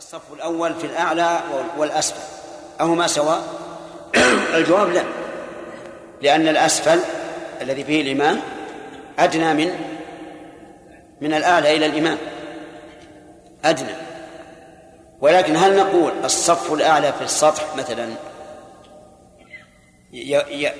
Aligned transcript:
الصف 0.00 0.32
الأول 0.32 0.74
في 0.74 0.86
الأعلى 0.86 1.40
والأسفل. 1.76 2.20
أهما 2.80 3.06
سواء؟ 3.06 3.42
الجواب 4.56 4.90
لا. 4.90 5.02
لأن 6.22 6.48
الأسفل 6.48 7.00
الذي 7.60 7.84
فيه 7.84 8.02
الإمام 8.02 8.40
أدنى 9.18 9.54
من 9.54 9.70
من 11.20 11.34
الأعلى 11.34 11.76
إلى 11.76 11.86
الإمام. 11.86 12.18
أدنى. 13.64 13.94
ولكن 15.20 15.56
هل 15.56 15.76
نقول 15.76 16.12
الصف 16.24 16.72
الأعلى 16.72 17.12
في 17.12 17.24
السطح 17.24 17.76
مثلا 17.76 18.08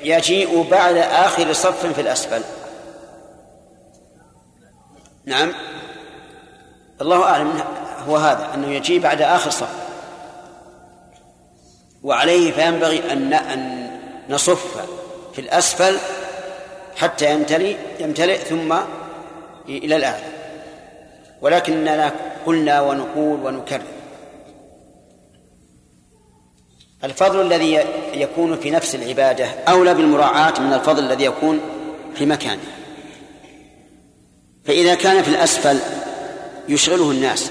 يجيء 0.03 0.63
بعد 0.71 0.97
آخر 0.97 1.53
صف 1.53 1.87
في 1.87 2.01
الأسفل؟ 2.01 2.43
نعم. 5.25 5.53
الله 7.01 7.25
أعلم. 7.25 7.63
هو 8.09 8.17
هذا 8.17 8.55
أنه 8.55 8.69
يجيء 8.69 9.01
بعد 9.01 9.23
آخر 9.23 9.51
صف. 9.51 9.69
وعليه 12.03 12.53
فينبغي 12.53 13.13
أن 13.13 13.33
أن 13.33 13.91
نصف 14.29 14.87
في 15.33 15.41
الأسفل 15.41 15.99
حتى 16.97 17.35
يمتلئ 17.35 17.77
يمتلئ 18.01 18.39
ثم 18.39 18.75
إلى 19.69 19.97
الأعلى 19.97 20.25
ولكننا 21.43 22.13
قلنا 22.47 22.81
ونقول 22.81 23.47
ونكرر. 23.47 23.83
الفضل 27.05 27.41
الذي 27.41 27.85
يكون 28.15 28.57
في 28.57 28.71
نفس 28.71 28.95
العبادة 28.95 29.47
أولى 29.69 29.95
بالمراعاة 29.95 30.61
من 30.61 30.73
الفضل 30.73 31.05
الذي 31.05 31.25
يكون 31.25 31.61
في 32.15 32.27
مكانه. 32.27 32.63
فإذا 34.65 34.95
كان 34.95 35.23
في 35.23 35.31
الأسفل 35.31 35.79
يشغله 36.69 37.11
الناس. 37.11 37.51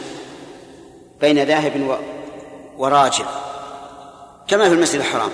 بين 1.21 1.43
ذاهب 1.43 1.99
وراجع. 2.77 3.25
كما 4.47 4.69
في 4.69 4.73
المسجد 4.75 4.99
الحرام. 4.99 5.31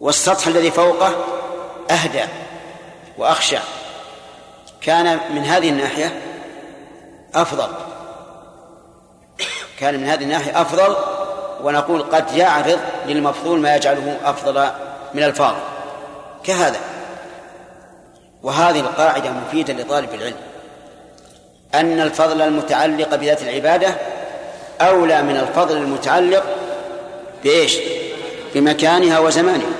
والسطح 0.00 0.46
الذي 0.46 0.70
فوقه 0.70 1.14
أهدى 1.90 2.24
وأخشع 3.18 3.60
كان 4.80 5.20
من 5.34 5.44
هذه 5.44 5.68
الناحية 5.68 6.20
أفضل. 7.34 7.68
كان 9.78 10.00
من 10.00 10.06
هذه 10.06 10.22
الناحية 10.22 10.60
أفضل 10.60 10.96
ونقول 11.62 12.02
قد 12.02 12.36
يعرض 12.36 12.80
للمفضول 13.06 13.60
ما 13.60 13.76
يجعله 13.76 14.18
أفضل 14.24 14.70
من 15.14 15.22
الفاضل. 15.22 15.60
كهذا. 16.44 16.80
وهذه 18.42 18.80
القاعدة 18.80 19.30
مفيدة 19.30 19.74
لطالب 19.74 20.14
العلم. 20.14 20.36
أن 21.74 22.00
الفضل 22.00 22.42
المتعلق 22.42 23.14
بذات 23.14 23.42
العبادة 23.42 23.96
أولى 24.80 25.22
من 25.22 25.36
الفضل 25.36 25.76
المتعلق 25.76 26.44
بإيش؟ 27.44 27.78
بمكانها 28.54 29.18
وزمانها. 29.18 29.72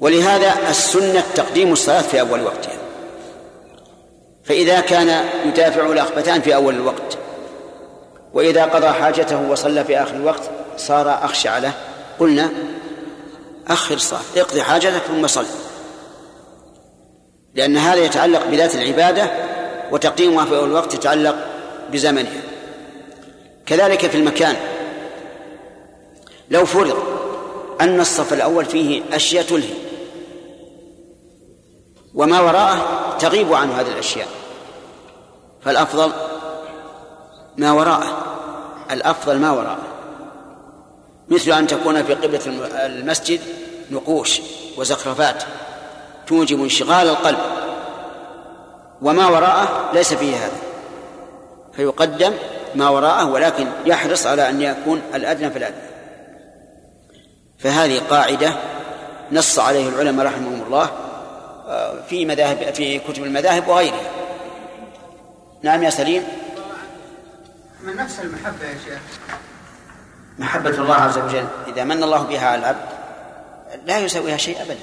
ولهذا 0.00 0.54
السنة 0.70 1.22
تقديم 1.34 1.72
الصلاة 1.72 2.02
في 2.02 2.20
أول 2.20 2.42
وقتها. 2.42 2.78
فإذا 4.44 4.80
كان 4.80 5.24
يدافع 5.46 5.86
الأخبتان 5.86 6.40
في 6.40 6.54
أول 6.54 6.74
الوقت 6.74 7.18
وإذا 8.34 8.64
قضى 8.64 8.88
حاجته 8.88 9.50
وصلى 9.50 9.84
في 9.84 9.98
آخر 9.98 10.14
الوقت 10.14 10.42
صار 10.76 11.24
أخشع 11.24 11.58
له 11.58 11.72
قلنا 12.18 12.50
أخر 13.68 13.94
الصلاة 13.94 14.20
اقضي 14.36 14.62
حاجتك 14.62 15.02
ثم 15.08 15.26
صل. 15.26 15.46
لأن 17.54 17.76
هذا 17.76 18.04
يتعلق 18.04 18.46
بذات 18.46 18.74
العبادة 18.74 19.30
وتقديمها 19.90 20.44
في 20.44 20.56
أول 20.56 20.68
الوقت 20.68 20.94
يتعلق 20.94 21.36
بزمنها. 21.92 22.51
كذلك 23.72 24.06
في 24.06 24.16
المكان. 24.16 24.56
لو 26.50 26.64
فرض 26.64 26.96
أن 27.80 28.00
الصف 28.00 28.32
الأول 28.32 28.64
فيه 28.64 29.02
أشياء 29.12 29.44
تلهي 29.44 29.74
وما 32.14 32.40
وراءه 32.40 33.16
تغيب 33.18 33.54
عنه 33.54 33.80
هذه 33.80 33.92
الأشياء 33.92 34.28
فالأفضل 35.64 36.12
ما 37.56 37.72
وراءه 37.72 38.24
الأفضل 38.90 39.38
ما 39.38 39.50
وراءه. 39.50 39.86
مثل 41.28 41.52
أن 41.52 41.66
تكون 41.66 42.02
في 42.02 42.14
قبلة 42.14 42.40
المسجد 42.86 43.40
نقوش 43.90 44.40
وزخرفات 44.76 45.42
توجب 46.26 46.62
انشغال 46.62 47.08
القلب 47.08 47.38
وما 49.02 49.26
وراءه 49.26 49.90
ليس 49.94 50.14
فيه 50.14 50.36
هذا 50.36 50.60
فيقدم 51.72 52.32
ما 52.74 52.88
وراءه 52.88 53.30
ولكن 53.30 53.66
يحرص 53.86 54.26
على 54.26 54.48
أن 54.48 54.62
يكون 54.62 55.02
الأدنى 55.14 55.50
في 55.50 55.58
الأدنى. 55.58 55.82
فهذه 57.58 57.98
قاعدة 58.10 58.56
نص 59.32 59.58
عليه 59.58 59.88
العلماء 59.88 60.26
رحمهم 60.26 60.62
الله 60.62 60.90
آه، 61.68 61.94
في 62.08 62.24
مذاهب 62.24 62.74
في 62.74 62.98
كتب 62.98 63.24
المذاهب 63.24 63.68
وغيرها. 63.68 64.00
نعم 65.62 65.82
يا 65.82 65.90
سليم. 65.90 66.22
من 67.82 67.96
نفس 67.96 68.20
المحبة 68.20 68.64
يا 68.66 68.78
شيخ. 68.84 69.00
محبة 70.38 70.70
الله 70.70 70.94
عز 70.94 71.18
وجل 71.18 71.46
إذا 71.68 71.84
من 71.84 72.02
الله 72.02 72.22
بها 72.22 72.46
على 72.46 72.60
العبد 72.60 72.86
لا 73.86 73.98
يسويها 73.98 74.36
شيء 74.36 74.62
أبدا. 74.62 74.78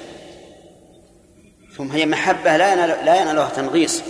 ثم 1.78 1.92
هي 1.92 2.06
محبة 2.06 2.58
لا 2.58 3.22
ينالها 3.22 3.50
تنغيص 3.50 4.02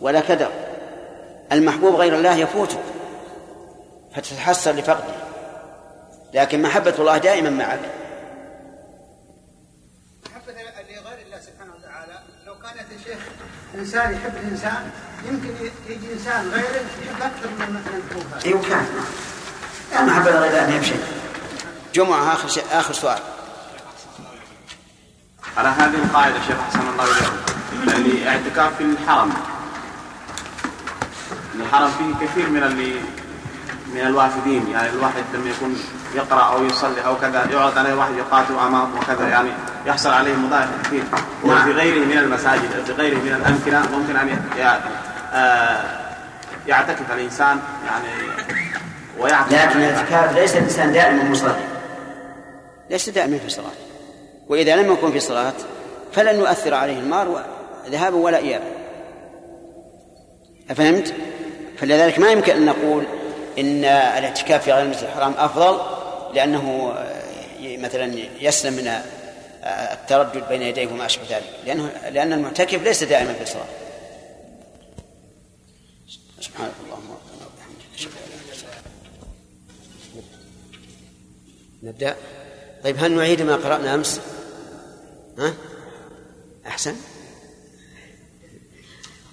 ولا 0.00 0.20
كدر. 0.20 0.48
المحبوب 1.54 1.94
غير 1.94 2.14
الله 2.14 2.34
يفوتك 2.34 2.84
فتتحسر 4.16 4.72
لفقده. 4.72 5.14
لكن 6.34 6.62
محبة 6.62 6.94
الله 6.98 7.18
دائما 7.18 7.50
معك. 7.50 7.80
محبة 10.26 10.52
لغير 10.52 11.26
الله 11.26 11.40
سبحانه 11.40 11.72
وتعالى 11.78 12.18
لو 12.46 12.54
كانت 12.54 12.86
الشيخ 13.00 13.18
إنسان 13.74 14.14
يحب 14.14 14.36
الإنسان 14.36 14.90
يمكن 15.28 15.48
يجي 15.88 16.12
إنسان 16.12 16.50
غيره 16.50 16.84
يحب 17.06 17.22
أكثر 17.22 17.48
من 17.48 17.80
مثلا 17.80 18.46
أيوة 18.46 18.62
كان 18.62 18.86
يعني 19.92 20.06
محبة 20.06 20.30
غير 20.30 20.62
الله 20.62 20.76
ما 20.76 20.82
شيء 20.82 21.04
جمعة 21.94 22.32
آخر 22.32 22.48
شيء 22.48 22.64
آخر 22.72 22.94
سؤال. 22.94 23.18
على 25.56 25.68
هذه 25.68 25.94
القاعدة 26.04 26.36
شيخ 26.46 26.56
أحسن 26.60 26.80
الله 26.80 27.04
إليكم. 27.04 27.36
يعني 27.88 28.28
اعتكاف 28.28 28.76
في 28.76 28.84
الحرم. 28.84 29.53
الحرم 31.60 31.90
فيه 31.90 32.26
كثير 32.26 32.50
من 32.50 32.62
اللي 32.62 32.94
من 33.94 34.00
الوافدين 34.00 34.70
يعني 34.72 34.88
الواحد 34.88 35.22
لما 35.34 35.50
يكون 35.50 35.76
يقرأ 36.14 36.42
أو 36.42 36.64
يصلي 36.64 37.06
أو 37.06 37.16
كذا 37.16 37.48
يعرض 37.52 37.78
عليه 37.78 37.94
واحد 37.94 38.14
يقاتل 38.14 38.54
امامه 38.54 38.88
وكذا 39.00 39.28
يعني 39.28 39.50
يحصل 39.86 40.10
عليه 40.10 40.34
مضايق 40.34 40.68
كثير. 40.84 41.02
وفي 41.44 41.54
نعم. 41.54 41.70
غيره 41.70 42.04
من 42.04 42.18
المساجد 42.18 42.84
في 42.86 42.92
غيره 42.92 43.18
من 43.18 43.32
الأمكنة 43.32 43.98
ممكن 43.98 44.16
أن 44.16 44.38
آه، 45.32 46.04
يعتكف 46.66 47.12
الإنسان 47.12 47.58
يعني 47.86 48.08
ويعتكف 49.18 49.52
لكن 49.52 49.82
الاعتكاف 49.82 50.36
ليس 50.36 50.56
الإنسان 50.56 50.92
دائما 50.92 51.24
مصلي 51.24 51.64
ليس 52.90 53.08
دائما 53.08 53.38
في 53.38 53.48
صلاه 53.48 53.70
وإذا 54.48 54.76
لم 54.76 54.92
يكن 54.92 55.12
في 55.12 55.20
صلاه 55.20 55.52
فلن 56.12 56.38
يؤثر 56.38 56.74
عليه 56.74 56.98
المار 56.98 57.44
ذهابا 57.90 58.16
ولا 58.16 58.38
ايابا. 58.38 58.64
أفهمت؟ 60.70 61.14
فلذلك 61.78 62.18
ما 62.18 62.30
يمكن 62.30 62.52
أن 62.52 62.66
نقول 62.66 63.04
إن 63.58 63.84
الاعتكاف 63.84 64.64
في 64.64 64.72
غير 64.72 64.82
المسجد 64.82 65.04
الحرام 65.04 65.34
أفضل 65.38 65.80
لأنه 66.34 66.94
آه، 66.96 67.76
مثلا 67.76 68.14
يسلم 68.40 68.72
من 68.72 68.86
آه، 68.88 69.94
التردد 69.94 70.48
بين 70.48 70.62
يديه 70.62 70.86
وما 70.86 71.06
أشبه 71.06 71.24
ذلك 71.30 71.44
لأنه 71.66 71.90
لأن 72.10 72.32
المعتكف 72.32 72.82
ليس 72.82 73.04
دائما 73.04 73.32
في 73.32 73.42
الصلاة 73.42 73.66
سبحانك 76.40 76.72
اللهم 76.84 77.14
نبدأ 81.82 82.16
طيب 82.84 82.96
هل 82.98 83.12
نعيد 83.12 83.42
ما 83.42 83.56
قرأنا 83.56 83.94
أمس؟ 83.94 84.20
ها؟ 85.38 85.54
أحسن 86.66 86.96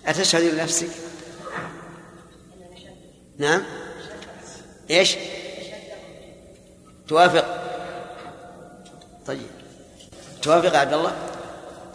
أتشهد 0.05 0.41
لنفسك؟ 0.41 0.89
نعم؟ 3.41 3.63
إيش؟ 4.89 5.15
توافق. 7.07 7.45
طيب. 9.27 9.47
توافق 10.41 10.75
عبد 10.75 10.93
الله؟ 10.93 11.15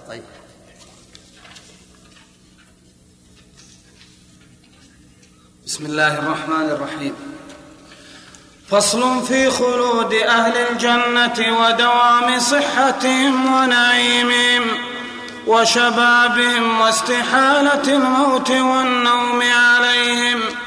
طيب. 0.09 0.23
بسم 5.67 5.87
الله 5.87 6.19
الرحمن 6.19 6.71
الرحيم. 6.71 7.15
فصل 8.71 9.27
في 9.27 9.51
خلود 9.51 10.15
أهل 10.15 10.57
الجنة 10.57 11.61
ودوام 11.61 12.39
صحتهم 12.39 13.55
ونعيمهم 13.55 14.63
وشبابهم 15.47 16.81
واستحالة 16.81 17.95
الموت 17.95 18.51
والنوم 18.51 19.43
عليهم. 19.43 20.66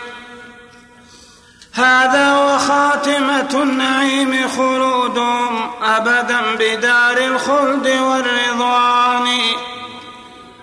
هذا 1.80 2.36
وخاتمة 2.36 3.64
النعيم 3.64 4.48
خلودهم 4.58 5.70
أبدا 5.84 6.42
بدار 6.60 7.18
الخلد 7.18 7.88
والرضوان. 7.88 9.28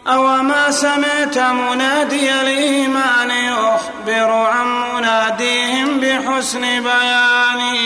أو 0.07 0.43
ما 0.43 0.71
سمعت 0.71 1.39
منادي 1.39 2.41
الإيمان 2.41 3.31
يخبر 3.31 4.31
عن 4.33 4.67
مناديهم 4.95 6.01
بحسن 6.01 6.61
بيان. 6.61 7.77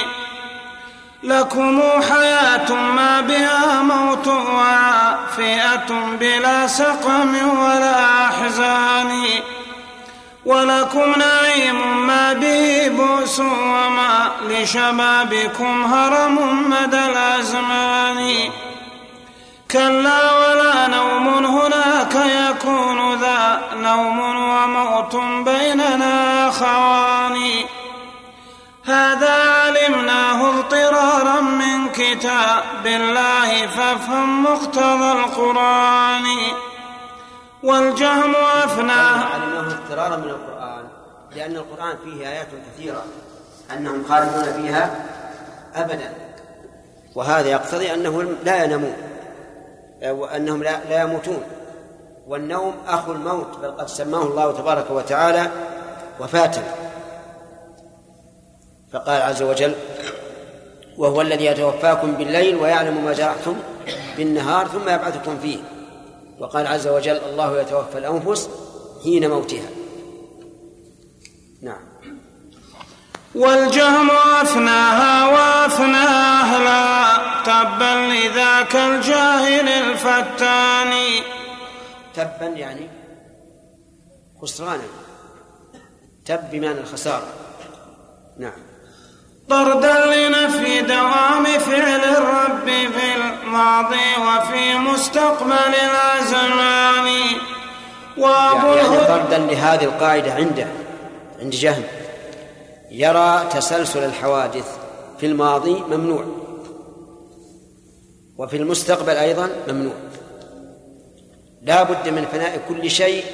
لكم 1.23 1.83
حياة 2.11 2.73
ما 2.75 3.21
بها 3.21 3.83
موت 3.83 4.27
وعافية 4.27 6.17
بلا 6.21 6.67
سقم 6.67 7.59
ولا 7.59 8.25
أحزان 8.25 9.25
ولكم 10.45 11.13
نعيم 11.19 12.07
ما 12.07 12.33
به 12.33 12.89
بؤس 12.89 13.41
وما 13.41 14.31
لشبابكم 14.49 15.95
هرم 15.95 16.37
مدى 16.71 17.05
الأزمان. 17.07 18.51
كلا 19.71 20.33
ولا 20.39 20.87
نوم 20.87 21.29
هناك 21.47 22.15
يكون 22.15 23.15
ذا 23.15 23.61
نوم 23.75 24.21
وموت 24.21 25.17
بيننا 25.17 26.49
أخوان 26.49 27.65
هذا 28.85 29.35
علمناه 29.63 30.49
اضطرارا 30.49 31.41
من 31.41 31.89
كتاب 31.89 32.87
الله 32.87 33.67
فافهم 33.67 34.43
مقتضى 34.43 35.13
القرآن. 35.13 36.27
والجهم 37.63 38.35
أفناه 38.65 39.25
علمناه 39.25 39.75
اضطرارا 39.75 40.17
من 40.17 40.31
القرآن 40.31 40.85
لأن 41.37 41.57
القرآن 41.57 41.97
فيه 42.05 42.29
آيات 42.29 42.47
كثيرة 42.75 43.05
أنهم 43.73 44.05
خالدون 44.09 44.53
فيها 44.53 45.05
أبدا. 45.75 46.13
وهذا 47.15 47.49
يقتضي 47.49 47.95
أنهم 47.95 48.37
لا 48.45 48.65
ينامون 48.65 48.97
وأنهم 50.03 50.63
لا, 50.63 50.85
لا 50.89 51.03
يموتون. 51.03 51.43
والنوم 52.29 52.75
أخو 52.87 53.13
الموت 53.13 53.59
بل 53.63 53.71
قد 53.71 53.89
سماه 53.89 54.23
الله 54.23 54.53
تبارك 54.53 54.91
وتعالى 54.91 55.51
وفاة 56.21 56.53
فقال 58.93 59.23
عز 59.23 59.43
وجل 59.43 59.75
وهو 60.99 61.21
الذي 61.21 61.45
يتوفاكم 61.45 62.13
بالليل 62.13 62.57
ويعلم 62.57 63.05
ما 63.05 63.13
جرحتم 63.13 63.57
بالنهار 64.17 64.69
ثم 64.69 64.89
يبعثكم 64.89 65.39
فيه. 65.39 65.59
وقال 66.41 66.67
عز 66.67 66.89
وجل 66.89 67.17
الله 67.17 67.61
يتوفى 67.61 67.99
الأنفس 67.99 68.49
حين 69.03 69.31
موتها. 69.31 69.71
نعم. 71.63 71.91
والجهم 73.35 74.11
أفناها 74.11 75.29
وأفنى 75.29 75.97
أهلها 75.97 77.43
تبا 77.43 78.13
لذاك 78.15 78.77
الجاهل 78.77 79.69
الفتان 79.69 81.23
تبا 82.15 82.47
يعني 82.47 82.89
خسرانا. 84.43 84.85
تب 86.25 86.51
بمعنى 86.51 86.81
الخسارة. 86.81 87.27
نعم. 88.39 88.70
طردا 89.51 90.07
لنفي 90.07 90.81
دوام 90.81 91.45
فعل 91.45 92.01
الرب 92.01 92.67
في 92.67 93.15
الماضي 93.17 94.11
وفي 94.19 94.79
مستقبل 94.79 95.75
الأزمان. 95.75 97.09
وأبو 98.19 98.67
يعني 98.67 99.07
طردا 99.07 99.39
لهذه 99.39 99.85
القاعدة 99.85 100.33
عنده 100.35 100.67
عند 101.41 101.51
جهم 101.51 101.83
يرى 102.91 103.49
تسلسل 103.51 104.05
الحوادث 104.05 104.79
في 105.19 105.27
الماضي 105.27 105.83
ممنوع. 105.91 106.25
وفي 108.39 108.57
المستقبل 108.57 109.17
أيضا 109.17 109.51
ممنوع. 109.69 109.95
لا 111.63 111.83
بد 111.83 112.09
من 112.09 112.25
فناء 112.33 112.61
كل 112.69 112.91
شيء 112.91 113.25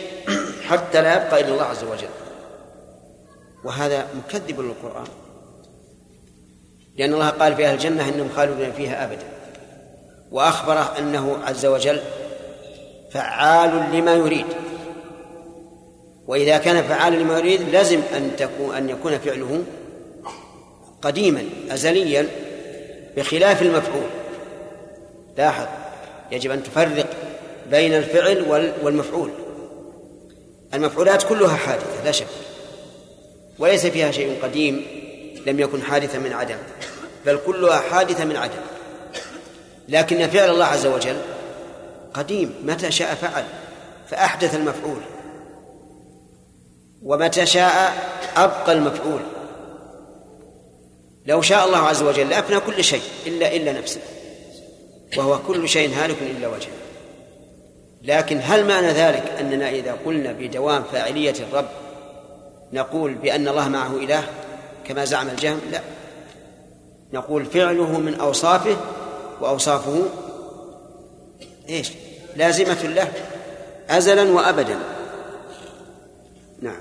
حتى 0.68 1.02
لا 1.02 1.12
يبقى 1.12 1.40
إلا 1.40 1.48
الله 1.48 1.64
عز 1.64 1.84
وجل. 1.84 2.08
وهذا 3.64 4.06
مكذب 4.14 4.60
للقرآن. 4.60 5.06
لأن 6.98 7.14
الله 7.14 7.28
قال 7.28 7.56
في 7.56 7.66
أهل 7.66 7.74
الجنة 7.74 8.08
إنهم 8.08 8.28
خالدون 8.36 8.72
فيها 8.72 9.04
أبدا. 9.04 9.26
وأخبره 10.32 10.94
أنه 10.98 11.38
عز 11.44 11.66
وجل 11.66 12.00
فعال 13.10 13.70
لما 13.92 14.14
يريد. 14.14 14.46
وإذا 16.26 16.58
كان 16.58 16.82
فعالا 16.82 17.16
لما 17.16 17.38
يريد 17.38 17.60
لازم 17.62 18.00
أن 18.16 18.30
تكون 18.36 18.74
أن 18.74 18.88
يكون 18.88 19.18
فعله 19.18 19.62
قديما 21.02 21.44
أزليا 21.70 22.28
بخلاف 23.16 23.62
المفعول. 23.62 24.06
لاحظ 25.38 25.66
يجب 26.32 26.50
أن 26.50 26.62
تفرق 26.62 27.06
بين 27.70 27.94
الفعل 27.94 28.44
والمفعول. 28.82 29.30
المفعولات 30.74 31.22
كلها 31.22 31.56
حادثة 31.56 32.04
لا 32.04 32.12
شك. 32.12 32.26
وليس 33.58 33.86
فيها 33.86 34.10
شيء 34.10 34.38
قديم. 34.42 34.86
لم 35.46 35.60
يكن 35.60 35.82
حادثا 35.82 36.18
من 36.18 36.32
عدم 36.32 36.56
بل 37.26 37.38
كلها 37.46 37.80
حادثة 37.80 38.24
من 38.24 38.36
عدم. 38.36 38.60
لكن 39.88 40.28
فعل 40.28 40.50
الله 40.50 40.64
عز 40.64 40.86
وجل 40.86 41.16
قديم 42.14 42.54
متى 42.64 42.90
شاء 42.90 43.14
فعل 43.14 43.44
فأحدث 44.08 44.54
المفعول. 44.54 45.00
ومتى 47.02 47.46
شاء 47.46 47.94
أبقى 48.36 48.72
المفعول. 48.72 49.20
لو 51.26 51.42
شاء 51.42 51.66
الله 51.66 51.78
عز 51.78 52.02
وجل 52.02 52.28
لأفنى 52.28 52.60
كل 52.60 52.84
شيء 52.84 53.02
إلا 53.26 53.56
إلا 53.56 53.72
نفسه. 53.72 54.00
وهو 55.16 55.38
كل 55.38 55.68
شيء 55.68 55.94
هالك 55.94 56.16
إلا 56.22 56.48
وجهه. 56.48 56.70
لكن 58.02 58.40
هل 58.42 58.64
معنى 58.64 58.88
ذلك 58.88 59.24
أننا 59.40 59.70
إذا 59.70 59.96
قلنا 60.06 60.32
بدوام 60.32 60.82
فاعلية 60.92 61.34
الرب 61.40 61.68
نقول 62.72 63.14
بأن 63.14 63.48
الله 63.48 63.68
معه 63.68 63.96
إله؟ 63.96 64.24
كما 64.88 65.04
زعم 65.04 65.28
الجهم 65.28 65.60
لا. 65.70 65.80
نقول 67.12 67.44
فعله 67.44 67.98
من 67.98 68.14
أوصافه 68.20 68.76
وأوصافه 69.40 70.02
إيش؟ 71.68 71.92
لازمة 72.36 72.82
له 72.82 73.12
أزلا 73.90 74.32
وأبدا. 74.32 74.78
نعم. 76.62 76.80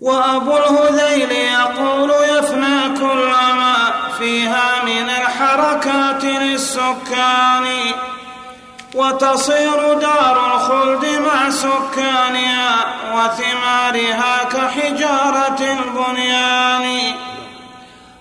وأبو 0.00 0.56
الهذيل 0.56 1.30
يقول 1.30 2.10
يفنى 2.10 2.98
كل 2.98 3.30
ما 3.30 3.74
فيها 4.18 4.84
من 4.84 5.10
الحركات 5.10 6.24
للسكان. 6.24 7.64
وتصير 8.94 9.94
دار 9.94 10.54
الخلد 10.54 11.04
مع 11.04 11.50
سكانها 11.50 12.84
وثمارها 13.14 14.44
كحجارة 14.44 15.60
البنيان. 15.60 17.14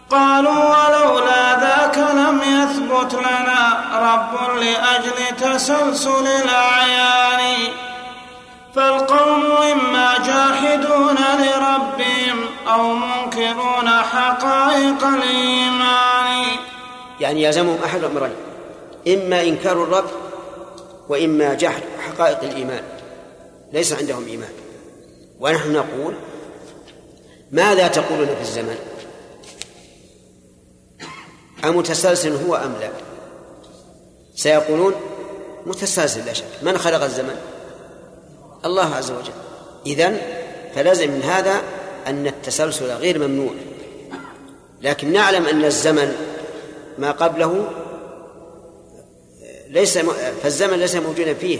قالوا 0.10 0.52
ولولا 0.52 1.60
ذاك 1.60 1.98
لم 1.98 2.42
يثبت 2.42 3.14
لنا 3.14 3.84
رب 3.94 4.60
لأجل 4.60 5.36
تسلسل 5.38 6.28
الأعيان. 6.28 7.58
فالقوم 8.76 9.46
إما 9.72 10.14
جاحدون 10.26 11.18
لربهم 11.40 12.46
أو 12.74 12.94
منكرون 12.94 13.90
حقائق 13.90 15.04
الإيمان. 15.04 16.46
يعني 17.20 17.44
يلزمهم 17.44 17.80
أحد 17.86 18.00
الأمرين 18.00 18.36
إما 19.08 19.42
إنكار 19.42 19.84
الرب 19.84 20.06
وإما 21.10 21.54
جحد 21.54 21.84
حقائق 22.00 22.44
الإيمان. 22.44 22.84
ليس 23.74 23.94
عندهم 23.94 24.28
إيمان. 24.28 24.50
ونحن 25.40 25.74
نقول 25.74 26.16
ماذا 27.52 27.88
تقولون 27.88 28.28
في 28.28 28.42
الزمن؟ 28.42 28.76
أمتسلسل 31.66 32.36
هو 32.36 32.56
أم 32.56 32.74
لا؟ 32.82 32.90
سيقولون 34.36 34.94
متسلسل 35.66 36.26
لا 36.26 36.34
شك. 36.34 36.46
من 36.62 36.78
خلق 36.78 37.04
الزمن؟ 37.04 37.36
الله 38.66 38.96
عز 38.96 39.12
وجل. 39.12 39.34
إذن 39.86 40.18
فلازم 40.76 41.12
من 41.12 41.22
هذا 41.22 41.62
أن 42.08 42.28
التسلسل 42.28 42.86
غير 42.86 43.28
ممنوع. 43.28 43.54
لكن 44.82 45.14
نعلم 45.14 45.46
أن 45.46 45.66
الزمن 45.66 46.16
ما 46.98 47.12
قبله 47.12 47.68
ليس 49.74 49.98
فالزمن 50.44 50.80
ليس 50.80 50.96
موجودا 50.96 51.34
فيه. 51.34 51.60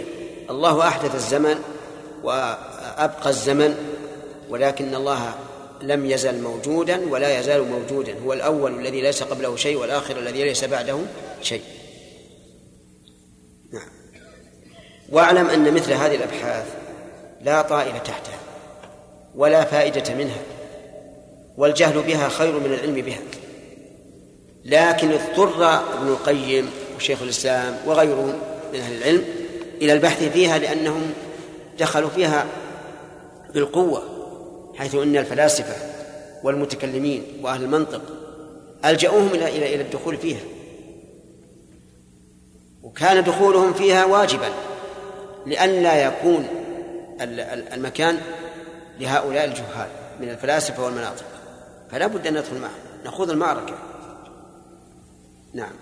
الله 0.50 0.88
أحدث 0.88 1.14
الزمن 1.14 1.58
وأبقى 2.22 3.30
الزمن 3.30 3.74
ولكن 4.48 4.94
الله 4.94 5.34
لم 5.82 6.06
يزل 6.06 6.42
موجودا 6.42 7.00
ولا 7.10 7.38
يزال 7.38 7.62
موجودا. 7.62 8.14
هو 8.24 8.32
الأول 8.32 8.80
الذي 8.80 9.00
ليس 9.00 9.22
قبله 9.22 9.56
شيء 9.56 9.76
والآخر 9.76 10.18
الذي 10.18 10.44
ليس 10.44 10.64
بعده 10.64 10.98
شيء. 11.42 11.62
نعم. 13.72 13.88
واعلم 15.12 15.46
أن 15.46 15.74
مثل 15.74 15.92
هذه 15.92 16.14
الأبحاث 16.14 16.66
لا 17.42 17.62
طائل 17.62 17.92
تحتها 17.92 18.38
ولا 19.34 19.64
فائدة 19.64 20.14
منها 20.14 20.42
والجهل 21.56 22.02
بها 22.02 22.28
خير 22.28 22.58
من 22.58 22.74
العلم 22.74 22.94
بها. 22.94 23.20
لكن 24.64 25.12
اضطر 25.12 25.64
ابن 25.94 26.08
القيم 26.08 26.70
وشيخ 26.96 27.22
الإسلام 27.22 27.76
وغيرهم 27.86 28.34
من 28.72 28.80
أهل 28.80 28.96
العلم 28.96 29.24
إلى 29.82 29.92
البحث 29.92 30.22
فيها 30.22 30.58
لأنهم 30.58 31.12
دخلوا 31.78 32.08
فيها 32.08 32.46
بالقوة 33.54 34.02
حيث 34.74 34.94
أن 34.94 35.16
الفلاسفة 35.16 35.74
والمتكلمين 36.44 37.22
وأهل 37.42 37.62
المنطق 37.62 38.02
ألجأوهم 38.84 39.28
إلى 39.28 39.48
إلى 39.48 39.74
إلى 39.74 39.82
الدخول 39.82 40.16
فيها. 40.16 40.40
وكان 42.82 43.24
دخولهم 43.24 43.74
فيها 43.74 44.04
واجبا 44.04 44.48
لئلا 45.46 46.04
يكون 46.04 46.48
المكان 47.74 48.20
لهؤلاء 49.00 49.44
الجهال 49.44 49.88
من 50.20 50.30
الفلاسفة 50.30 50.84
والمناطق. 50.84 51.24
فلا 51.90 52.06
بد 52.06 52.26
أن 52.26 52.34
ندخل 52.34 52.58
معهم 52.58 52.72
نخوض 53.04 53.30
المعركة. 53.30 53.78
نعم. 55.54 55.72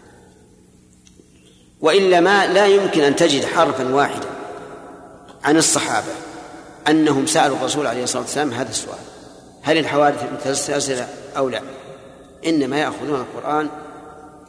وإلا 1.82 2.20
ما 2.20 2.46
لا 2.46 2.66
يمكن 2.66 3.00
أن 3.02 3.16
تجد 3.16 3.44
حرفا 3.44 3.94
واحدا 3.94 4.28
عن 5.44 5.56
الصحابة 5.56 6.12
أنهم 6.88 7.26
سألوا 7.26 7.56
الرسول 7.56 7.86
عليه 7.86 8.02
الصلاة 8.02 8.22
والسلام 8.22 8.52
هذا 8.52 8.70
السؤال. 8.70 8.98
هل 9.62 9.78
الحوادث 9.78 10.32
متسلسلة 10.32 11.08
أو 11.36 11.48
لا؟ 11.48 11.60
إنما 12.46 12.78
يأخذون 12.78 13.20
القرآن 13.20 13.68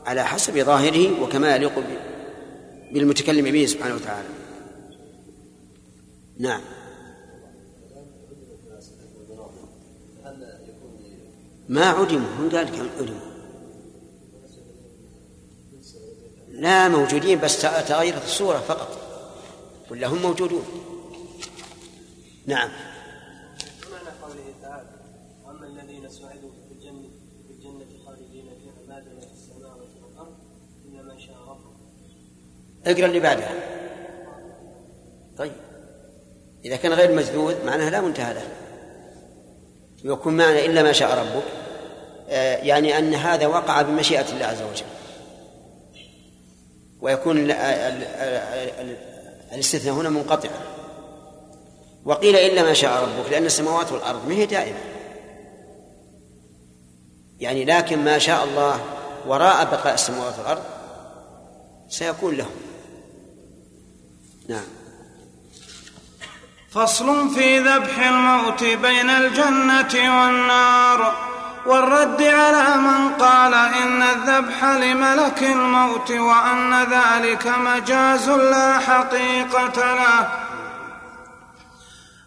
على 0.05 0.23
حسب 0.23 0.59
ظاهره 0.59 1.21
وكما 1.21 1.55
يليق 1.55 1.71
بالمتكلم 2.91 3.51
به 3.51 3.65
سبحانه 3.65 3.95
وتعالى. 3.95 4.27
نعم. 6.39 6.61
ما 11.69 11.85
عدموا 11.85 12.29
من 12.39 12.49
قال 12.49 12.67
عدموا 12.99 13.32
لا 16.63 16.87
موجودين 16.87 17.39
بس 17.39 17.61
تغيرت 17.61 18.23
الصورة 18.23 18.57
فقط. 18.57 18.97
ولا 19.91 20.07
هم 20.07 20.21
موجودون. 20.21 20.65
نعم. 22.45 22.69
قوله 24.21 24.53
تعالى 24.61 24.87
الذين 25.63 26.09
سعدوا 26.09 26.51
في 26.67 26.73
الجنه 26.73 27.09
في 27.47 27.53
الجنة 27.53 28.05
خالدين 28.05 28.45
فيها 28.45 28.87
ما 28.87 28.99
دامت 28.99 29.27
السماوات 29.33 29.89
والأرض 30.03 30.35
إلا 30.85 31.01
ما 31.03 31.19
شاء 31.19 31.35
ربك 31.47 31.75
اقرأ 32.85 33.05
اللي 33.05 33.19
بعدها. 33.19 33.51
طيب. 35.37 35.53
إذا 36.65 36.75
كان 36.75 36.93
غير 36.93 37.15
مجدود 37.15 37.55
معناها 37.65 37.89
لا 37.89 38.01
منتهى 38.01 38.33
له. 38.33 38.47
يكون 40.03 40.37
معنى 40.37 40.65
إلا 40.65 40.83
ما 40.83 40.91
شاء 40.91 41.19
ربك. 41.19 41.43
آه، 42.29 42.57
يعني 42.57 42.97
أن 42.97 43.13
هذا 43.13 43.47
وقع 43.47 43.81
بمشيئة 43.81 44.31
الله 44.33 44.45
عز 44.45 44.61
وجل. 44.61 45.02
ويكون 47.03 47.37
الاستثناء 49.51 49.93
هنا 49.93 50.09
منقطعا 50.09 50.61
وقيل 52.05 52.35
إلا 52.35 52.63
ما 52.63 52.73
شاء 52.73 53.03
ربك 53.03 53.31
لأن 53.31 53.45
السماوات 53.45 53.91
والأرض 53.91 54.27
ما 54.27 54.33
هي 54.33 54.45
دائمة. 54.45 54.77
يعني 57.39 57.65
لكن 57.65 58.03
ما 58.03 58.17
شاء 58.17 58.43
الله 58.43 58.79
وراء 59.27 59.65
بقاء 59.65 59.93
السماوات 59.93 60.39
والأرض 60.39 60.63
سيكون 61.89 62.35
لهم. 62.35 62.55
نعم. 64.47 64.65
فصل 66.69 67.35
في 67.35 67.59
ذبح 67.59 68.07
الموت 68.07 68.63
بين 68.63 69.09
الجنة 69.09 69.93
والنار. 69.93 71.32
والرد 71.65 72.23
على 72.23 72.77
من 72.77 73.09
قال 73.09 73.53
إن 73.53 74.03
الذبح 74.03 74.63
لملك 74.63 75.43
الموت 75.43 76.11
وأن 76.11 76.83
ذلك 76.83 77.47
مجاز 77.47 78.29
لا 78.29 78.79
حقيقة 78.79 79.93
له. 79.95 80.27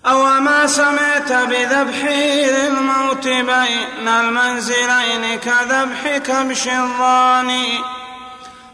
أو 0.07 0.41
ما 0.41 0.67
سمعت 0.67 1.33
بذبحه 1.33 2.51
للموت 2.51 3.29
بين 3.29 4.09
المنزلين 4.09 5.39
كذبح 5.39 6.17
كبش 6.17 6.69
الضاني 6.69 7.81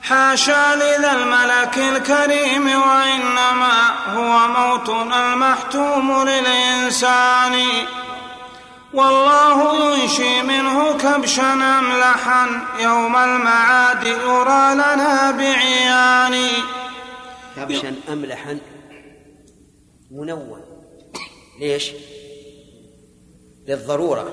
حاشا 0.03 0.75
لذا 0.75 1.13
الملك 1.13 1.79
الكريم 1.79 2.67
وإنما 2.67 3.95
هو 4.17 4.49
موتنا 4.49 5.33
المحتوم 5.33 6.29
للإنسان. 6.29 7.63
والله 8.95 9.95
ينشي 9.95 10.43
منه 10.43 10.99
كبشا 10.99 11.53
أملحا 11.53 12.47
يوم 12.81 13.17
المعاد 13.17 14.07
يرى 14.07 14.75
لنا 14.75 15.31
بعيان. 15.31 16.49
كبشا 17.57 17.95
أملحا 18.09 18.59
منون 20.11 20.61
ليش؟ 21.61 21.93
للضرورة. 23.69 24.29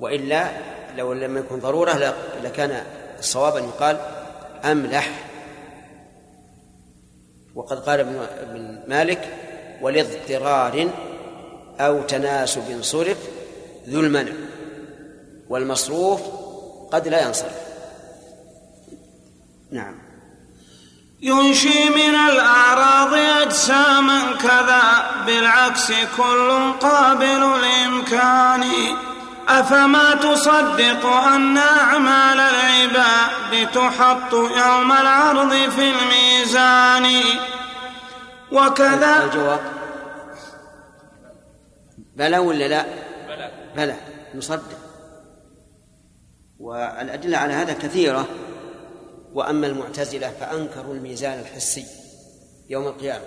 وإلا 0.00 0.50
لو 0.96 1.12
لم 1.12 1.38
يكن 1.38 1.58
ضرورة 1.58 2.14
لكان 2.44 2.84
الصواب 3.18 3.56
أن 3.56 3.64
يقال 3.64 4.00
أملح. 4.64 5.10
وقد 7.54 7.78
قال 7.78 8.00
ابن 8.00 8.82
مالك 8.88 9.36
ولإضطرار 9.82 10.90
أو 11.80 12.02
تناسب 12.02 12.82
صرف 12.82 13.37
ذو 13.88 14.00
المنع 14.00 14.32
والمصروف 15.48 16.20
قد 16.92 17.08
لا 17.08 17.26
ينصرف. 17.26 17.56
نعم. 19.72 19.94
ينشي 21.20 21.90
من 21.90 22.14
الأعراض 22.14 23.14
أجساما 23.14 24.32
كذا 24.42 25.10
بالعكس 25.26 25.92
كل 26.16 26.72
قابل 26.80 27.42
الإمكان 27.42 28.64
أفما 29.48 30.14
تصدق 30.14 31.06
أن 31.06 31.56
أعمال 31.56 32.40
العباد 32.40 33.70
تحط 33.74 34.32
يوم 34.32 34.92
العرض 34.92 35.70
في 35.70 35.90
الميزان؟ 35.90 37.20
وكذا 38.52 39.24
الجواب. 39.24 39.60
بلى 42.16 42.38
ولا 42.38 42.68
لا؟ 42.68 43.07
بلى. 43.76 43.96
نصدق. 44.34 44.78
والأدلة 46.58 47.38
على 47.38 47.52
هذا 47.52 47.72
كثيرة. 47.72 48.28
وأما 49.32 49.66
المعتزلة 49.66 50.30
فأنكروا 50.30 50.94
الميزان 50.94 51.40
الحسي 51.40 51.86
يوم 52.68 52.86
القيامة 52.86 53.24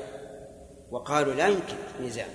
وقالوا 0.92 1.34
لا 1.34 1.48
يمكن 1.48 1.76
ميزان. 2.02 2.30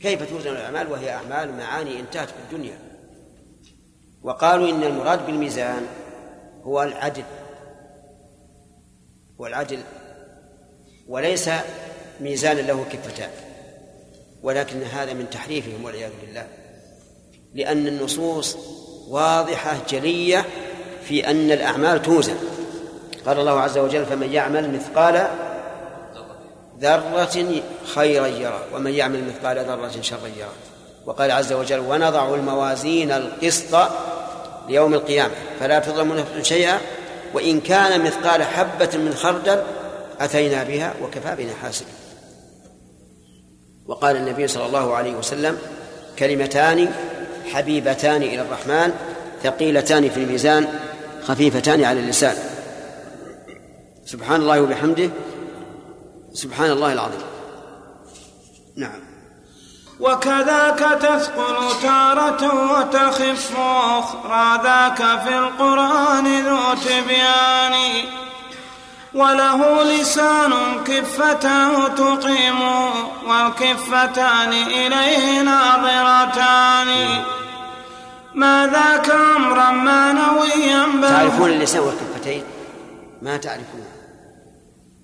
كيف 0.00 0.30
توزن 0.30 0.50
الأعمال؟ 0.50 0.92
وهي 0.92 1.10
أعمال 1.10 1.52
معاني 1.52 2.00
انتهت 2.00 2.28
في 2.28 2.36
الدنيا. 2.50 2.78
وقالوا 4.22 4.70
إن 4.70 4.82
المراد 4.82 5.26
بالميزان 5.26 5.86
هو 6.62 6.82
العدل. 6.82 7.24
هو 9.40 9.46
العدل 9.46 9.78
وليس 11.08 11.50
ميزانا 12.20 12.60
له 12.60 12.84
كفتان. 12.84 13.30
ولكن 14.46 14.82
هذا 14.82 15.12
من 15.12 15.30
تحريفهم 15.30 15.84
والعياذ 15.84 16.10
بالله. 16.20 16.46
لأن 17.54 17.86
النصوص 17.86 18.56
واضحة 19.08 19.76
جلية 19.90 20.44
في 21.04 21.30
أن 21.30 21.52
الأعمال 21.52 22.02
توزن. 22.02 22.36
قال 23.26 23.40
الله 23.40 23.60
عز 23.60 23.78
وجل 23.78 24.06
فمن 24.06 24.32
يعمل 24.32 24.74
مثقال 24.74 25.28
ذرة 26.80 27.62
خيرا 27.94 28.26
يرى 28.26 28.60
ومن 28.74 28.94
يعمل 28.94 29.24
مثقال 29.24 29.58
ذرة 29.58 30.00
شرا 30.00 30.26
يرى. 30.38 30.52
وقال 31.06 31.30
عز 31.30 31.52
وجل 31.52 31.80
ونضع 31.80 32.34
الموازين 32.34 33.12
القسط 33.12 33.88
ليوم 34.68 34.94
القيامة 34.94 35.34
فلا 35.60 35.78
تظلم 35.78 36.12
نفس 36.12 36.48
شيئا 36.48 36.78
وإن 37.34 37.60
كان 37.60 38.04
مثقال 38.04 38.42
حبة 38.42 38.90
من 38.94 39.14
خردل 39.14 39.62
أتينا 40.20 40.64
بها 40.64 40.94
وكفى 41.02 41.36
بنا 41.36 41.54
حاسب 41.62 41.86
وقال 43.88 44.16
النبي 44.16 44.48
صلى 44.48 44.66
الله 44.66 44.94
عليه 44.94 45.14
وسلم 45.14 45.58
كلمتان 46.18 46.92
حبيبتان 47.52 48.22
إلى 48.22 48.42
الرحمن 48.42 48.92
ثقيلتان 49.42 50.08
في 50.08 50.16
الميزان 50.16 50.68
خفيفتان 51.24 51.84
على 51.84 52.00
اللسان. 52.00 52.36
سبحان 54.06 54.40
الله 54.40 54.60
وبحمده 54.60 55.10
سبحان 56.32 56.70
الله 56.70 56.92
العظيم. 56.92 57.22
نعم. 58.76 59.00
وكذاك 60.00 60.78
تثقل 60.78 61.82
تارة 61.82 62.42
وتخف 62.72 63.52
أخرى 63.98 64.60
ذاك 64.64 65.20
في 65.20 65.38
القرآن 65.38 66.46
ذو 66.46 66.74
تبيان. 66.74 67.76
وله 69.16 69.82
لسان 69.82 70.52
كفته 70.84 71.88
تقيم 71.88 72.60
والكفتان 73.28 74.52
إليه 74.52 75.42
ناظرتان. 75.42 77.22
ما 78.34 78.66
ذاك 78.66 79.10
أمرا 79.10 79.70
معنويا 79.70 80.86
بل 80.86 81.08
تعرفون 81.08 81.50
اللسان 81.50 81.80
والكفتين 81.80 82.44
ما 83.22 83.36
تعرفون. 83.36 83.84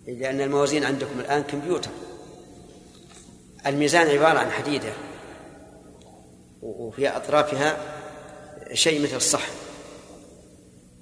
لأن 0.07 0.41
الموازين 0.41 0.85
عندكم 0.85 1.21
الآن 1.21 1.43
كمبيوتر. 1.43 1.91
الميزان 3.67 4.09
عبارة 4.09 4.39
عن 4.39 4.51
حديدة. 4.51 4.93
وفي 6.63 7.09
أطرافها 7.09 7.77
شيء 8.73 9.03
مثل 9.03 9.17
الصحن. 9.17 9.53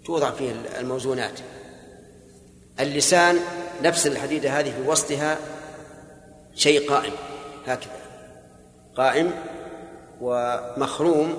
توضع 0.04 0.30
فيه 0.30 0.52
الموزونات. 0.78 1.40
اللسان 2.80 3.36
نفس 3.82 4.06
الحديدة 4.06 4.50
هذه 4.50 4.70
في 4.70 4.88
وسطها 4.88 5.38
شيء 6.54 6.90
قائم 6.90 7.12
هكذا. 7.66 8.00
قائم 8.96 9.30
ومخروم 10.20 11.34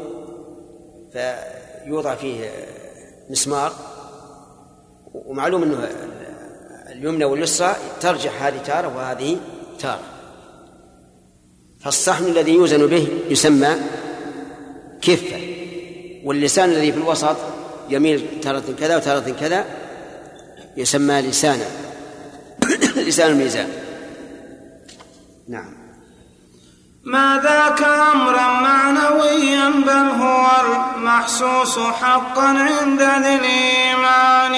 فيوضع 1.14 2.16
فيه 2.16 2.52
مسمار 3.30 3.74
ومعلوم 5.14 5.64
إنه 5.64 5.90
اليمنى 6.90 7.26
واليسرى 7.26 7.76
ترجح 8.02 8.44
هذه 8.44 8.58
تارة 8.58 8.98
وهذه 8.98 9.38
تارة. 9.80 10.04
فالصحن 11.80 12.26
الذي 12.26 12.54
يوزن 12.54 12.88
به 12.88 13.08
يسمى 13.30 13.76
كفة 15.02 15.42
واللسان 16.24 16.70
الذي 16.70 16.92
في 16.92 16.98
الوسط 16.98 17.36
يميل 17.90 18.42
تارة 18.42 18.64
كذا 18.80 18.98
وتارة 18.98 19.36
كذا 19.40 19.66
يسمى 20.78 21.22
لسانا. 21.22 21.66
لسان 23.08 23.32
الميزان. 23.32 23.70
نعم. 25.48 25.74
ما 27.04 27.42
ذاك 27.44 27.82
أمرا 27.84 28.62
معنويا 28.62 29.70
بل 29.70 30.22
هو 30.22 30.48
المحسوس 30.96 31.80
حقا 31.80 32.48
عند 32.48 33.02
ذي 33.02 33.36
الإيمان. 33.36 34.56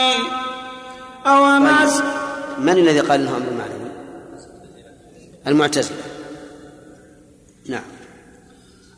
أو 1.26 1.60
ما 1.60 1.88
س... 1.88 2.04
من 2.60 2.78
الذي 2.78 3.00
قال 3.00 3.22
إنه 3.22 3.38
أمر 3.38 3.54
معنوي؟ 3.58 3.92
المعتزلة. 5.48 6.04
نعم. 7.70 7.93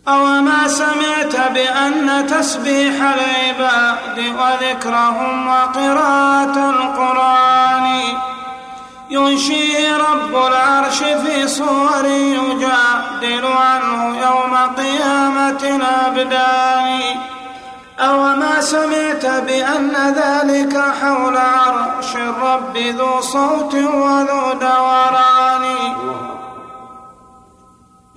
أو 0.08 0.26
ما 0.26 0.68
سمعت 0.68 1.52
بأن 1.54 2.28
تسبيح 2.28 2.94
العباد 3.02 4.36
وذكرهم 4.40 5.48
وقراءة 5.48 6.70
القرآن. 6.70 8.02
ينشيه 9.10 9.98
رب 9.98 10.36
العرش 10.48 10.98
في 10.98 11.48
صور 11.48 12.06
يجادل 12.06 13.46
عنه 13.46 14.18
يوم 14.18 14.58
قيامة 14.78 15.64
الأبدان. 15.64 17.00
أو 18.00 18.22
ما 18.22 18.62
سمعت 18.62 19.26
بأن 19.26 20.14
ذلك 20.16 20.84
حول 21.02 21.38
عرش 21.38 22.16
الرب 22.16 22.78
ذو 22.78 23.22
صوت 23.22 23.74
وذو 23.74 24.54
دوران. 24.62 25.66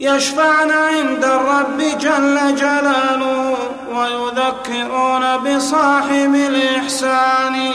يشفعن 0.01 0.71
عند 0.71 1.25
الرب 1.25 1.79
جل 1.79 2.57
جلاله 2.57 3.57
ويذكرون 3.95 5.37
بصاحب 5.37 6.35
الإحسان. 6.35 7.73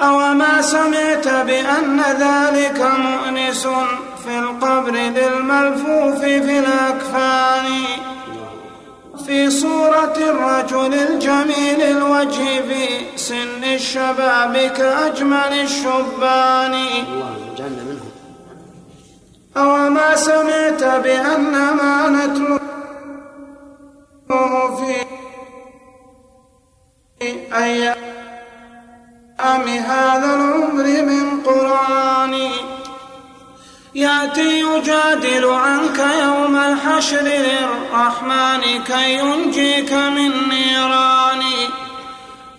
أو 0.00 0.34
ما 0.34 0.62
سمعت 0.62 1.28
بأن 1.28 2.00
ذلك 2.00 2.90
مؤنس 2.98 3.68
في 4.24 4.38
القبر 4.38 4.90
للملفوف 4.90 6.20
في 6.20 6.58
الأكفان. 6.58 7.66
في 9.26 9.50
صورة 9.50 10.14
الرجل 10.16 10.94
الجميل 10.94 11.82
الوجه 11.82 12.60
في 12.68 13.16
سن 13.16 13.64
الشباب 13.64 14.72
كأجمل 14.76 15.60
الشبان. 15.60 16.76
أو 19.56 19.90
ما 19.90 20.16
سمعت 20.16 20.84
بأن 20.84 21.52
ما 21.52 22.08
نتلوه 22.08 22.60
في 24.76 25.06
أيام 27.54 28.00
هذا 29.68 30.34
العمر 30.34 30.84
من 30.84 31.40
قرآن 31.40 32.50
يأتي 33.94 34.60
يجادل 34.60 35.44
عنك 35.44 35.98
يوم 35.98 36.56
الحشر 36.56 37.20
للرحمن 37.20 38.84
كي 38.84 39.18
ينجيك 39.18 39.92
من 39.92 40.48
نيران 40.48 41.49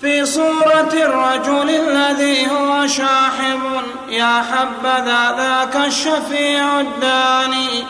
في 0.01 0.25
صورة 0.25 0.93
الرجل 0.93 1.69
الذي 1.69 2.47
هو 2.51 2.87
شاحب 2.87 3.59
يا 4.09 4.43
حبذا 4.51 5.35
ذاك 5.37 5.85
الشفيع 5.85 6.79
الداني. 6.79 7.85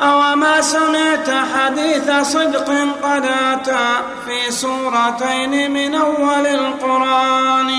أو 0.00 0.36
ما 0.36 0.60
سمعت 0.60 1.30
حديث 1.54 2.10
صدق 2.22 2.68
قد 3.02 3.24
أتى 3.24 3.88
في 4.26 4.52
سورتين 4.52 5.70
من 5.70 5.94
أول 5.94 6.46
القرآن. 6.46 7.70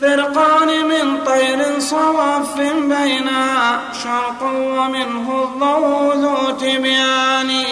فرقان 0.00 0.84
من 0.84 1.24
طير 1.26 1.80
صواف 1.80 2.60
بينها 2.60 3.80
شرق 4.04 4.42
ومنه 4.42 5.44
الضوء 5.44 6.14
ذو 6.16 6.50
تبيان. 6.50 7.64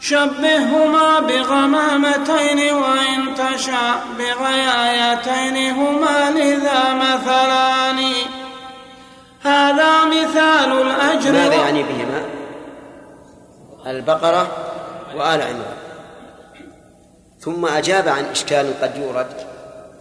شبههما 0.00 1.20
بغمامتين 1.20 2.74
وإن 2.74 3.34
تشاء 3.34 4.02
بغيايتين 4.18 5.74
هما 5.74 6.30
لذا 6.30 6.94
مثلان. 6.94 8.00
هذا 9.42 10.04
مثال 10.04 10.72
الأجر 10.72 11.32
ماذا 11.32 11.54
يعني 11.54 11.82
بهما؟ 11.82 12.24
البقرة 13.86 14.48
وآل 15.14 15.42
عمران. 15.42 15.76
ثم 17.40 17.66
أجاب 17.66 18.08
عن 18.08 18.24
إشكال 18.24 18.80
قد 18.82 18.96
يورد 18.96 19.46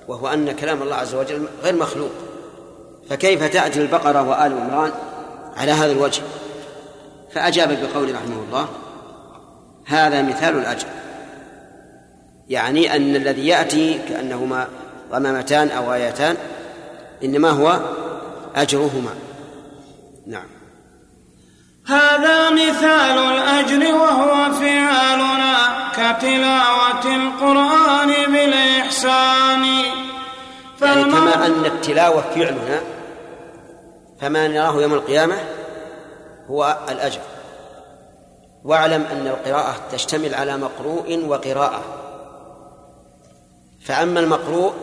وهو 0.07 0.27
أن 0.27 0.51
كلام 0.51 0.81
الله 0.81 0.95
عز 0.95 1.15
وجل 1.15 1.47
غير 1.63 1.75
مخلوق. 1.75 2.12
فكيف 3.10 3.43
تأتي 3.43 3.81
البقرة 3.81 4.21
وآل 4.21 4.60
عمران 4.60 4.91
على 5.57 5.71
هذا 5.71 5.91
الوجه؟ 5.91 6.21
فأجاب 7.33 7.69
بقول 7.69 8.15
رحمه 8.15 8.43
الله 8.47 8.67
هذا 9.88 10.21
مثال 10.21 10.58
الأجر. 10.58 10.88
يعني 12.50 12.95
أن 12.95 13.15
الذي 13.15 13.47
يأتي 13.47 14.00
كأنهما 14.10 14.67
غمامتان 15.12 15.69
أو 15.69 15.93
آيتان 15.93 16.36
إنما 17.23 17.50
هو 17.50 17.80
أجرهما. 18.56 19.12
نعم. 20.28 20.47
هذا 21.88 22.50
مثال 22.50 23.17
الأجر 23.17 23.95
وهو 23.95 24.54
فعالنا 24.54 25.58
كتلاوة 25.91 27.15
القرآن 27.15 28.08
بالإحسان. 28.08 29.63
يعني 30.82 31.04
كما 31.04 31.45
أن 31.45 31.65
التلاوة 31.65 32.21
فعلنا 32.21 32.82
فما 34.21 34.47
نراه 34.47 34.82
يوم 34.82 34.93
القيامة 34.93 35.36
هو 36.50 36.78
الأجر. 36.89 37.19
واعلم 38.67 39.03
أن 39.03 39.27
القراءة 39.27 39.75
تشتمل 39.91 40.36
على 40.36 40.58
مقروء 40.58 41.25
وقراءة. 41.25 41.82
فأما 43.86 44.19
المقروء 44.19 44.73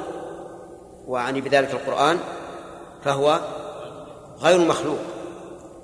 وأعني 1.07 1.41
بذلك 1.41 1.71
القرآن 1.71 2.19
فهو 3.05 3.41
غير 4.41 4.59
مخلوق. 4.59 4.99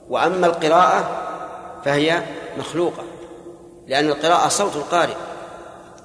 وأما 0.09 0.47
القراءة 0.47 1.23
فهي 1.85 2.23
مخلوقة 2.59 3.03
لأن 3.87 4.09
القراءة 4.09 4.49
صوت 4.49 4.77
القارئ 4.77 5.17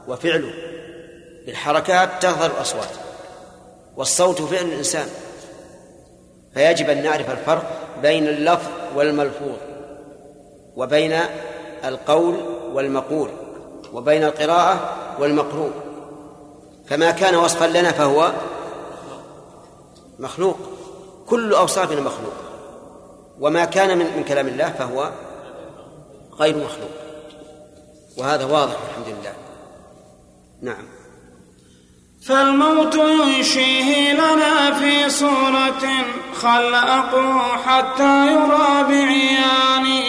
وفعله 0.08 0.54
بالحركات 1.46 2.10
تظهر 2.22 2.52
الأصوات 2.52 2.90
والصوت 3.96 4.42
فعل 4.42 4.66
الإنسان. 4.66 5.08
فيجب 6.54 6.90
أن 6.90 7.04
نعرف 7.04 7.32
الفرق 7.32 7.72
بين 8.02 8.28
اللفظ 8.28 8.70
والملفوظ 8.96 9.58
وبين 10.76 11.20
القول 11.86 12.36
والمقول 12.74 13.30
وبين 13.94 14.24
القراءة 14.24 14.96
والمقروء 15.20 15.72
فما 16.88 17.12
كان 17.12 17.36
وصفا 17.36 17.66
لنا 17.66 17.92
فهو 17.92 18.32
مخلوق. 20.20 20.58
كل 21.28 21.54
أوصافنا 21.54 22.02
مخلوق. 22.02 22.34
وما 23.40 23.66
كان 23.66 23.98
من, 23.98 24.06
من 24.18 24.24
كلام 24.24 24.48
الله 24.48 24.70
فهو 24.70 25.12
غير 26.40 26.56
مخلوق. 26.58 26.92
وهذا 28.18 28.46
واضح 28.46 28.78
الحمد 28.90 29.08
لله. 29.08 29.34
نعم. 30.62 30.86
فالموت 32.28 32.96
ينشيه 32.96 34.14
لنا 34.14 34.74
في 34.80 35.10
صورة 35.10 35.86
خلقه 36.42 37.40
حتى 37.58 38.28
يرى 38.28 38.84
بعيان 38.84 40.04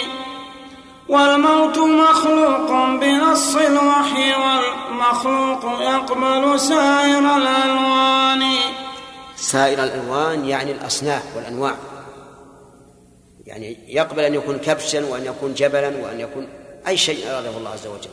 والموت 1.09 1.79
مخلوق 1.79 2.71
بنص 3.01 3.57
الوحي 3.57 4.33
والمخلوق 4.33 5.81
يقبل 5.81 6.61
سائر 6.61 7.37
الألوان. 7.37 8.43
سائر 9.37 9.85
الألوان 9.85 10.45
يعني 10.45 10.73
الأصناف 10.73 11.23
والأنواع. 11.37 11.75
يعني 13.47 13.77
يقبل 13.89 14.25
أن 14.25 14.35
يكون 14.35 14.59
كبشا 14.59 15.07
وأن 15.07 15.25
يكون 15.25 15.55
جبلا 15.55 15.89
وأن 15.89 16.21
يكون 16.21 16.49
أي 16.89 16.97
شيء 16.97 17.31
أراده 17.31 17.57
الله 17.57 17.71
عز 17.71 17.87
وجل. 17.87 18.11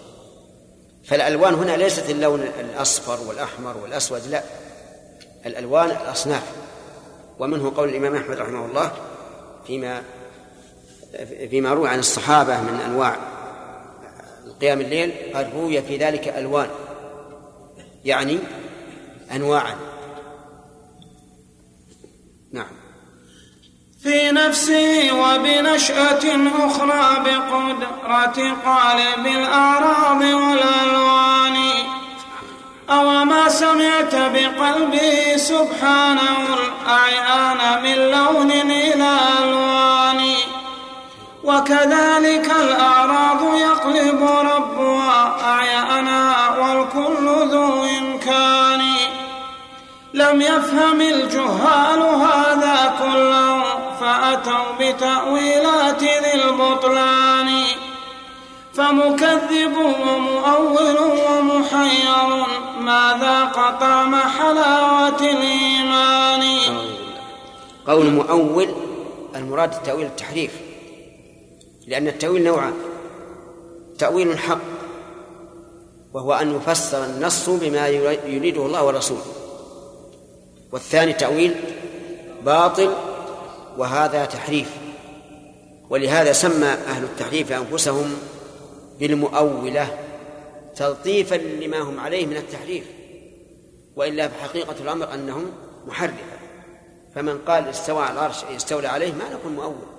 فالألوان 1.06 1.54
هنا 1.54 1.72
ليست 1.72 2.10
اللون 2.10 2.42
الأصفر 2.60 3.28
والأحمر 3.28 3.78
والأسود 3.78 4.22
لا. 4.30 4.44
الألوان 5.46 5.90
الأصناف. 5.90 6.44
ومنه 7.40 7.74
قول 7.78 7.90
الإمام 7.90 8.16
أحمد 8.16 8.38
رحمه 8.38 8.66
الله 8.66 8.92
فيما 9.68 10.04
فيما 11.50 11.74
روي 11.74 11.90
عن 11.90 12.00
الصحابة 12.00 12.62
من 12.62 12.80
أنواع 12.86 13.18
قيام 14.62 14.82
الليل 14.82 15.12
قال 15.34 15.50
روي 15.56 15.82
في 15.82 15.98
ذلك 15.98 16.28
ألوان. 16.28 16.68
يعني 18.06 18.40
أنواعا. 19.36 19.76
نعم. 22.54 22.68
في 24.04 24.32
نفسه 24.32 25.12
وبنشأة 25.14 26.50
أخرى 26.66 27.24
بقدرة 27.24 28.54
قالب 28.66 29.26
الأعراض 29.26 30.22
والألوان. 30.22 31.58
أو 32.90 33.26
ما 33.26 33.50
سمعت 33.50 34.16
بقلبه 34.16 35.38
سبحانه 35.38 36.48
الأعيان 36.54 37.84
من 37.84 37.96
لون 37.96 38.52
إلى 38.52 39.20
ألوان. 39.44 40.03
وكذلك 41.44 42.52
الأعراض 42.62 43.56
يقلب 43.56 44.24
ربها 44.24 45.36
أعيانا 45.44 46.50
والكل 46.60 47.52
ذو 47.52 47.84
إمكان. 47.84 48.82
لم 50.14 50.42
يفهم 50.42 51.02
الجهال 51.02 52.00
هذا 52.00 52.94
كله 53.00 53.64
فأتوا 54.00 54.72
بتأويلات 54.80 56.04
ذي 56.04 56.34
البطلان. 56.34 57.64
فمكذب 58.74 59.78
ومؤول 59.78 60.98
ومحير 60.98 62.46
ما 62.80 63.18
ذاق 63.22 63.80
طعم 63.80 64.16
حلاوة 64.16 65.20
الإيمان؟ 65.20 66.44
قول 67.88 68.06
مؤول 68.06 68.76
المراد 69.36 69.74
التأويل 69.74 70.06
التحريف. 70.06 70.52
لأن 71.88 72.08
التأويل 72.08 72.44
نوعان 72.44 72.74
تأويل 74.00 74.40
حق 74.40 74.62
وهو 76.14 76.34
أن 76.34 76.56
يفسر 76.56 77.06
النص 77.06 77.50
بما 77.50 77.88
يريده 77.88 78.66
الله 78.66 78.86
ورسوله. 78.86 79.26
والثاني 80.72 81.14
تأويل 81.14 81.56
باطل 82.46 82.94
وهذا 83.78 84.26
تحريف. 84.26 84.70
ولهذا 85.90 86.34
سمى 86.34 86.68
أهل 86.68 87.04
التحريف 87.04 87.52
أنفسهم 87.52 88.18
بالمؤولة 89.00 90.00
تلطيفا 90.76 91.36
لما 91.36 91.82
هم 91.82 92.00
عليه 92.00 92.26
من 92.26 92.38
التحريف. 92.38 92.84
وإلا 93.96 94.28
فحقيقة 94.28 94.76
الأمر 94.82 95.14
أنهم 95.14 95.52
محرفة 95.88 96.24
فمن 97.16 97.38
قال 97.38 97.68
استوى 97.68 98.04
على 98.04 98.14
العرش 98.14 98.44
استولى 98.44 98.88
عليه 98.88 99.12
ما 99.12 99.34
نقول 99.34 99.52
مؤول 99.52 99.93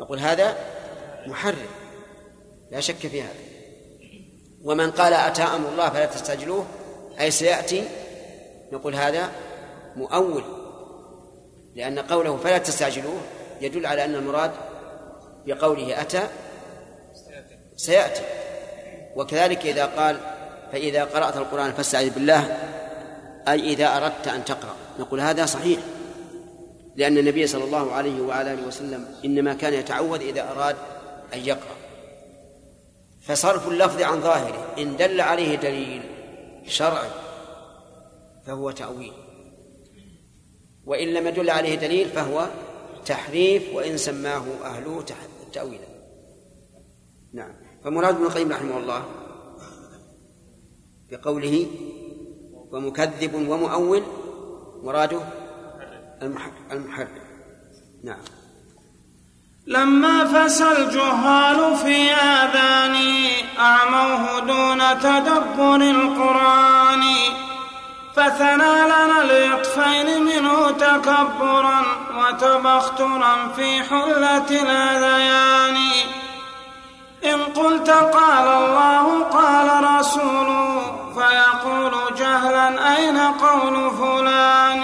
نقول 0.00 0.18
هذا 0.18 0.56
محرف 1.26 1.68
لا 2.70 2.80
شك 2.80 2.96
في 2.96 3.22
هذا. 3.22 3.34
ومن 4.64 4.90
قال 4.90 5.12
أتى 5.12 5.42
أمر 5.42 5.68
الله 5.68 5.90
فلا 5.90 6.06
تستعجلوه 6.06 6.66
أي 7.20 7.30
سيأتي 7.30 7.84
نقول 8.72 8.94
هذا 8.94 9.30
مؤول 9.96 10.44
لأن 11.74 11.98
قوله 11.98 12.36
فلا 12.36 12.58
تستعجلوه 12.58 13.20
يدل 13.60 13.86
على 13.86 14.04
أن 14.04 14.14
المراد 14.14 14.50
بقوله 15.46 16.00
أتى 16.00 16.28
سيأتي. 17.76 18.22
وكذلك 19.16 19.66
إذا 19.66 19.86
قال 19.86 20.20
فإذا 20.72 21.04
قرأت 21.04 21.36
القرآن 21.36 21.72
فاستعذ 21.72 22.10
بالله 22.10 22.56
أي 23.48 23.60
إذا 23.60 23.96
أردت 23.96 24.28
أن 24.28 24.44
تقرأ 24.44 24.74
نقول 24.98 25.20
هذا 25.20 25.46
صحيح. 25.46 25.80
لأن 26.98 27.18
النبي 27.18 27.46
صلى 27.46 27.64
الله 27.64 27.92
عليه 27.92 28.20
وعلى 28.20 28.54
آله 28.54 28.66
وسلم 28.66 29.14
إنما 29.24 29.54
كان 29.54 29.74
يتعوذ 29.74 30.20
إذا 30.20 30.50
أراد 30.50 30.76
أن 31.34 31.38
يقرأ. 31.38 31.76
فصرف 33.20 33.68
اللفظ 33.68 34.02
عن 34.02 34.20
ظاهره 34.20 34.74
إن 34.78 34.96
دل 34.96 35.20
عليه 35.20 35.54
دليل 35.54 36.02
شرعي 36.66 37.10
فهو 38.46 38.70
تأويل. 38.70 39.12
وإن 40.86 41.08
لم 41.08 41.26
يدل 41.26 41.50
عليه 41.50 41.74
دليل 41.74 42.08
فهو 42.08 42.48
تحريف 43.06 43.74
وإن 43.74 43.96
سماه 43.96 44.44
أهله 44.64 45.04
تأويلا. 45.52 45.88
نعم. 47.32 47.52
فمراد 47.84 48.14
ابن 48.14 48.24
القيم 48.24 48.52
رحمه 48.52 48.78
الله 48.78 49.04
بقوله 51.10 51.66
ومكذب 52.72 53.34
ومؤول 53.34 54.02
مراده 54.82 55.20
المحرف 56.22 57.08
نعم. 58.04 58.18
لما 59.66 60.24
فسى 60.24 60.72
الجهال 60.72 61.76
في 61.76 62.12
آذاني 62.12 63.30
أعموه 63.58 64.40
دون 64.40 65.00
تدبر 65.00 65.76
القرآن. 65.76 67.04
فثنى 68.16 68.84
لنا 68.84 69.22
اليطفين 69.22 70.22
منه 70.22 70.70
تكبرا 70.70 71.82
وتبخترا 72.18 73.48
في 73.56 73.82
حلة 73.82 74.50
الأذيان. 74.50 75.76
إن 77.24 77.40
قلت 77.40 77.90
قال 77.90 78.48
الله 78.48 79.22
قال 79.22 79.84
رسوله 79.98 80.82
فيقول 81.14 82.14
جهلا 82.18 82.96
أين 82.96 83.18
قول 83.18 83.90
فلان؟ 83.90 84.82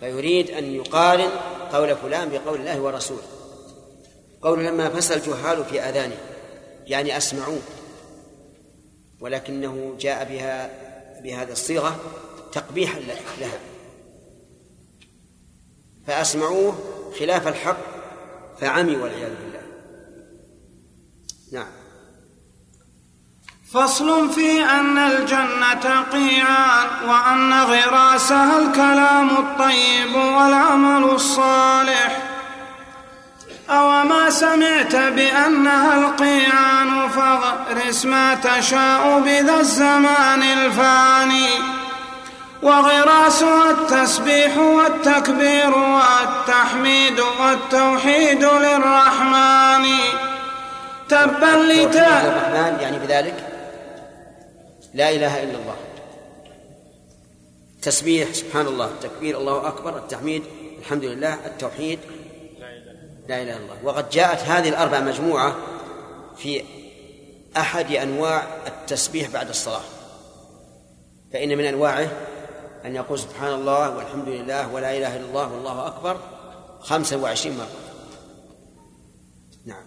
فيريد 0.00 0.50
أن 0.50 0.64
يقارن 0.64 1.30
قول 1.72 1.96
فلان 1.96 2.28
بقول 2.28 2.60
الله 2.60 2.80
ورسوله. 2.80 3.22
قول 4.42 4.64
لما 4.64 4.88
فسى 4.88 5.14
الجهال 5.14 5.64
في 5.64 5.80
أذانه 5.80 6.18
يعني 6.86 7.16
أسمعوه. 7.16 7.62
ولكنه 9.20 9.96
جاء 10.00 10.24
بها 10.24 10.70
بهذه 11.22 11.52
الصيغة 11.52 12.00
تقبيحا 12.52 13.00
لها. 13.40 13.60
فأسمعوه 16.06 16.78
خلاف 17.18 17.48
الحق 17.48 17.78
فعمي 18.60 18.96
والعياذ 18.96 19.30
بالله. 19.34 19.62
نعم. 21.52 21.87
فصل 23.74 24.30
في 24.30 24.64
أن 24.64 24.98
الجنة 24.98 26.04
قيعان 26.12 26.86
وأن 27.08 27.52
غراسها 27.52 28.58
الكلام 28.58 29.30
الطيب 29.30 30.14
والعمل 30.14 31.04
الصالح. 31.04 32.18
أو 33.70 34.04
ما 34.04 34.30
سمعت 34.30 34.96
بأنها 34.96 35.94
القيعان 35.94 37.08
فاغرس 37.08 38.04
ما 38.04 38.34
تشاء 38.34 39.20
بذا 39.24 39.60
الزمان 39.60 40.42
الفاني. 40.42 41.48
وغراسها 42.62 43.70
التسبيح 43.70 44.56
والتكبير 44.56 45.78
والتحميد 45.78 47.20
والتوحيد 47.40 48.44
للرحمن. 48.44 49.86
تبا 51.08 51.72
لتا 51.72 52.22
الرحمن 52.22 52.78
يعني 52.80 52.98
بذلك؟ 52.98 53.57
لا 54.94 55.10
إله 55.10 55.42
إلا 55.42 55.58
الله. 55.58 55.76
تسبيح 57.82 58.32
سبحان 58.32 58.66
الله 58.66 58.90
تكبير 59.02 59.38
الله 59.38 59.68
أكبر. 59.68 59.98
التحميد 59.98 60.42
الحمد 60.78 61.04
لله 61.04 61.46
التوحيد 61.46 61.98
لا 63.28 63.42
إله 63.42 63.56
إلا 63.56 63.56
الله. 63.56 63.84
وقد 63.84 64.10
جاءت 64.10 64.38
هذه 64.38 64.68
الأربع 64.68 65.00
مجموعة 65.00 65.56
في 66.36 66.64
أحد 67.56 67.92
أنواع 67.92 68.66
التسبيح 68.66 69.30
بعد 69.30 69.48
الصلاة. 69.48 69.84
فإن 71.32 71.58
من 71.58 71.64
أنواعه 71.64 72.08
أن 72.84 72.94
يقول 72.94 73.18
سبحان 73.18 73.54
الله 73.54 73.96
والحمد 73.96 74.28
لله 74.28 74.72
ولا 74.74 74.96
إله 74.96 75.16
إلا 75.16 75.26
الله 75.26 75.52
والله 75.52 75.86
أكبر 75.86 76.20
خمسة 76.80 77.16
وعشرين 77.16 77.56
مرة 77.58 77.68
نعم 79.64 79.84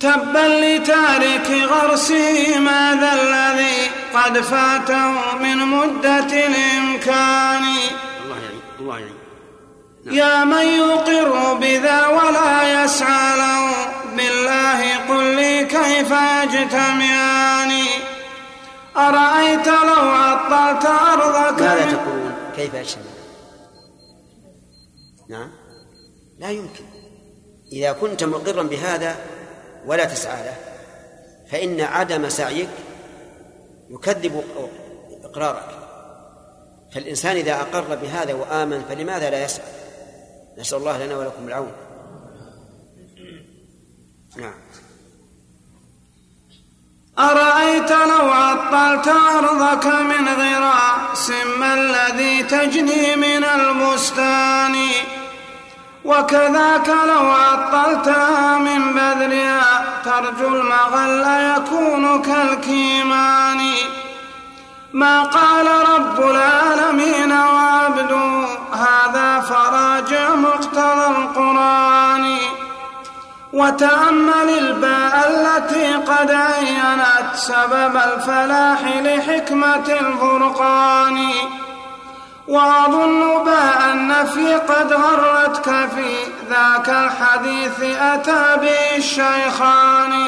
تبا 0.00 0.46
لتارك 0.62 1.50
غرسه 1.50 2.58
ماذا 2.58 3.12
الذي 3.12 3.90
قد 4.14 4.40
فاته 4.40 5.36
من 5.36 5.56
مدة 5.56 6.46
الإمكان. 6.46 7.64
الله 8.24 8.38
يعني 8.42 8.60
الله 8.80 8.98
يعني 8.98 9.16
يا 10.06 10.44
من 10.44 10.66
يقر 10.66 11.54
بذا 11.54 12.06
ولا 12.06 12.84
يسعى 12.84 13.36
له 13.36 13.86
بالله 14.16 14.96
قل 15.08 15.24
لي 15.36 15.64
كيف 15.64 16.10
يجتمعان. 16.10 17.72
أرأيت 18.96 19.68
لو 19.68 20.10
عطلت 20.10 20.86
أرضك؟ 20.86 21.62
ماذا 21.62 21.92
تقولون؟ 21.92 22.34
كيف 22.56 22.74
يجتمع 22.74 23.02
نعم. 25.28 25.50
لا 26.38 26.50
يمكن. 26.50 26.84
إذا 27.72 27.92
كنت 27.92 28.24
مقرا 28.24 28.62
بهذا 28.62 29.16
ولا 29.86 30.04
تسعى 30.04 30.44
له. 30.44 30.56
فإن 31.50 31.80
عدم 31.80 32.28
سعيك 32.28 32.68
يكذب 33.90 34.44
إقرارك. 35.24 35.68
فالإنسان 36.94 37.36
إذا 37.36 37.54
أقر 37.54 37.94
بهذا 37.94 38.34
وآمن 38.34 38.82
فلماذا 38.88 39.30
لا 39.30 39.44
يسعى؟ 39.44 39.66
نسأل 40.58 40.78
الله 40.78 41.06
لنا 41.06 41.16
ولكم 41.16 41.48
العون. 41.48 41.72
نعم. 44.36 44.54
أرأيت 47.18 47.90
لو 47.90 48.30
عطلت 48.30 49.08
أرضك 49.08 49.86
من 49.86 50.28
غراس 50.28 51.30
ما 51.58 51.74
الذي 51.74 52.42
تجني 52.42 53.16
من 53.16 53.44
البستان؟ 53.44 54.76
وكذاك 56.06 56.88
لو 56.88 57.30
عطلتها 57.30 58.58
من 58.58 58.94
بذرها 58.94 59.84
ترجو 60.04 60.48
المغل 60.48 61.26
يكون 61.56 62.22
كالكيمان. 62.22 63.60
ما 64.92 65.22
قال 65.22 65.66
رب 65.66 66.20
العالمين 66.20 67.32
وعبده 67.32 68.46
هذا 68.72 69.40
فراجع 69.40 70.34
مقتضى 70.34 71.06
القرآن. 71.06 72.36
وتأمل 73.52 74.48
الباء 74.58 75.14
التي 75.30 75.94
قد 75.94 76.30
عينت 76.30 77.34
سبب 77.34 77.96
الفلاح 77.96 78.80
لحكمة 78.82 79.86
الفرقان. 80.00 81.30
وأظن 82.48 83.44
باء 83.44 83.92
النفي 83.92 84.54
قد 84.54 84.92
غرتك 84.92 85.64
في 85.64 86.16
ذاك 86.50 86.88
الحديث 86.88 87.80
أتى 88.00 88.56
به 88.56 88.96
الشيخان. 88.96 90.26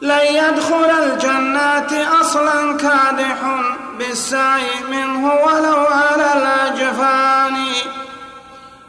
لن 0.00 0.26
يدخل 0.34 0.90
الجنات 1.02 1.92
أصلا 2.20 2.76
كادح 2.76 3.36
بالسعي 3.98 4.70
منه 4.90 5.34
ولو 5.34 5.86
على 5.86 6.32
الأجفان. 6.36 7.56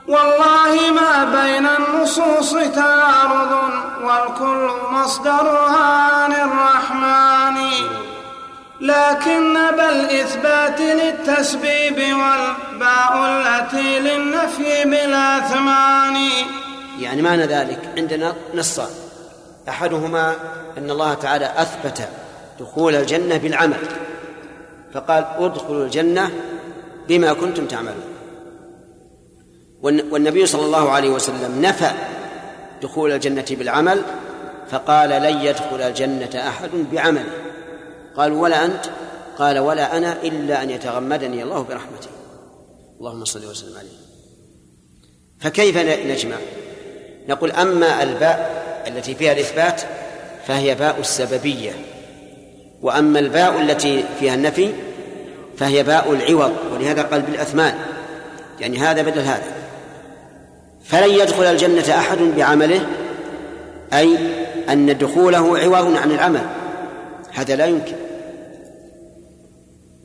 والله 0.07 0.91
ما 0.91 1.41
بين 1.41 1.67
النصوص 1.67 2.51
تعارض 2.51 3.71
والكل 4.01 4.71
مصدرها 4.91 6.13
عن 6.13 6.33
الرحمن. 6.33 7.57
لكن 8.81 9.53
بل 9.71 10.05
إثبات 10.05 10.79
للتسبيب 10.79 11.95
والباء 11.95 13.13
التي 13.15 13.99
للنفي 13.99 14.83
بلا 14.85 15.39
ثمان. 15.39 16.15
يعني 16.99 17.21
معنى 17.21 17.43
ذلك 17.43 17.79
عندنا 17.97 18.33
نصان. 18.53 18.89
أحدهما 19.69 20.35
أن 20.77 20.91
الله 20.91 21.13
تعالى 21.13 21.51
أثبت 21.57 22.07
دخول 22.59 22.95
الجنة 22.95 23.37
بالعمل. 23.37 23.79
فقال 24.93 25.25
ادخلوا 25.37 25.85
الجنة 25.85 26.31
بما 27.07 27.33
كنتم 27.33 27.65
تعملون. 27.65 28.03
والنبي 29.81 30.45
صلى 30.45 30.65
الله 30.65 30.91
عليه 30.91 31.09
وسلم 31.09 31.61
نفى 31.61 31.91
دخول 32.81 33.11
الجنة 33.11 33.45
بالعمل 33.49 34.01
فقال 34.71 35.09
لن 35.09 35.41
يدخل 35.41 35.81
الجنة 35.81 36.47
أحد 36.47 36.69
بعمله. 36.91 37.33
قال 38.17 38.31
ولا 38.31 38.65
أنت؟ 38.65 38.85
قال 39.37 39.59
ولا 39.59 39.97
أنا 39.97 40.17
إلا 40.23 40.63
أن 40.63 40.69
يتغمدني 40.69 41.43
الله 41.43 41.61
برحمته. 41.61 42.09
اللهم 42.99 43.25
صل 43.25 43.45
وسلم 43.45 43.77
عليه. 43.77 43.97
فكيف 45.39 45.77
نجمع؟ 45.77 46.35
نقول 47.29 47.51
أما 47.51 48.03
الباء 48.03 48.63
التي 48.87 49.15
فيها 49.15 49.31
الإثبات 49.31 49.81
فهي 50.47 50.75
باء 50.75 50.99
السببية 50.99 51.71
وأما 52.81 53.19
الباء 53.19 53.61
التي 53.61 54.03
فيها 54.19 54.35
النفي 54.35 54.73
فهي 55.57 55.83
باء 55.83 56.11
العوض 56.11 56.53
ولهذا 56.73 57.01
قال 57.01 57.21
بالأثمان 57.21 57.73
يعني 58.59 58.77
هذا 58.77 59.01
بدل 59.01 59.21
هذا. 59.21 59.51
فلن 60.83 61.09
يدخل 61.09 61.43
الجنة 61.43 61.97
أحد 61.97 62.17
بعمله 62.17 62.87
أي 63.93 64.17
أن 64.69 64.97
دخوله 64.97 65.59
عوض 65.59 65.97
عن 65.97 66.11
العمل 66.11 66.45
هذا 67.33 67.55
لا 67.55 67.65
يمكن. 67.65 68.06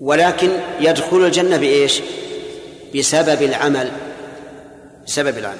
ولكن 0.03 0.51
يدخل 0.81 1.17
الجنة 1.17 1.57
بإيش؟ 1.57 2.03
بسبب 2.95 3.43
العمل 3.43 3.91
بسبب 5.07 5.39
العمل. 5.39 5.57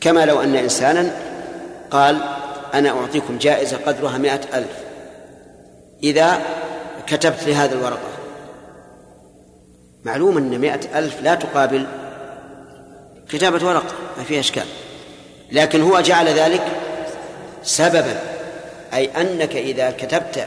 كما 0.00 0.26
لو 0.26 0.40
أن 0.40 0.54
إنسانا 0.54 1.16
قال 1.90 2.20
أنا 2.74 2.90
أعطيكم 2.90 3.38
جائزة 3.38 3.76
قدرها 3.86 4.18
مائة 4.18 4.40
ألف. 4.54 4.76
إذا 6.02 6.42
كتبت 7.06 7.42
لي 7.46 7.54
هذه 7.54 7.72
الورقة 7.72 8.08
معلوم 10.04 10.36
أن 10.38 10.60
مائة 10.60 10.98
ألف 10.98 11.22
لا 11.22 11.34
تقابل 11.34 11.86
كتابة 13.28 13.66
ورقة 13.66 13.94
ما 14.18 14.24
فيها 14.24 14.40
إشكال. 14.40 14.66
لكن 15.52 15.82
هو 15.82 16.00
جعل 16.00 16.28
ذلك 16.28 16.62
سببا 17.62 18.20
أي 18.94 19.10
أنك 19.20 19.56
إذا 19.56 19.90
كتبت 19.90 20.46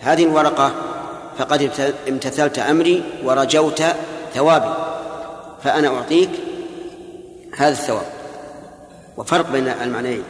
هذه 0.00 0.24
الورقة 0.24 0.72
فقد 1.40 1.70
امتثلت 2.08 2.58
أمري 2.58 3.02
ورجوت 3.24 3.82
ثوابي 4.34 4.74
فأنا 5.62 5.88
أعطيك 5.88 6.30
هذا 7.56 7.72
الثواب. 7.72 8.06
وفرق 9.16 9.50
بين 9.50 9.68
المعنيين. 9.68 10.24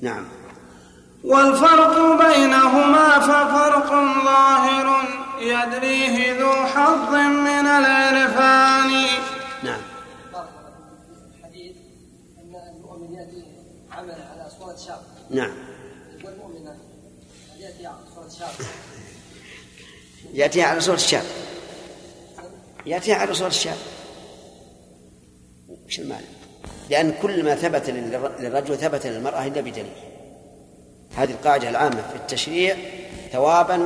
نعم. 0.00 0.24
والفرق 1.24 2.26
بينهما 2.26 3.18
ففرق 3.18 3.90
ظاهر 4.24 5.08
يدريه 5.40 6.40
ذو 6.40 6.52
حظ 6.52 7.14
من 7.48 7.66
العرفان. 7.66 9.06
نعم. 9.62 9.80
الحديث 11.34 11.76
ان 12.38 12.54
المؤمن 12.76 13.14
ياتي 13.14 13.44
عمل 13.92 14.10
على 14.10 14.50
صوره 14.58 14.76
شاب 14.86 15.00
نعم. 15.30 15.52
والمؤمن 16.24 16.68
يأتي 17.58 17.86
على 17.86 17.96
صوره 18.14 18.28
شاب. 18.28 18.66
يأتي 20.34 20.62
على 20.62 20.80
صورة 20.80 20.96
الشاب. 20.96 21.24
يأتي 22.86 23.12
على 23.12 23.34
صورة 23.34 23.48
الشاب. 23.48 23.76
وش 25.86 26.00
المعنى؟ 26.00 26.26
لأن 26.90 27.14
كل 27.22 27.42
ما 27.44 27.54
ثبت 27.54 27.90
للرجل 27.90 28.78
ثبت 28.78 29.06
للمرأة 29.06 29.46
إلا 29.46 29.60
بدليل. 29.60 29.92
هذه 31.16 31.30
القاعدة 31.30 31.68
العامة 31.68 32.08
في 32.10 32.16
التشريع 32.16 32.76
ثوابا 33.32 33.82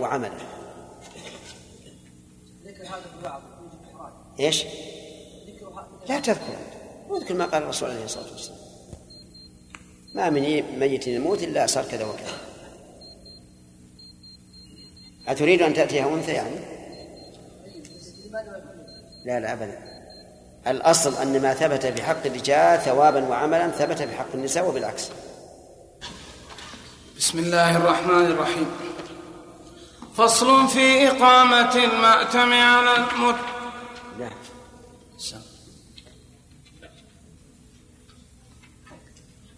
وعملا. 0.00 0.38
ذكر 2.66 2.82
هذا 2.82 3.02
في 3.02 3.22
بعض 3.22 3.42
إيش؟ 4.40 4.64
لا 6.08 6.20
تذكر. 6.20 6.56
واذكر 7.08 7.34
ما 7.34 7.44
قال 7.44 7.62
الرسول 7.62 7.90
عليه 7.90 8.04
الصلاة 8.04 8.32
والسلام. 8.32 8.58
ما 10.14 10.30
من 10.30 10.42
ميت 10.78 11.06
يموت 11.06 11.42
إلا 11.42 11.66
صار 11.66 11.84
كذا 11.84 12.04
وكذا. 12.04 12.38
أتريد 15.28 15.62
أن 15.62 15.74
تأتيها 15.74 16.14
أنثى 16.14 16.32
يعني؟ 16.32 16.56
لا 19.24 19.40
لا 19.40 19.52
أبدا. 19.52 19.78
الأصل 20.66 21.16
أن 21.16 21.42
ما 21.42 21.54
ثبت 21.54 21.86
بحق 21.86 22.26
الرجال 22.26 22.80
ثوابا 22.80 23.28
وعملا 23.28 23.68
ثبت 23.68 24.02
بحق 24.02 24.34
النساء 24.34 24.68
وبالعكس. 24.68 25.08
بسم 27.18 27.38
الله 27.38 27.76
الرحمن 27.76 28.26
الرحيم. 28.26 28.66
فصل 30.16 30.68
في 30.68 31.08
إقامة 31.08 31.74
المأتم 31.74 32.52
على 32.52 32.96
المت 32.96 33.36
لا 34.18 34.30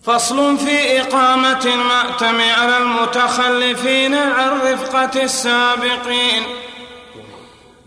فصل 0.06 0.58
في 0.58 1.00
إقامة 1.00 1.64
المأتم 1.64 2.40
على 2.40 2.78
المتخلفين 2.78 4.14
عن 4.14 4.60
رفقة 4.60 5.22
السابقين. 5.22 6.42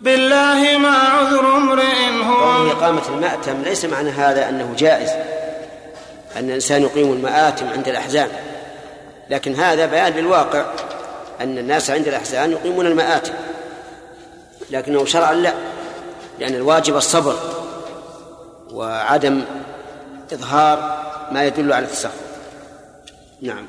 بالله 0.00 0.78
ما 0.78 0.98
عذر 0.98 1.56
امرئ 1.56 2.24
هو. 2.24 2.70
إقامة 2.70 3.02
المأتم 3.08 3.62
ليس 3.62 3.84
معنى 3.84 4.10
هذا 4.10 4.48
أنه 4.48 4.74
جائز 4.78 5.10
أن 6.36 6.48
الإنسان 6.48 6.82
يقيم 6.82 7.12
المآتم 7.12 7.68
عند 7.68 7.88
الأحزان. 7.88 8.28
لكن 9.30 9.54
هذا 9.54 9.86
بيان 9.86 10.12
للواقع 10.12 10.64
أن 11.40 11.58
الناس 11.58 11.90
عند 11.90 12.08
الأحزان 12.08 12.52
يقيمون 12.52 12.86
المآتم. 12.86 13.34
لكنه 14.70 15.04
شرعا 15.04 15.34
لا 15.34 15.52
لأن 16.38 16.54
الواجب 16.54 16.96
الصبر 16.96 17.36
وعدم 18.72 19.42
إظهار 20.32 21.00
ما 21.30 21.44
يدل 21.44 21.72
على 21.72 21.84
التسخط 21.84 22.12
نعم. 23.42 23.66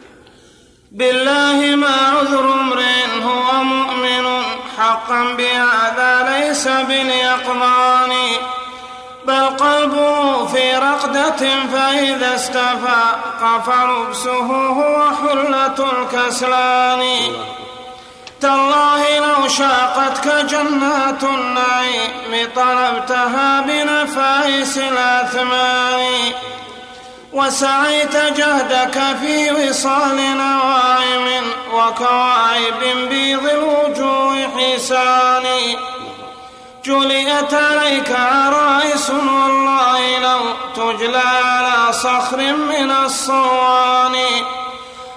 بالله 0.91 1.75
ما 1.75 1.95
عذر 1.95 2.53
امرئ 2.53 3.23
هو 3.23 3.63
مؤمن 3.63 4.43
حقا 4.77 5.23
بهذا 5.37 6.29
ليس 6.29 6.67
باليقظان 6.67 8.11
بل 9.27 9.45
قلبه 9.45 10.45
في 10.45 10.75
رقدة 10.75 11.65
فإذا 11.73 12.35
استفاق 12.35 13.61
فلبسه 13.65 14.45
هو 14.67 15.09
حلة 15.15 15.91
الكسلان. 15.91 17.03
تالله 18.41 19.19
لو 19.19 19.47
شاقتك 19.47 20.27
جنات 20.27 21.23
النعيم 21.23 22.49
طلبتها 22.55 23.61
بنفائس 23.61 24.77
الأثمان. 24.77 26.01
وسعيت 27.33 28.15
جهدك 28.15 29.01
في 29.21 29.51
وصال 29.51 30.37
نوائم 30.37 31.43
وكواعب 31.73 32.79
بيض 33.09 33.49
الوجوه 33.49 34.47
حسان 34.57 35.45
جليت 36.85 37.53
عليك 37.53 38.11
عرائس 38.11 39.09
والله 39.09 40.19
لو 40.19 40.39
تجلى 40.75 41.17
على 41.17 41.93
صخر 41.93 42.37
من 42.53 42.91
الصوان. 42.91 44.15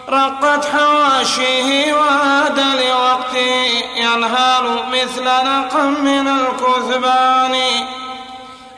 رقت 0.08 0.64
حواشيه 0.64 1.94
وعاد 1.94 2.58
لوقته 2.58 3.82
ينهال 3.96 4.84
مثل 4.92 5.24
نقم 5.24 6.04
من 6.04 6.28
الكثبان. 6.28 7.56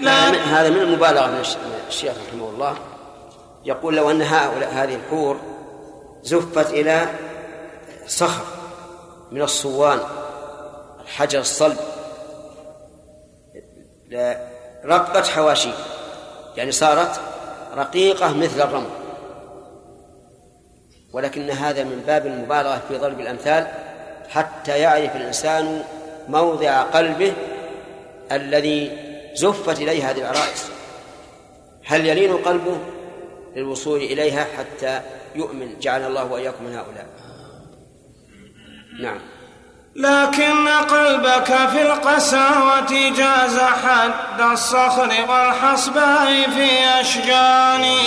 لا 0.00 0.28
هذا 0.28 0.70
من 0.70 0.76
المبالغة 0.76 1.26
من 1.26 1.44
الشيخ 1.88 2.12
رحمه 2.28 2.50
الله. 2.54 2.76
يقول 3.66 3.96
لو 3.96 4.10
أن 4.10 4.22
هؤلاء 4.22 4.70
هذه 4.72 4.94
الحور 4.94 5.40
زفت 6.22 6.70
إلى 6.70 7.06
صخر 8.06 8.44
من 9.32 9.42
الصوان 9.42 10.00
الحجر 11.00 11.40
الصلب. 11.40 11.76
رقت 14.84 15.26
حواشي 15.26 15.70
يعني 16.56 16.72
صارت 16.72 17.20
رقيقة 17.76 18.36
مثل 18.36 18.60
الرمل. 18.60 18.90
ولكن 21.12 21.50
هذا 21.50 21.84
من 21.84 22.02
باب 22.06 22.26
المبالغة 22.26 22.82
في 22.88 22.98
ضرب 22.98 23.20
الأمثال 23.20 23.66
حتى 24.28 24.78
يعرف 24.78 25.16
الإنسان 25.16 25.84
موضع 26.28 26.82
قلبه 26.82 27.32
الذي 28.32 28.98
زفت 29.34 29.80
إليه 29.80 30.10
هذه 30.10 30.18
العرائس. 30.18 30.66
هل 31.84 32.06
يلين 32.06 32.36
قلبه؟ 32.36 32.76
للوصول 33.56 34.00
إليها 34.00 34.46
حتى 34.58 35.00
يؤمن. 35.34 35.78
جعل 35.80 36.06
الله 36.06 36.24
وإياكم 36.24 36.64
من 36.64 36.74
هؤلاء. 36.74 37.06
نعم. 39.00 39.18
لكن 39.96 40.68
قلبك 40.68 41.68
في 41.72 41.82
القساوة 41.82 43.10
جاز 43.16 43.58
حد 43.58 44.40
الصخر 44.52 45.10
والحصباء 45.28 46.50
في 46.50 47.00
أشجاني 47.00 47.98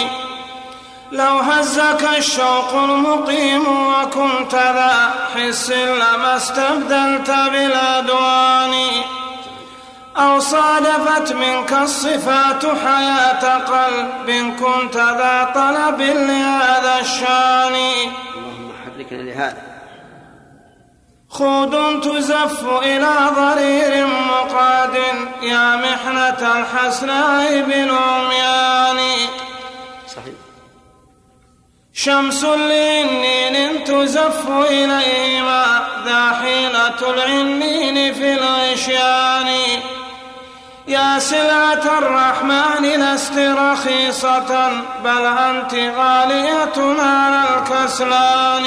لو 1.11 1.39
هزك 1.39 2.09
الشوق 2.17 2.73
المقيم 2.73 3.61
وكنت 3.67 4.55
ذا 4.55 5.13
حس 5.35 5.71
لما 5.71 6.35
استبدلت 6.37 7.29
بالأدوان 7.29 8.73
أو 10.17 10.39
صادفت 10.39 11.33
منك 11.33 11.73
الصفات 11.73 12.65
حياة 12.65 13.57
قلب 13.57 14.53
كنت 14.59 14.95
ذا 14.95 15.51
طلب 15.55 16.01
لهذا 16.01 16.99
الشان. 16.99 17.75
اللهم 17.75 18.71
حركنا 18.85 19.21
لهذا. 19.21 19.63
خود 21.29 22.01
تزف 22.01 22.65
إلى 22.81 23.15
ضرير 23.35 24.07
مقاد 24.07 24.95
يا 25.41 25.75
محنة 25.75 26.59
الحسناء 26.59 27.61
بالعميان. 27.61 28.99
صحيح. 30.07 30.33
شمس 31.93 32.43
لعنين 32.43 33.83
تزف 33.83 34.49
إليهما 34.49 35.87
ذا 36.05 36.31
حيلة 36.41 37.13
العنين 37.13 38.13
في 38.13 38.33
الغشيان 38.33 39.49
يا 40.89 41.19
سلعة 41.19 41.97
الرحمن 41.97 42.85
لست 42.85 43.37
رخيصة 43.37 44.69
بل 45.03 45.25
أنت 45.25 45.73
غالية 45.73 47.01
على 47.01 47.59
الكسلان. 47.59 48.65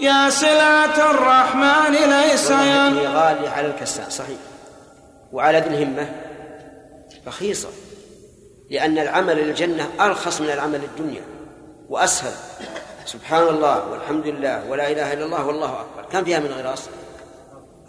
يا 0.00 0.30
سلعة 0.30 1.10
الرحمن 1.10 1.92
ليس 1.92 2.50
ين... 2.50 2.98
غالية 2.98 3.48
على 3.48 3.66
الكسلان 3.66 4.10
صحيح. 4.10 4.38
وعلى 5.32 5.58
ذي 5.58 5.66
الهمة 5.66 6.12
رخيصة 7.26 7.68
لأن 8.70 8.98
العمل 8.98 9.36
للجنة 9.36 9.88
أرخص 10.00 10.40
من 10.40 10.50
العمل 10.50 10.80
للدنيا 10.80 11.22
وأسهل. 11.88 12.32
سبحان 13.06 13.48
الله 13.48 13.88
والحمد 13.88 14.26
لله 14.26 14.64
ولا 14.70 14.90
إله 14.90 15.12
إلا 15.12 15.24
الله 15.24 15.46
والله 15.46 15.80
أكبر. 15.80 16.04
كم 16.12 16.24
فيها 16.24 16.38
من 16.38 16.50
غراس؟ 16.50 16.88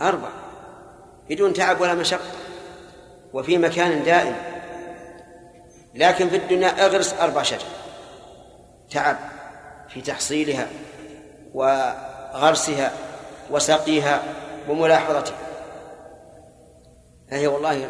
أربع. 0.01 0.29
بدون 1.29 1.53
تعب 1.53 1.81
ولا 1.81 1.93
مشقة. 1.93 2.44
وفي 3.35 3.57
مكان 3.57 4.03
دائم. 4.03 4.35
لكن 5.95 6.29
في 6.29 6.35
الدنيا 6.35 6.85
اغرس 6.85 7.13
أربع 7.13 7.43
شجر. 7.43 7.65
تعب 8.91 9.17
في 9.89 10.01
تحصيلها 10.01 10.67
وغرسها 11.53 12.91
وسقيها 13.51 14.23
وملاحظتها. 14.69 15.37
فهي 17.31 17.47
والله 17.47 17.89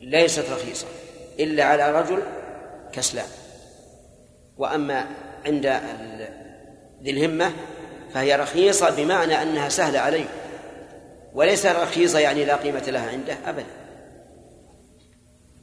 ليست 0.00 0.50
رخيصة 0.50 0.86
إلا 1.40 1.64
على 1.64 2.00
رجل 2.00 2.22
كسلان. 2.92 3.28
وأما 4.58 5.06
عند 5.46 5.66
ذي 7.02 7.10
الهمة 7.10 7.52
فهي 8.14 8.36
رخيصة 8.36 8.90
بمعنى 8.90 9.42
أنها 9.42 9.68
سهلة 9.68 9.98
عليه. 9.98 10.26
وليس 11.34 11.66
رخيصة 11.66 12.18
يعني 12.18 12.44
لا 12.44 12.56
قيمة 12.56 12.84
لها 12.86 13.10
عنده 13.10 13.36
أبدا. 13.46 13.83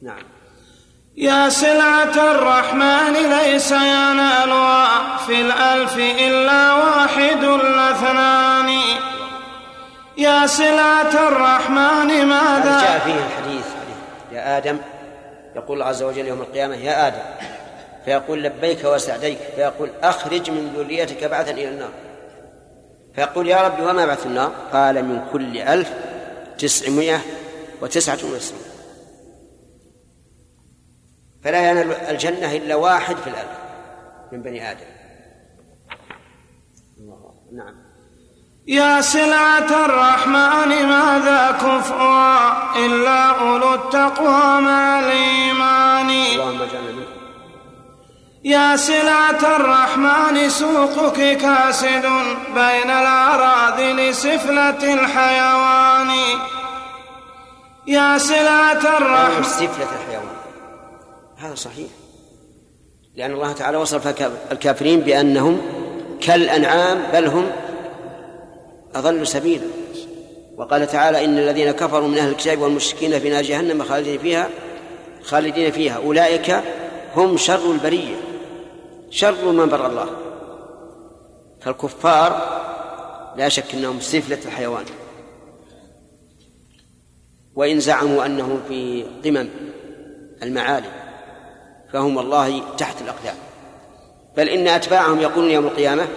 نعم. 0.02 0.24
يا 1.18 1.50
سلعة 1.50 2.32
الرحمن 2.32 3.14
ليس 3.14 3.72
ينالها 3.72 5.18
في 5.18 5.42
الألف 5.42 5.98
إلا 5.98 6.74
واحد 6.74 7.44
الاثنان. 7.44 8.70
يا 10.18 10.48
سلعة 10.48 11.28
الرحمن 11.28 12.26
ماذا؟ 12.26 12.82
جاء 12.82 13.00
فيه 13.00 13.14
الحديث 13.14 13.66
يا 14.32 14.58
آدم 14.58 14.78
يقول 15.56 15.78
الله 15.78 15.86
عز 15.86 16.04
وجل 16.04 16.28
يوم 16.28 16.42
القيامة 16.42 16.76
يا 16.76 17.08
آدم 17.08 17.20
فيقول 18.06 18.44
لبيك 18.44 18.84
وسعديك 18.84 19.38
فيقول 19.56 19.90
أخرج 20.04 20.52
من 20.52 20.74
ذريتك 20.78 21.24
بعثا 21.24 21.52
إلى 21.52 21.70
النار. 21.70 21.92
فيقول 23.16 23.48
يا 23.48 23.62
رب 23.62 23.80
وما 23.80 24.06
بعث 24.06 24.26
النار؟ 24.26 24.52
قال 24.74 25.06
من 25.06 25.22
كل 25.34 25.58
ألف 25.58 25.90
تسعمائة 26.58 27.20
وتسعة 27.82 28.20
وتسعين 28.34 28.71
فلا 31.44 31.70
ينال 31.70 31.92
الجنة 31.92 32.56
إلا 32.56 32.76
واحد 32.76 33.16
في 33.16 33.28
الألف 33.28 33.58
من 34.32 34.42
بني 34.42 34.72
آدم. 34.72 34.86
نعم. 37.52 37.76
يا 38.68 39.02
سلعة 39.02 39.86
الرحمن 39.86 40.86
ماذا 40.86 41.52
كفؤا 41.52 42.52
إلا 42.86 43.26
أولو 43.26 43.74
التقوى 43.74 44.62
مع 44.62 45.00
الإيمان؟ 45.00 46.10
اللهم 46.10 46.62
اجعلنا 46.62 46.92
منهم. 46.92 47.22
يا 48.44 48.76
سلعة 48.76 49.56
الرحمن 49.56 50.50
سوقك 50.50 51.38
كاسد 51.38 52.06
بين 52.54 52.90
الأراذل 52.90 54.16
سفلة 54.16 54.94
الحيوان. 54.94 56.12
يا 57.88 58.18
سلعة 58.18 58.98
الرحمن 58.98 59.44
سفلة 59.44 59.90
الحيوان. 60.02 60.41
هذا 61.42 61.56
صحيح. 61.56 61.88
لأن 63.16 63.32
الله 63.32 63.54
تعالى 63.54 63.78
وصف 63.78 64.08
الكافرين 64.52 65.00
بأنهم 65.00 65.62
كالأنعام 66.22 67.12
بل 67.14 67.28
هم 67.28 67.52
أضل 68.96 69.28
سبيلا. 69.28 69.68
وقال 70.58 70.88
تعالى 70.88 71.26
إن 71.26 71.38
الذين 71.38 71.72
كفروا 71.72 72.08
من 72.08 72.18
أهل 72.18 72.30
الكتاب 72.30 72.62
والمشركين 72.62 73.20
في 73.20 73.30
نار 73.30 73.44
جهنم 73.44 73.84
خالدين 73.84 74.20
فيها 74.20 74.50
خالدين 75.24 75.72
فيها. 75.72 75.96
أولئك 75.96 76.64
هم 77.16 77.38
شر 77.38 77.72
البرية 77.72 78.16
شر 79.10 79.52
من 79.52 79.66
بر 79.66 79.86
الله. 79.88 80.10
فالكفار 81.62 82.62
لا 83.38 83.50
شك 83.50 83.76
أنهم 83.76 84.00
سفلة 84.00 84.40
الحيوان. 84.46 84.86
وإن 87.56 87.80
زعموا 87.80 88.26
أنهم 88.26 88.62
في 88.68 89.06
قمم 89.26 89.50
المعالي 90.44 91.01
فهم 91.94 92.18
والله 92.18 92.64
تحت 92.78 93.02
الأقدام. 93.02 93.36
بل 94.38 94.50
إن 94.50 94.68
أتباعهم 94.68 95.20
يقولون 95.20 95.52
يوم 95.52 95.66
القيامة 95.66 96.08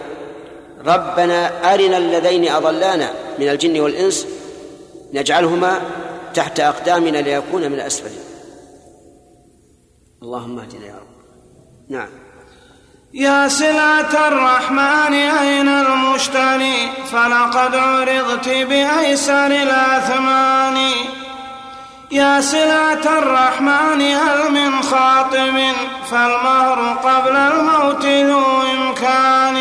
ربنا 0.86 1.74
أرنا 1.74 1.96
اللذين 1.96 2.48
أضلانا 2.48 3.10
من 3.38 3.48
الجن 3.48 3.80
والإنس 3.80 4.26
نجعلهما 5.12 5.80
تحت 6.34 6.60
أقدامنا 6.60 7.18
ليكون 7.18 7.62
من 7.62 7.74
الأسفلين. 7.74 8.24
اللهم 10.22 10.58
اهدنا 10.58 10.86
يا 10.86 10.94
رب. 10.94 11.14
نعم. 11.88 12.08
يا 13.14 13.48
سلعة 13.48 14.28
الرحمن 14.28 15.14
أين 15.14 15.68
المشتري؟ 15.68 16.92
فلقد 17.12 17.74
عرضت 17.74 18.48
بأيسر 18.48 19.46
الأثمان. 19.46 20.76
يا 22.14 22.40
سلعة 22.40 23.18
الرحمن 23.18 24.00
هل 24.02 24.52
من 24.52 24.82
خاطب 24.82 25.56
فالمهر 26.10 26.98
قبل 26.98 27.36
الموت 27.36 28.04
ذو 28.04 28.62
إمكان؟ 28.62 29.56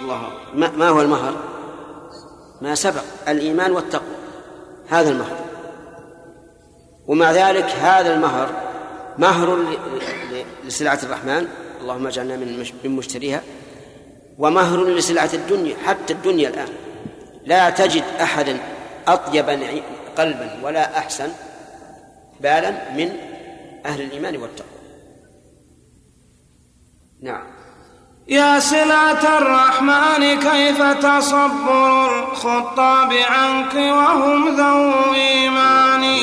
الله 0.00 0.28
ما, 0.54 0.70
ما 0.70 0.88
هو 0.88 1.00
المهر؟ 1.00 1.34
ما 2.62 2.74
سبق 2.74 3.02
الإيمان 3.28 3.72
والتقوى 3.72 4.16
هذا 4.88 5.10
المهر. 5.10 5.36
ومع 7.06 7.32
ذلك 7.32 7.64
هذا 7.64 8.14
المهر 8.14 8.48
مهر 9.18 9.58
لسلعة 10.64 10.98
الرحمن 11.02 11.48
اللهم 11.80 12.06
اجعلنا 12.06 12.36
من 12.84 12.96
مشتريها 12.96 13.42
ومهر 14.38 14.84
لسلعة 14.84 15.30
الدنيا 15.34 15.76
حتى 15.86 16.12
الدنيا 16.12 16.48
الآن. 16.48 16.68
لا 17.46 17.70
تجد 17.70 18.04
أحدا 18.20 18.58
أطيب 19.08 19.48
قلبا 20.16 20.60
ولا 20.62 20.98
أحسن 20.98 21.28
بالا 22.40 22.70
من 22.70 23.16
أهل 23.86 24.00
الإيمان 24.00 24.36
والتقوى. 24.36 24.78
نعم. 27.22 27.42
يا 28.28 28.60
سلعة 28.60 29.38
الرحمن 29.38 30.40
كيف 30.40 30.82
تصبر 30.82 32.22
الخطاب 32.22 33.12
عنك 33.12 33.74
وهم 33.74 34.48
ذو 34.48 35.14
إيمان؟ 35.14 36.18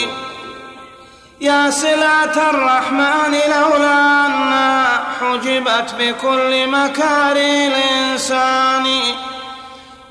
يا 1.42 1.70
سلعة 1.70 2.50
الرحمن 2.50 3.32
لولا 3.32 4.26
أنها 4.26 5.04
حجبت 5.20 5.96
بكل 6.00 6.68
مكاره 6.68 7.68
الإنسان. 7.68 8.86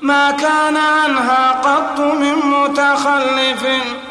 ما 0.05 0.31
كان 0.31 0.77
عنها 0.77 1.51
قط 1.51 1.99
من 1.99 2.35
متخلف 2.35 3.65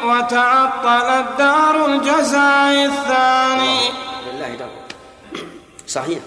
وتعطلت 0.05 1.37
دار 1.37 1.85
الجزاء 1.85 2.85
الثاني. 2.85 3.79
لله 4.27 4.69
صحيح. 5.87 6.19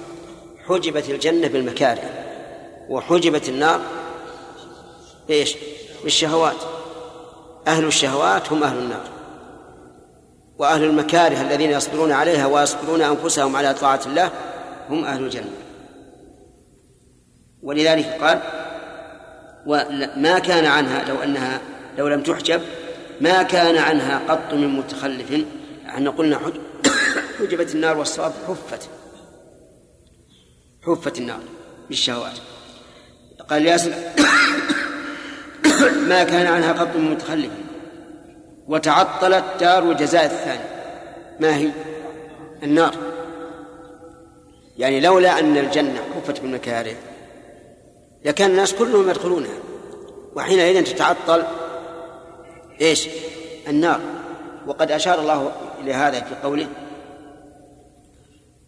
حجبت 0.69 1.11
الجنة 1.11 1.49
بالمكاره 1.49 2.11
وحجبت 2.89 3.49
النار 3.49 3.81
إيش؟ 5.31 5.57
بالشهوات. 6.05 6.57
أهل 7.67 7.85
الشهوات 7.85 8.53
هم 8.53 8.63
أهل 8.63 8.79
النار. 8.79 9.05
وأهل 10.59 10.85
المكاره 10.85 11.41
الذين 11.41 11.71
يصبرون 11.71 12.13
عليها 12.13 12.47
ويصبرون 12.47 13.03
أنفسهم 13.03 13.57
على 13.57 13.75
طاعة 13.75 14.01
الله 14.07 14.31
هم 14.91 15.05
أهل 15.05 15.25
الجنة. 15.25 15.53
ولذلك 17.63 18.07
قال 18.21 18.43
وما 19.69 20.39
كان 20.39 20.67
عنها 20.67 21.05
لو 21.05 21.23
أنها 21.23 21.61
لو 21.99 22.09
لم 22.09 22.23
تحجب 22.23 22.61
ما 23.21 23.43
كان 23.43 23.77
عنها 23.77 24.21
قط 24.29 24.55
من 24.55 24.69
متخلف. 24.69 25.45
إحنا 25.89 26.11
قلنا 26.11 26.39
حجبت 27.39 27.75
النار 27.75 27.99
والصواب 27.99 28.33
حفت. 28.49 28.89
حفت 30.87 31.19
النار 31.19 31.41
بالشهوات 31.89 32.39
قال 33.51 33.67
ياسر 33.67 33.91
ما 36.11 36.25
كان 36.25 36.47
عنها 36.47 36.73
قط 36.73 36.97
من 36.97 37.11
متخلف. 37.11 37.51
وتعطلت 38.69 39.45
دار 39.61 39.91
الجزاء 39.91 40.25
الثاني. 40.25 40.65
ما 41.41 41.57
هي؟ 41.57 41.71
النار. 42.63 42.95
يعني 44.79 45.01
لولا 45.01 45.39
أن 45.39 45.57
الجنة 45.57 46.01
حفت 46.15 46.41
بالمكاره. 46.41 46.97
لكان 48.25 48.51
الناس 48.51 48.75
كلهم 48.75 49.11
يدخلونها. 49.11 49.59
وحينئذ 50.37 50.85
تتعطل 50.85 51.43
إيش؟ 52.81 53.09
النار. 53.69 54.01
وقد 54.67 54.91
أشار 54.91 55.21
الله 55.21 55.53
إلى 55.81 55.95
هذا 55.95 56.21
في 56.21 56.35
قوله 56.43 56.67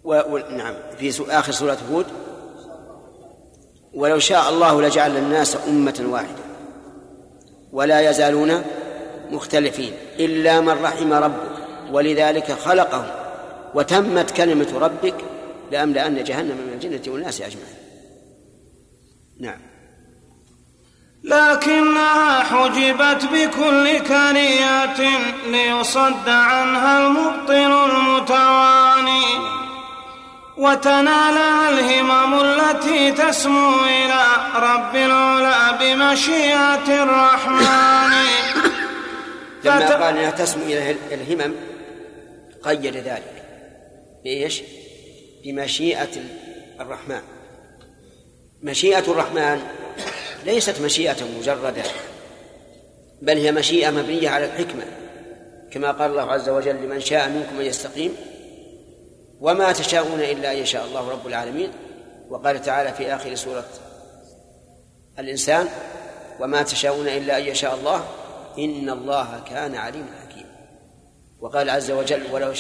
و... 0.05 0.39
نعم 0.51 0.75
في 0.99 1.13
آخر 1.31 1.53
سورة 1.53 1.79
هود 1.93 2.07
ولو 3.95 4.19
شاء 4.19 4.49
الله 4.49 4.83
لجعل 4.83 5.17
الناس 5.17 5.57
أمة 5.69 6.07
واحدة 6.07 6.43
ولا 7.73 8.11
يزالون 8.11 8.63
مختلفين 9.31 9.93
إلا 10.19 10.61
من 10.61 10.83
رحم 10.83 11.13
ربك 11.13 11.51
ولذلك 11.93 12.53
خلقهم 12.53 13.11
وتمت 13.75 14.31
كلمة 14.31 14.79
ربك 14.79 15.15
لأملأن 15.71 16.25
جهنم 16.25 16.57
من 16.57 16.73
الجنة 16.73 17.13
والناس 17.13 17.41
أجمعين. 17.41 17.80
نعم. 19.41 19.59
لكنها 21.25 22.41
حجبت 22.41 23.25
بكل 23.33 23.99
كريات 23.99 24.99
ليصد 25.47 26.29
عنها 26.29 27.07
المبطل 27.07 27.91
المتواني 27.91 29.25
وتنال 30.57 31.37
الهمم 31.69 32.41
التي 32.41 33.13
تسمو 33.13 33.85
إلى 33.85 34.25
رب 34.55 34.97
العلا 34.97 35.71
بمشيئة 35.73 37.03
الرحمن. 37.03 38.11
لما 39.65 39.87
فت... 39.87 39.93
قال 39.93 40.19
إنها 40.19 40.31
تسمو 40.31 40.65
إلى 40.65 40.97
الهمم 41.13 41.55
قيد 42.65 42.97
ذلك 42.97 43.45
بإيش؟ 44.25 44.63
بمشيئة 45.45 46.09
الرحمن. 46.81 47.40
مشيئة 48.63 48.99
الرحمن 48.99 49.61
ليست 50.45 50.81
مشيئة 50.81 51.17
مجردة 51.39 51.83
بل 53.23 53.39
هي 53.39 53.53
مشيئة 53.53 53.91
مبنية 53.91 54.29
على 54.29 54.45
الحكمة 54.45 54.85
كما 55.71 55.93
قال 55.93 56.11
الله 56.11 56.33
عز 56.33 56.49
وجل 56.49 56.77
لمن 56.77 57.01
شاء 57.01 57.29
منكم 57.29 57.61
أن 57.61 57.67
يستقيم 57.67 58.17
وما 59.41 59.73
تشاءون 59.73 60.21
إلا 60.21 60.53
أن 60.53 60.57
يشاء 60.57 60.85
الله 60.85 61.11
رب 61.11 61.27
العالمين 61.27 61.71
وقال 62.31 62.63
تعالى 62.63 62.93
في 62.93 63.15
آخر 63.15 63.35
سورة 63.35 63.69
الإنسان 65.19 65.69
وما 66.41 66.63
تشاءون 66.63 67.09
إلا 67.09 67.39
أن 67.39 67.43
يشاء 67.43 67.75
الله 67.75 68.05
إن 68.59 68.91
الله 68.91 69.43
كان 69.51 69.75
عليما 69.75 70.09
حكيما 70.23 70.51
وقال 71.41 71.71
عز 71.71 71.91
وجل 71.91 72.23
ولو, 72.33 72.53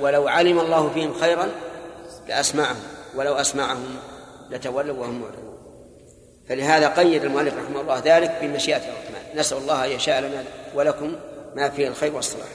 ولو 0.00 0.28
علم 0.28 0.60
الله 0.60 0.90
فيهم 0.90 1.14
خيرا 1.14 1.48
لأسمعهم 2.28 2.82
ولو 3.14 3.34
أسمعهم 3.34 3.96
لتولوا 4.50 4.96
وهم 4.96 5.20
معرضون 5.20 5.47
فلهذا 6.48 6.88
قيد 6.88 7.24
المؤلف 7.24 7.54
رحمه 7.54 7.80
الله 7.80 8.02
ذلك 8.04 8.38
بمشيئة 8.42 8.76
الرحمن 8.76 9.38
نسأل 9.38 9.58
الله 9.58 9.84
أن 9.84 9.90
يشاء 9.90 10.20
لنا 10.20 10.44
ولكم 10.74 11.16
ما 11.56 11.68
فيه 11.68 11.88
الخير 11.88 12.14
والصلاح. 12.14 12.48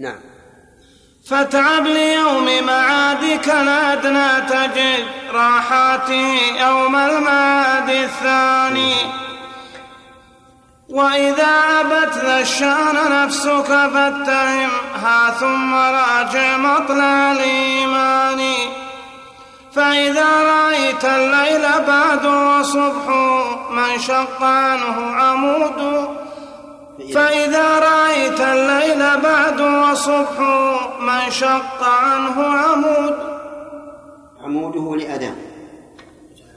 نعم. 0.00 0.20
فاتعب 1.28 1.86
ليوم 1.86 2.66
معادك 2.66 3.48
الأدنى 3.48 4.48
تجد 4.48 5.04
راحاته 5.32 6.38
يوم 6.60 6.96
المعاد 6.96 7.90
الثاني. 7.90 8.94
وإذا 10.88 11.62
أبت 11.80 12.14
ذا 12.14 12.40
الشأن 12.40 13.24
نفسك 13.24 13.66
فاتهمها 13.66 15.30
ثم 15.40 15.74
راجع 15.74 16.56
مطلع 16.56 17.32
الإيمان. 17.32 18.40
فإذا 19.78 20.30
رأيت 20.42 21.04
الليل 21.04 21.64
بعد 21.86 22.24
وصبح 22.26 23.04
من 23.70 23.98
شق 23.98 24.42
عنه 24.42 24.96
عمود. 25.20 25.80
فإذا 27.14 27.78
رأيت 27.78 28.40
الليل 28.40 29.02
بعد 29.22 29.60
وصبح 29.60 30.40
من 31.00 31.30
شق 31.30 31.82
عنه 31.82 32.36
عمود. 32.42 33.16
عموده 34.40 34.96
لأدم 34.96 35.34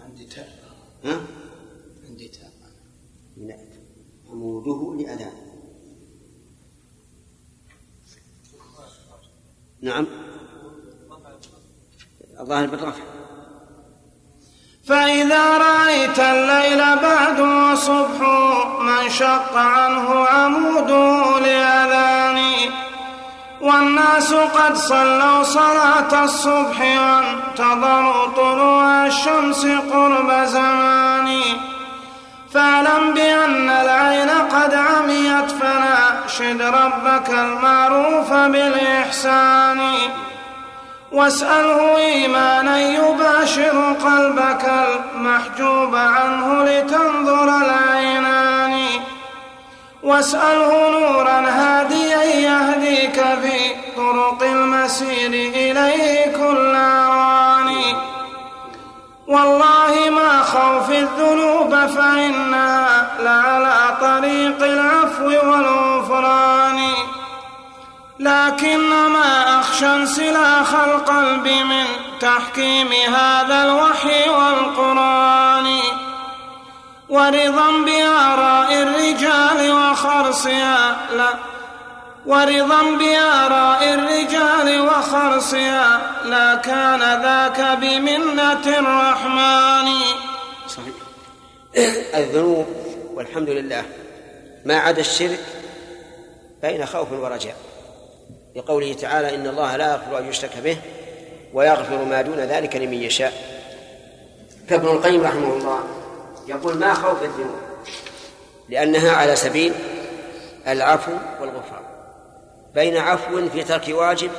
عندي 0.05 0.25
تاء 0.25 0.49
ها؟ 1.05 1.21
عندي 2.07 2.27
تاء 2.27 2.51
لا 3.37 3.57
عموده 4.29 5.03
لأدم 5.03 5.31
نعم. 9.81 10.07
الظاهر 12.41 12.65
بالرفع. 12.65 13.03
فإذا 14.89 15.57
رأيت 15.57 16.19
الليل 16.19 16.81
بعد 16.95 17.39
وصبح 17.39 18.19
من 18.79 19.09
شق 19.09 19.57
عنه 19.57 20.27
عموده 20.27 21.39
لأذان 21.39 22.39
والناس 23.61 24.33
قد 24.33 24.75
صلوا 24.75 25.43
صلاة 25.43 26.23
الصبح 26.23 26.79
وانتظروا 26.81 28.27
طلوع 28.35 29.05
الشمس 29.05 29.65
قرب 29.65 30.45
زمان. 30.45 31.41
فاعلم 32.53 33.13
بأن 33.13 33.69
العين 33.69 34.29
قد 34.29 34.73
عميت 34.73 35.51
فناشد 35.51 36.61
ربك 36.61 37.29
المعروف 37.29 38.33
بالإحسان. 38.33 39.79
واسأله 41.11 41.97
إيمانا 41.97 42.79
يباشر 42.79 43.93
قلبك 43.93 44.65
المحجوب 44.65 45.95
عنه 45.95 46.63
لتنظر 46.63 47.57
العينان. 47.57 48.79
واسأله 50.03 50.89
نورا 50.89 51.39
هاديا 51.49 52.23
يهديك 52.23 53.15
في 53.15 53.59
طرق 53.97 54.43
المسير 54.43 55.31
إليه 55.31 56.31
كل 56.37 56.75
أوان. 56.75 57.75
والله 59.27 60.09
ما 60.09 60.43
خوف 60.43 60.89
الذنوب 60.89 61.75
فإنها 61.75 63.07
لعلى 63.19 63.97
طريق 64.01 64.63
العفو 64.63 65.25
والغفران. 65.25 66.79
لكنما 68.21 69.59
أخشى 69.59 69.85
انسلاخ 69.85 70.75
القلب 70.75 71.47
من 71.47 71.85
تحكيم 72.19 72.91
هذا 72.91 73.63
الوحي 73.63 74.29
والقرآن 74.29 75.79
ورضا 77.09 77.71
بآراء 77.85 78.73
الرجال 78.73 79.71
وخرصها 79.71 80.97
لا. 81.17 81.33
ورضا 82.25 82.81
بآراء 82.81 83.93
الرجال 83.93 84.81
وخرصها 84.81 86.01
لا 86.25 86.55
كان 86.55 86.99
ذاك 86.99 87.77
بمنة 87.77 88.79
الرحمن. 88.79 89.91
صحيح. 90.67 90.95
الذنوب 92.15 92.67
والحمد 93.13 93.49
لله 93.49 93.85
ما 94.65 94.79
عدا 94.79 95.01
الشرك 95.01 95.45
بين 96.61 96.85
خوف 96.85 97.11
ورجاء. 97.11 97.70
لقوله 98.55 98.93
تعالى 98.93 99.35
إن 99.35 99.47
الله 99.47 99.77
لا 99.77 99.91
يغفر 99.91 100.17
أن 100.17 100.29
يشرك 100.29 100.57
به 100.57 100.77
ويغفر 101.53 102.03
ما 102.03 102.21
دون 102.21 102.39
ذلك 102.39 102.75
لمن 102.75 102.93
يشاء. 102.93 103.33
فابن 104.67 104.87
القيم 104.87 105.23
رحمه 105.23 105.53
الله 105.53 105.79
يقول 106.47 106.77
ما 106.77 106.93
خوف 106.93 107.23
الذنوب؟ 107.23 107.55
لأنها 108.69 109.11
على 109.11 109.35
سبيل 109.35 109.73
العفو 110.67 111.11
والغفران. 111.41 111.83
بين 112.75 112.97
عفو 112.97 113.49
في 113.49 113.63
ترك 113.63 113.87
واجب 113.89 114.31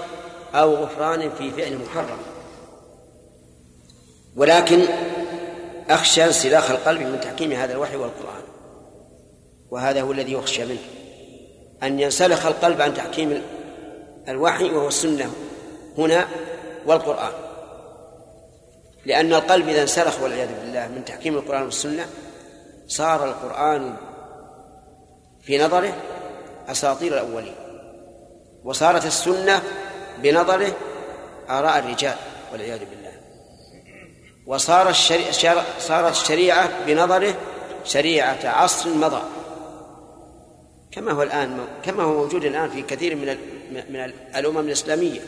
أو 0.54 0.74
غفران 0.74 1.30
في 1.30 1.50
فعل 1.50 1.78
محرم. 1.78 2.18
ولكن 4.36 4.84
أخشى 5.90 6.24
انسلاخ 6.24 6.70
القلب 6.70 7.00
من 7.00 7.20
تحكيم 7.20 7.52
هذا 7.52 7.72
الوحي 7.72 7.96
والقرآن. 7.96 8.42
وهذا 9.70 10.00
هو 10.02 10.12
الذي 10.12 10.32
يخشى 10.32 10.64
منه. 10.64 10.84
أن 11.82 12.00
ينسلخ 12.00 12.46
القلب 12.46 12.80
عن 12.80 12.94
تحكيم 12.94 13.42
الوحي 14.28 14.70
وهو 14.70 14.88
السنة 14.88 15.32
هنا 15.98 16.28
والقرآن. 16.86 17.32
لأن 19.06 19.34
القلب 19.34 19.68
إذا 19.68 19.82
انسلخ 19.82 20.22
والعياذ 20.22 20.48
بالله 20.60 20.88
من 20.88 21.04
تحكيم 21.04 21.34
القرآن 21.34 21.62
والسنة 21.62 22.06
صار 22.86 23.24
القرآن 23.24 23.96
في 25.42 25.58
نظره 25.58 25.94
أساطير 26.68 27.12
الأولين 27.12 27.54
وصارت 28.64 29.06
السنة 29.06 29.62
بنظره 30.18 30.72
آراء 31.50 31.78
الرجال 31.78 32.16
والعياذ 32.52 32.78
بالله. 32.78 33.12
وصار 34.46 34.88
الشريعة 34.88 35.64
صارت 35.80 36.12
الشريعة 36.12 36.84
بنظره 36.86 37.34
شريعة 37.84 38.38
عصر 38.44 38.88
مضى. 38.88 39.22
كما 40.92 41.12
هو 41.12 41.22
الآن 41.22 41.66
كما 41.82 42.02
هو 42.02 42.12
موجود 42.12 42.44
الآن 42.44 42.70
في 42.70 42.82
كثير 42.82 43.16
من 43.16 43.28
من 43.72 44.12
الأمم 44.36 44.58
الإسلامية. 44.58 45.20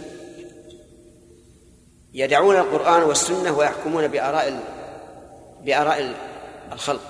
يدعون 2.14 2.57
القرآن 2.57 3.03
والسنة 3.03 3.59
ويحكمون 3.59 4.09
بآراء 4.09 4.61
بآراء 5.62 6.14
الخلق. 6.72 7.01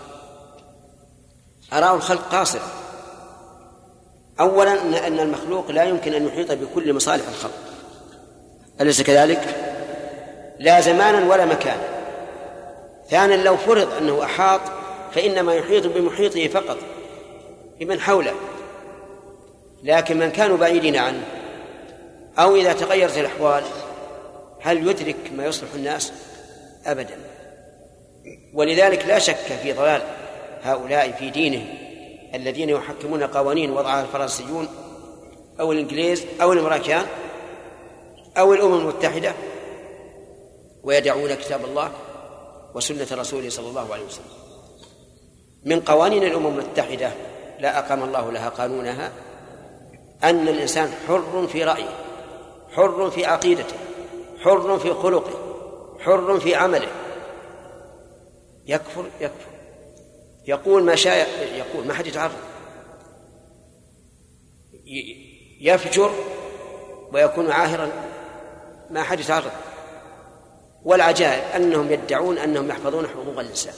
آراء 1.73 1.95
الخلق 1.95 2.23
قاصرة. 2.33 2.73
أولا 4.41 4.83
أن 5.07 5.21
المخلوق 5.21 5.71
لا 5.71 5.85
يمكن 5.85 6.15
أن 6.15 6.27
يحيط 6.27 6.53
بكل 6.53 6.93
مصالح 6.93 7.29
الخلق. 7.29 7.59
أليس 8.81 9.03
كذلك؟ 9.03 9.71
لا 10.59 10.81
زمانا 10.81 11.31
ولا 11.33 11.45
مكانا. 11.45 11.89
ثانيا 13.11 13.37
لو 13.37 13.57
فرض 13.57 13.93
أنه 13.93 14.25
أحاط 14.25 14.61
فإنما 15.15 15.55
يحيط 15.55 15.87
بمحيطه 15.87 16.49
فقط 16.49 16.79
بمن 17.81 18.01
حوله. 18.01 18.35
لكن 19.85 20.19
من 20.19 20.31
كانوا 20.31 20.57
بعيدين 20.57 20.97
عنه 20.97 21.23
أو 22.39 22.57
إذا 22.57 22.73
تغيرت 22.73 23.19
الأحوال 23.19 23.65
هل 24.61 24.89
يدرك 24.89 25.17
ما 25.37 25.47
يصلح 25.47 25.69
الناس؟ 25.75 26.13
أبدا. 26.87 27.19
ولذلك 28.55 29.07
لا 29.07 29.19
شك 29.19 29.59
في 29.63 29.73
ضلال 29.73 30.03
هؤلاء 30.63 31.13
في 31.13 31.31
دينهم 31.31 31.67
الذين 32.35 32.69
يحكمون 32.69 33.23
قوانين 33.23 33.71
وضعها 33.71 34.03
الفرنسيون 34.03 34.69
أو 35.61 35.73
الإنجليز 35.73 36.25
أو 36.43 36.53
الأمريكان 36.53 37.07
أو 38.39 38.55
الأمم 38.55 38.79
المتحدة 38.79 39.33
ويدعون 40.85 41.35
كتاب 41.35 41.65
الله 41.65 41.93
وسنة 42.75 43.07
رسوله 43.13 43.49
صلى 43.49 43.69
الله 43.69 43.95
عليه 43.95 44.05
وسلم. 44.05 44.25
من 45.65 45.81
قوانين 45.81 46.25
الأمم 46.25 46.59
المتحدة 46.59 47.11
لا 47.61 47.79
أقام 47.79 48.03
الله 48.03 48.33
لها 48.33 48.49
قانونها 48.49 49.13
أن 50.23 50.49
الإنسان 50.49 50.93
حر 51.09 51.47
في 51.47 51.65
رأيه 51.65 52.05
حر 52.73 53.11
في 53.11 53.25
عقيدته 53.27 53.77
حر 54.39 54.79
في 54.79 54.95
خلقه 54.95 55.45
حر 56.01 56.41
في 56.41 56.55
عمله. 56.55 56.89
يكفر 58.67 59.11
يكفر. 59.21 59.51
يقول 60.47 60.83
ما 60.83 60.95
شاء 60.95 61.29
يقول 61.57 61.87
ما 61.87 61.95
حد 61.95 62.07
يتعرض. 62.07 62.33
يفجر 65.61 66.11
ويكون 67.13 67.51
عاهرا. 67.51 67.91
ما 68.91 69.03
حد 69.03 69.21
يتعرض. 69.21 69.53
والعجائب 70.85 71.63
أنهم 71.63 71.93
يدعون 71.93 72.39
أنهم 72.39 72.69
يحفظون 72.69 73.07
حقوق 73.09 73.39
الإنسان. 73.39 73.75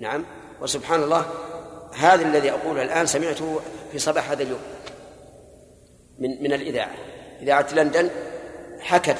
نعم. 0.00 0.24
وسبحان 0.60 1.02
الله 1.02 1.26
هذا 1.94 2.22
الذي 2.22 2.50
أقوله 2.50 2.82
الآن 2.82 3.06
سمعته 3.06 3.60
في 3.94 4.00
صباح 4.00 4.30
هذا 4.30 4.42
اليوم. 4.42 4.60
من 6.18 6.42
من 6.42 6.52
الإذاعة. 6.52 6.94
إذاعة 7.42 7.74
لندن 7.74 8.10
حكت 8.80 9.18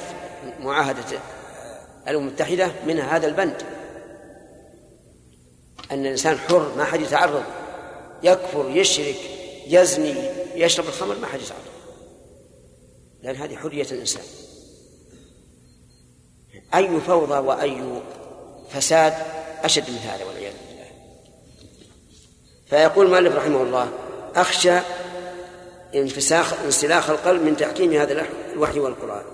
معاهدة 0.60 1.18
الأمم 2.08 2.28
المتحدة 2.28 2.72
منها 2.86 3.16
هذا 3.16 3.26
البند. 3.26 3.62
أن 5.90 6.06
الإنسان 6.06 6.38
حر 6.38 6.74
ما 6.76 6.84
حد 6.84 7.00
يتعرض. 7.00 7.44
يكفر 8.22 8.70
يشرك 8.70 9.16
يزني 9.66 10.14
يشرب 10.54 10.86
الخمر 10.86 11.18
ما 11.18 11.26
حد 11.26 11.40
يتعرض. 11.40 11.60
لأن 13.22 13.36
هذه 13.36 13.56
حرية 13.56 13.86
الإنسان. 13.92 14.24
أي 16.74 17.00
فوضى 17.00 17.38
وأي 17.38 18.02
فساد 18.70 19.14
أشد 19.62 19.90
من 19.90 19.98
هذا 19.98 20.24
والعياذ 20.24 20.52
بالله. 20.68 20.90
فيقول 22.66 23.06
المؤلف 23.06 23.36
رحمه 23.36 23.62
الله 23.62 24.03
أخشى 24.37 24.78
انفساخ 25.95 26.55
انسلاخ 26.64 27.11
القلب 27.11 27.43
من 27.43 27.57
تحكيم 27.57 27.93
هذا 27.93 28.26
الوحي 28.53 28.78
والقرآن. 28.78 29.24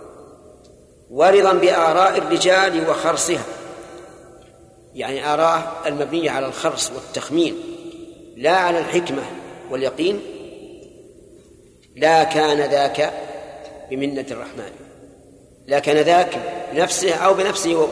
ورضا 1.11 1.53
بآراء 1.53 2.19
الرجال 2.19 2.91
وخرصها. 2.91 3.45
يعني 4.95 5.27
آراء 5.27 5.83
المبنية 5.87 6.31
على 6.31 6.47
الخرص 6.47 6.91
والتخمين 6.91 7.57
لا 8.37 8.57
على 8.57 8.79
الحكمة 8.79 9.23
واليقين. 9.71 10.21
لا 11.97 12.25
كان 12.25 12.71
ذاك 12.71 13.13
بمنة 13.91 14.27
الرحمن. 14.31 14.71
لا 15.67 15.79
كان 15.79 15.97
ذاك 15.97 16.39
بنفسه 16.73 17.15
أو 17.15 17.35
بنفسه. 17.35 17.89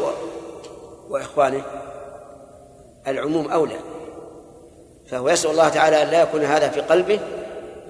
وإخوانه. 1.09 1.65
العموم 3.07 3.51
أولى. 3.51 3.79
فهو 5.11 5.29
يسأل 5.29 5.51
الله 5.51 5.69
تعالى 5.69 6.03
أن 6.03 6.09
لا 6.09 6.23
يكون 6.23 6.45
هذا 6.45 6.69
في 6.69 6.81
قلبه 6.81 7.21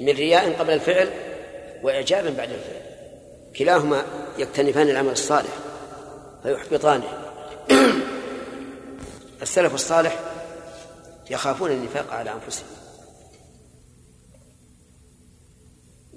من 0.00 0.12
رياء 0.12 0.58
قبل 0.58 0.70
الفعل 0.70 1.10
وإعجاب 1.82 2.36
بعد 2.36 2.50
الفعل. 2.50 2.87
كلاهما 3.58 4.02
يكتنفان 4.38 4.88
العمل 4.88 5.10
الصالح 5.10 5.50
فيحبطانه. 6.42 7.04
السلف 9.42 9.74
الصالح 9.74 10.18
يخافون 11.30 11.70
النفاق 11.70 12.12
على 12.12 12.32
أنفسهم. 12.32 12.66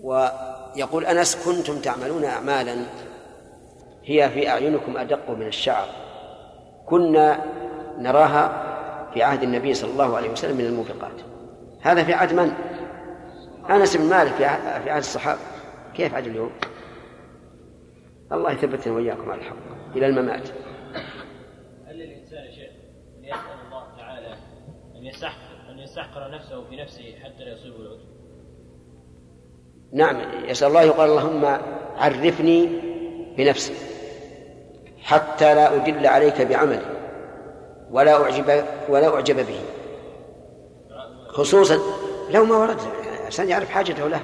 ويقول 0.01 1.05
أنس 1.05 1.35
كنتم 1.45 1.79
تعملون 1.79 2.25
أعمالا 2.25 2.75
هي 4.03 4.29
في 4.29 4.49
أعينكم 4.49 4.97
أدق 4.97 5.29
من 5.29 5.47
الشعر. 5.47 5.87
كنا 6.85 7.45
نراها 7.97 8.71
في 9.13 9.23
عهد 9.23 9.43
النبي 9.43 9.73
صلى 9.73 9.91
الله 9.91 10.17
عليه 10.17 10.29
وسلم 10.29 10.57
من 10.57 10.65
الموبقات 10.65 11.21
هذا 11.81 12.03
في 12.03 12.13
عهد 12.13 12.33
من؟ 12.33 12.53
أنس 13.69 13.97
بن 13.97 14.05
مالك 14.05 14.33
في 14.35 14.45
عهد 14.45 14.97
الصحابة. 14.97 15.39
كيف 15.95 16.13
عهد 16.13 16.27
اليوم؟ 16.27 16.51
الله 18.33 18.51
يثبتنا 18.51 18.93
وإياكم 18.93 19.31
على 19.31 19.41
الحق 19.41 19.55
إلى 19.95 20.05
الممات. 20.05 20.49
هل 21.87 21.95
للإنسان 21.95 22.43
يا 22.43 22.51
شيخ 22.51 22.71
أن 23.17 23.23
يسأل 23.23 23.65
الله 23.65 23.83
تعالى 23.97 24.33
أن 24.95 25.05
يستحقر 25.05 25.71
أن 25.71 25.79
يستحقر 25.79 26.31
نفسه 26.31 26.63
في 26.69 26.75
نفسه 26.75 27.15
حتى 27.23 27.43
لا 27.43 27.53
يصيبه 27.53 27.75
العذر؟ 27.75 27.99
نعم 29.93 30.45
يسأل 30.49 30.67
الله 30.67 30.81
يقول 30.81 31.09
اللهم 31.09 31.45
عرفني 31.97 32.69
بنفسي 33.37 33.73
حتى 35.01 35.55
لا 35.55 35.75
أدل 35.75 36.07
عليك 36.07 36.41
بعملي 36.41 36.85
ولا 37.91 38.23
أعجب 38.23 38.65
ولا 38.89 39.15
أعجب 39.15 39.35
به. 39.35 39.59
خصوصا 41.27 41.77
لو 42.31 42.45
ما 42.45 42.55
ورد 42.55 42.77
الإنسان 43.19 43.49
يعرف 43.49 43.69
حاجته 43.69 44.07
له. 44.07 44.21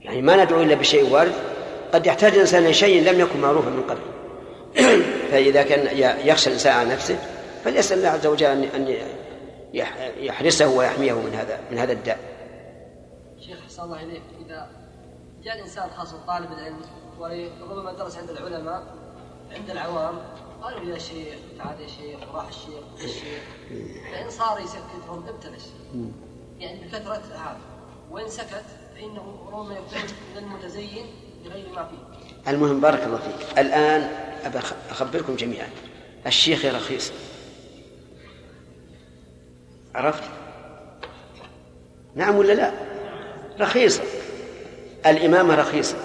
يعني 0.00 0.22
ما 0.22 0.44
ندعو 0.44 0.62
إلا 0.62 0.74
بشيء 0.74 1.12
وارد 1.12 1.32
قد 1.92 2.06
يحتاج 2.06 2.32
الإنسان 2.32 2.64
إلى 2.64 2.74
شيء 2.74 3.10
لم 3.10 3.20
يكن 3.20 3.40
معروفا 3.40 3.70
من 3.70 3.82
قبل. 3.82 4.00
فإذا 5.30 5.62
كان 5.62 5.98
يخشى 6.26 6.46
الإنسان 6.46 6.72
على 6.72 6.88
نفسه 6.88 7.18
فليسأل 7.64 7.98
الله 7.98 8.08
عز 8.08 8.26
وجل 8.26 8.46
أن 8.46 8.96
يحرسه 10.16 10.68
ويحميه 10.68 11.12
من 11.12 11.34
هذا 11.34 11.60
من 11.70 11.78
هذا 11.78 11.92
الداء. 11.92 12.18
شيخ 13.40 13.58
أحسن 13.64 13.82
الله 13.82 14.02
إليك. 14.02 14.22
إذا 14.46 14.70
جاء 15.44 15.54
الإنسان 15.54 15.90
خاصه 15.96 16.26
طالب 16.26 16.52
العلم 16.52 16.80
وربما 17.20 17.92
درس 17.92 18.18
عند 18.18 18.30
العلماء 18.30 18.82
عند 19.52 19.70
العوام 19.70 20.18
قالوا 20.62 20.94
يا 20.94 20.98
شيخ 20.98 21.34
تعال 21.58 21.80
يا 21.80 21.86
شيخ 21.86 22.34
وراح 22.34 22.48
الشيخ 22.48 23.04
الشيخ. 23.04 23.42
فإن 24.12 24.30
صار 24.30 24.60
يسكتهم 24.60 25.24
ابتلش. 25.28 25.64
يعني 26.58 26.86
بكثرة 26.86 27.22
هذا 27.34 27.60
وإن 28.10 28.28
سكت 28.28 28.64
فإنه 28.94 29.48
ربما 29.52 29.74
يكون 29.74 29.98
من 30.34 30.38
المتزين 30.38 31.06
المهم 32.48 32.80
بارك 32.80 33.04
الله 33.04 33.18
فيك. 33.18 33.58
الآن 33.58 34.10
أخبركم 34.90 35.36
جميعا. 35.36 35.68
الشيخ 36.26 36.64
رخيص. 36.64 37.12
عرفت؟ 39.94 40.22
نعم 42.14 42.36
ولا 42.36 42.52
لا؟ 42.52 42.72
رخيصة 43.60 44.02
الإمامة 45.06 45.54
رخيصة. 45.54 45.96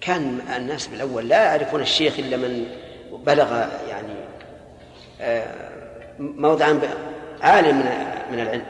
كان 0.00 0.40
الناس 0.56 0.86
بالأول 0.86 1.28
لا 1.28 1.44
يعرفون 1.44 1.80
الشيخ 1.80 2.18
إلا 2.18 2.36
من 2.36 2.66
بلغ 3.26 3.66
يعني 3.88 4.14
آه، 5.20 5.70
موضعا 6.18 6.80
عالي 7.40 7.72
من 7.72 7.84
من 8.32 8.40
العلم. 8.40 8.66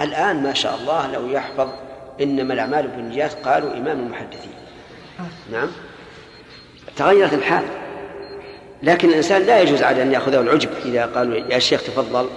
الآن 0.00 0.42
ما 0.42 0.54
شاء 0.54 0.74
الله 0.74 1.12
لو 1.12 1.28
يحفظ 1.28 1.68
إنما 2.20 2.54
الأعمال 2.54 2.88
بالنيات 2.88 3.34
قالوا 3.34 3.72
إمام 3.72 4.00
المحدثين. 4.00 4.52
نعم. 5.52 5.68
تغيرت 6.96 7.32
الحال. 7.32 7.64
لكن 8.82 9.08
الإنسان 9.08 9.42
لا 9.42 9.60
يجوز 9.60 9.82
عليه 9.82 10.02
أن 10.02 10.12
يأخذه 10.12 10.40
العجب 10.40 10.70
إذا 10.84 11.06
قالوا 11.06 11.36
يا 11.36 11.58
شيخ 11.58 11.82
تفضل. 11.82 12.28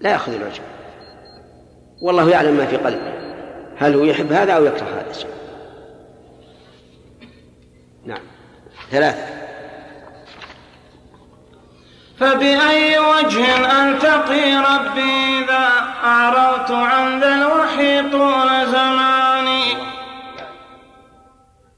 لا 0.00 0.10
يأخذ 0.10 0.34
العجب. 0.34 0.62
والله 2.02 2.30
يعلم 2.30 2.54
ما 2.54 2.66
في 2.66 2.76
قلبه. 2.76 3.12
هل 3.76 3.94
هو 3.94 4.04
يحب 4.04 4.32
هذا 4.32 4.52
أو 4.52 4.64
يكره 4.64 4.86
هذا 4.86 5.10
الشيء؟ 5.10 5.30
نعم. 8.04 8.22
ثلاثة. 8.90 9.35
فبأي 12.20 12.98
وجه 12.98 13.56
ألتقي 13.56 14.56
ربي 14.56 15.44
إذا 15.44 15.68
أعرضت 16.04 16.70
عن 16.70 17.20
ذا 17.20 17.34
الوحي 17.34 18.10
طول 18.10 18.66
زماني؟ 18.66 19.76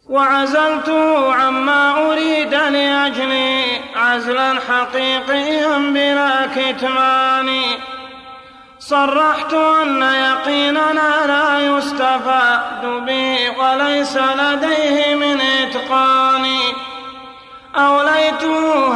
وعزلت 0.08 0.88
عما 1.30 2.10
أريد 2.10 2.54
لأجلي 2.54 3.64
عزلا 3.96 4.54
حقيقيا 4.68 5.78
بلا 5.78 6.46
كتمان. 6.56 7.60
صرحت 8.78 9.54
أن 9.54 10.02
يقيننا 10.02 11.26
لا 11.26 11.60
يستفاد 11.60 12.86
به 13.06 13.50
وليس 13.58 14.16
لديه 14.16 15.14
من 15.14 15.40
إتقان. 15.40 16.46
أوليت 17.78 18.44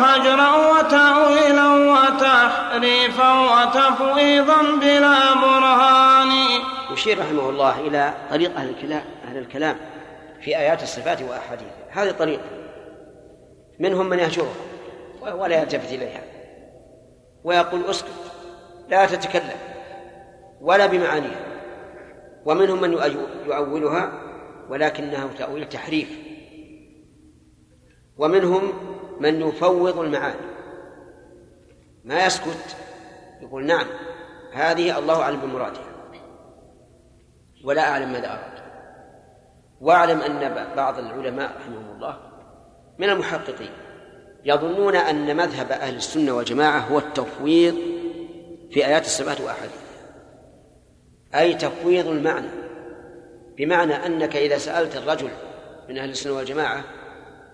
هجرا 0.04 0.50
وتأويلا 0.72 1.68
وتحريفا 1.92 3.32
وتفويضا 3.32 4.62
بلا 4.80 5.34
برهان. 5.34 6.32
يشير 6.92 7.18
رحمه 7.18 7.48
الله 7.48 7.80
إلى 7.80 8.14
طريق 8.30 8.56
أهل 8.56 8.68
الكلام 8.68 9.02
أهل 9.28 9.38
الكلام 9.38 9.76
في 10.40 10.58
آيات 10.58 10.82
الصفات 10.82 11.22
وأحاديثها 11.22 11.86
هذه 11.90 12.10
طريقة 12.10 12.44
منهم 13.80 14.08
من 14.08 14.18
يهجرها 14.18 14.54
ولا 15.34 15.62
يلتفت 15.62 15.92
إليها. 15.92 16.20
ويقول 17.44 17.84
اسكت 17.90 18.08
لا 18.88 19.06
تتكلم 19.06 19.58
ولا 20.60 20.86
بمعانيها. 20.86 21.40
ومنهم 22.44 22.80
من 22.80 22.92
يؤولها 23.46 24.12
ولكنه 24.68 25.30
تأويل 25.38 25.68
تحريف. 25.68 26.08
ومنهم 28.18 28.72
من 29.20 29.40
يفوض 29.40 29.98
المعاني 29.98 30.52
ما 32.04 32.26
يسكت؟ 32.26 32.76
يقول 33.40 33.66
نعم 33.66 33.86
هذه 34.52 34.98
الله 34.98 35.22
أعلم 35.22 35.40
بمرادها. 35.40 35.84
ولا 37.64 37.90
أعلم 37.90 38.12
ماذا 38.12 38.26
أراد. 38.26 38.62
وأعلم 39.80 40.20
أن 40.20 40.54
بعض 40.76 40.98
العلماء 40.98 41.56
رحمهم 41.56 41.94
الله 41.94 42.18
من 42.98 43.08
المحققين 43.08 43.70
يظنون 44.44 44.96
أن 44.96 45.36
مذهب 45.36 45.72
أهل 45.72 45.96
السنة 45.96 46.32
والجماعة 46.32 46.78
هو 46.78 46.98
التفويض 46.98 47.74
في 48.70 48.86
آيات 48.86 49.04
الصفات 49.04 49.40
وأحاديثها 49.40 49.82
أي 51.34 51.54
تفويض 51.54 52.06
المعنى 52.06 52.48
بمعنى 53.56 54.06
أنك 54.06 54.36
إذا 54.36 54.58
سألت 54.58 54.96
الرجل 54.96 55.30
من 55.88 55.98
أهل 55.98 56.10
السنة 56.10 56.32
والجماعة 56.32 56.84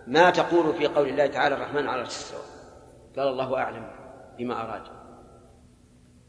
ما 0.08 0.30
تقول 0.30 0.74
في 0.74 0.86
قول 0.86 1.08
الله 1.08 1.26
تعالى 1.26 1.54
الرحمن 1.54 1.88
على 1.88 2.02
استوى 2.02 2.40
قال 3.16 3.28
الله 3.28 3.56
أعلم 3.56 3.90
بما 4.38 4.54
أراد. 4.54 4.82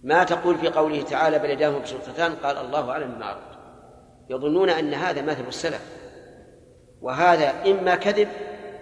ما 0.04 0.24
تقول 0.24 0.58
في 0.58 0.68
قوله 0.68 1.02
تعالى 1.02 1.40
بل 1.40 1.50
يداه 1.50 1.70
مبسوطتان 1.70 2.36
قال 2.36 2.58
الله 2.58 2.92
أعلم 2.92 3.12
بما 3.12 3.26
أراد. 3.26 3.60
يظنون 4.30 4.70
أن 4.70 4.94
هذا 4.94 5.22
مذهب 5.22 5.48
السلف. 5.48 5.82
وهذا 7.02 7.54
إما 7.66 7.96
كذب 7.96 8.28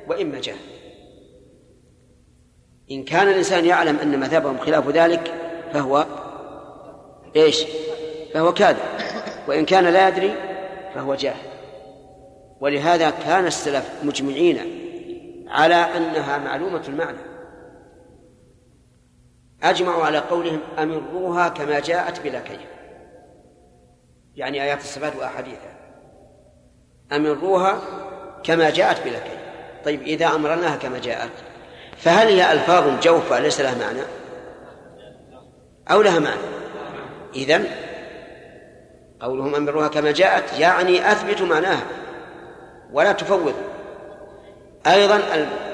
وإما 0.08 0.40
جهل. 0.40 0.58
إن 2.92 3.04
كان 3.04 3.28
الإنسان 3.28 3.66
يعلم 3.66 4.00
أن 4.00 4.20
مذهبهم 4.20 4.58
خلاف 4.58 4.90
ذلك 4.90 5.34
فهو 5.74 6.06
إيش؟ 7.36 7.64
فهو 8.34 8.54
كاذب. 8.54 8.84
وإن 9.48 9.66
كان 9.66 9.84
لا 9.84 10.08
يدري 10.08 10.36
فهو 10.96 11.16
جاهل. 11.16 11.48
ولهذا 12.60 13.10
كان 13.10 13.46
السلف 13.46 14.04
مجمعين 14.04 14.87
على 15.50 15.76
أنها 15.76 16.38
معلومة 16.38 16.84
المعنى. 16.88 17.18
أجمعوا 19.64 20.04
على 20.06 20.18
قولهم 20.18 20.60
أمروها 20.78 21.50
كما 21.50 21.80
جاءت 21.80 22.22
بلا 22.22 22.40
كيف. 22.40 22.68
يعني 24.36 24.64
آيات 24.64 24.80
الصفات 24.80 25.16
وأحاديثها. 25.16 25.78
أمروها 27.12 27.80
كما 28.44 28.70
جاءت 28.70 29.04
بلا 29.04 29.20
كيف. 29.20 29.40
طيب 29.86 30.02
إذا 30.02 30.28
أمرناها 30.28 30.76
كما 30.76 31.00
جاءت 31.00 31.32
فهل 31.98 32.28
هي 32.28 32.52
ألفاظ 32.52 33.00
جوفة 33.00 33.40
ليس 33.40 33.62
لها 33.62 33.76
معنى؟ 33.86 34.02
أو 35.92 36.02
لها 36.02 36.20
معنى؟ 36.20 36.42
إذن 37.36 37.66
قولهم 39.20 39.56
أمروها 39.56 39.88
كما 39.88 40.12
جاءت 40.12 40.60
يعني 40.60 41.12
أثبتوا 41.12 41.46
معناها 41.46 41.84
ولا 42.92 43.12
تفوضوا. 43.12 43.77
أيضا 44.88 45.22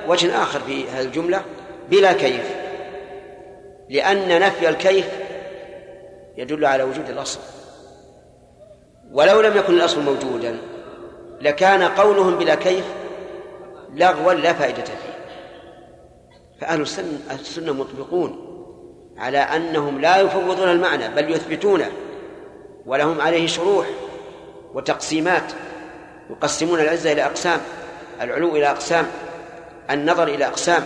وجه 0.08 0.44
آخر 0.44 0.60
في 0.60 0.90
هذه 0.90 1.06
الجملة 1.06 1.42
بلا 1.90 2.14
كيف. 2.14 2.56
لأن 3.90 4.40
نفي 4.40 4.70
الكيف 4.70 5.10
يدل 6.38 6.66
على 6.66 6.84
وجود 6.84 7.10
الأصل. 7.10 7.40
ولو 9.12 9.42
لم 9.42 9.58
يكن 9.58 9.74
الأصل 9.74 10.02
موجودا 10.02 10.58
لكان 11.42 11.84
قولهم 11.84 12.38
بلا 12.38 12.56
كيف 12.56 12.86
لغوا 13.94 14.34
لا 14.34 14.54
فائدة 14.54 14.84
فيه. 14.84 15.14
فأهل 16.62 16.82
السنة, 16.82 17.20
السنة 17.32 17.74
مطبقون 17.74 18.50
على 19.18 19.38
أنهم 19.38 20.02
لا 20.02 20.18
يفوضون 20.18 20.70
المعنى 20.70 21.08
بل 21.08 21.32
يثبتونه 21.32 21.92
ولهم 22.86 23.22
عليه 23.22 23.48
شروح 23.48 23.88
وتقسيمات 24.74 25.52
يقسمون 26.30 26.80
العزة 26.80 27.12
إلى 27.12 27.26
أقسام. 27.26 27.60
العلو 28.22 28.56
إلى 28.56 28.70
أقسام 28.70 29.08
النظر 29.92 30.28
إلى 30.28 30.48
أقسام 30.48 30.84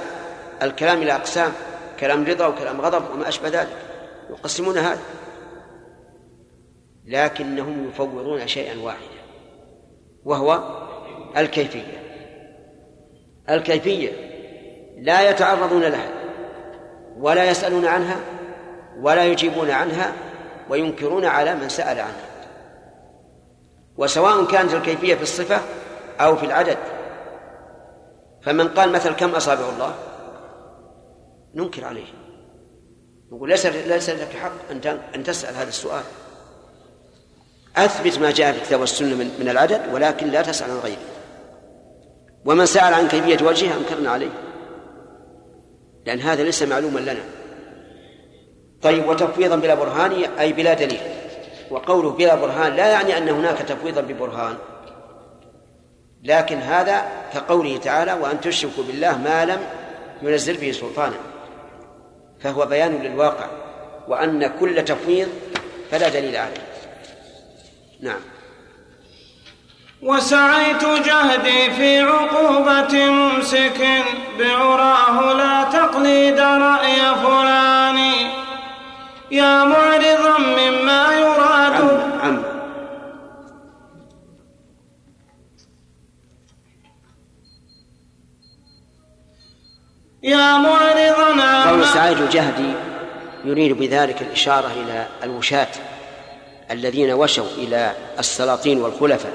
الكلام 0.62 1.02
إلى 1.02 1.16
أقسام 1.16 1.52
كلام 2.00 2.26
رضا 2.26 2.48
وكلام 2.48 2.82
غضب 2.82 3.12
وما 3.14 3.28
أشبه 3.28 3.50
ذلك 3.50 3.78
يقسمون 4.30 4.78
هذا. 4.78 5.02
لكنهم 7.06 7.90
يفوضون 7.90 8.48
شيئا 8.48 8.82
واحدا 8.82 9.22
وهو 10.26 10.64
الكيفية. 11.38 12.04
الكيفية 13.50 14.12
لا 14.98 15.30
يتعرضون 15.30 15.84
لها 15.84 16.10
ولا 17.18 17.50
يسألون 17.50 17.86
عنها 17.86 18.20
ولا 19.00 19.26
يجيبون 19.26 19.70
عنها 19.70 20.14
وينكرون 20.70 21.26
على 21.26 21.56
من 21.56 21.70
سأل 21.70 22.00
عنها. 22.00 22.28
وسواء 23.98 24.46
كانت 24.46 24.74
الكيفية 24.74 25.16
في 25.16 25.24
الصفة 25.24 25.62
أو 26.20 26.36
في 26.36 26.46
العدد 26.46 26.78
فمن 28.42 28.68
قال 28.68 28.92
مثل 28.92 29.14
كم 29.14 29.30
أصابع 29.30 29.70
الله؟ 29.70 29.96
ننكر 31.56 31.86
عليه. 31.86 32.06
نقول 33.32 33.50
ليس 33.50 33.66
ليس 33.66 34.10
لك 34.10 34.34
حق 34.34 34.52
أن 34.72 35.00
أن 35.16 35.24
تسأل 35.24 35.56
هذا 35.56 35.70
السؤال. 35.70 36.04
أثبت 37.76 38.20
ما 38.20 38.32
جاء 38.32 38.52
في 38.52 38.58
الكتاب 38.58 38.80
والسنة 38.80 39.16
من, 39.16 39.36
من 39.40 39.50
العدد 39.50 39.82
ولكن 39.94 40.28
لا 40.28 40.42
تسأل 40.42 40.72
عن 40.72 40.78
غيره. 40.78 40.98
ومن 42.46 42.66
سأل 42.66 42.94
عن 42.94 43.08
كيفية 43.08 43.46
وجهه 43.46 43.78
أنكرنا 43.78 44.10
عليه. 44.10 44.30
لأن 46.06 46.20
هذا 46.20 46.44
ليس 46.44 46.64
معلوما 46.64 47.00
لنا. 47.00 47.24
طيب 48.82 49.08
وتفويضا 49.08 49.56
بلا 49.56 49.76
برهان 49.76 50.12
أي 50.40 50.54
بلا 50.54 50.74
دليل. 50.74 51.02
وقوله 51.72 52.12
بلا 52.12 52.36
برهان 52.36 52.74
لا 52.74 52.92
يعني 52.92 53.18
أن 53.18 53.30
هناك 53.30 53.58
تفويضا 53.58 54.02
ببرهان. 54.02 54.56
لكن 56.28 56.58
هذا 56.60 57.06
كقوله 57.34 57.78
تعالى 57.78 58.14
وأن 58.14 58.42
تشركوا 58.42 58.84
بالله 58.84 59.18
ما 59.18 59.46
لم 59.46 59.60
ينزل 60.22 60.58
به 60.58 60.72
سلطانا. 60.72 61.16
فهو 62.44 62.66
بيان 62.66 63.02
للواقع 63.02 63.46
وأن 64.08 64.48
كل 64.60 64.86
تفويض 64.86 65.30
فلا 65.92 66.10
دليل 66.10 66.36
عليه. 66.36 66.68
نعم. 68.02 68.20
وسعيت 70.02 70.86
جهدي 70.86 71.72
في 71.72 72.00
عقوبة 72.00 73.06
ممسك 73.06 73.88
بعراه 74.40 75.34
لا 75.34 75.64
تقليد 75.64 76.40
رأي 76.40 77.16
فلان. 77.16 77.98
يا 79.32 79.64
معرضا 79.64 80.38
يا 90.28 90.58
معرضا 90.58 91.70
قول 91.70 91.86
سعيد 91.86 92.30
جهدي 92.30 92.74
يريد 93.46 93.78
بذلك 93.78 94.22
الإشارة 94.22 94.72
إلى 94.84 95.06
الوشاة 95.24 95.68
الذين 96.72 97.12
وشوا 97.12 97.46
إلى 97.58 97.92
السلاطين 98.20 98.82
والخلفاء 98.82 99.34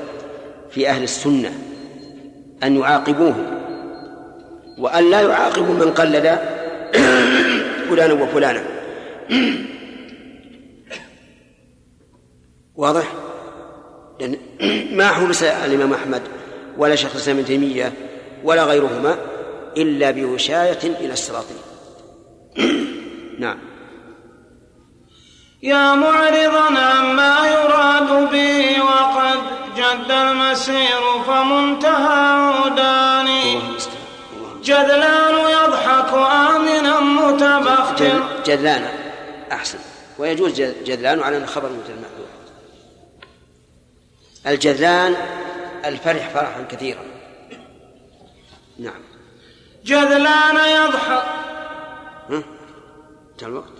في 0.70 0.88
أهل 0.88 1.02
السنة 1.02 1.52
أن 2.62 2.76
يعاقبوه 2.76 3.34
وأن 4.78 5.10
لا 5.10 5.20
يعاقبوا 5.20 5.74
من 5.74 5.90
قلد 5.90 6.38
فلانا 7.90 8.12
وفلانا 8.12 8.62
واضح؟ 12.76 13.12
لأن 14.20 14.36
ما 14.98 15.08
حبس 15.08 15.42
الإمام 15.42 15.92
أحمد 15.92 16.22
ولا 16.78 16.94
شيخ 16.94 17.10
الإسلام 17.10 17.36
ابن 17.36 17.46
تيمية 17.46 17.92
ولا 18.44 18.64
غيرهما 18.64 19.31
إلا 19.76 20.10
بوشاية 20.10 20.78
إلى 20.82 21.12
السلاطين 21.12 21.56
نعم. 23.38 23.58
يا 25.62 25.94
معرضا 25.94 26.78
عما 26.80 27.46
يراد 27.48 28.30
به 28.32 28.82
وقد 28.82 29.40
جد 29.76 30.10
المسير 30.10 31.22
فمنتهى 31.26 32.18
عوداني. 32.18 33.58
جدلان 34.62 35.34
يضحك 35.34 36.12
آمنا 36.14 37.00
متبختر 37.00 38.22
جدلان. 38.46 38.88
أحسن. 39.52 39.78
ويجوز 40.18 40.60
جدلان 40.60 41.20
على 41.20 41.36
الخبر 41.36 41.68
مثل 41.68 41.92
المأذون. 41.92 42.26
الجدلان 44.46 45.16
الفرح 45.84 46.28
فرحا 46.28 46.62
كثيرا. 46.70 47.02
نعم. 48.78 49.11
جدلان 49.84 50.56
يضحك 50.56 51.24
ها؟ 52.30 52.42
انتهى 53.30 53.48
الوقت. 53.48 53.72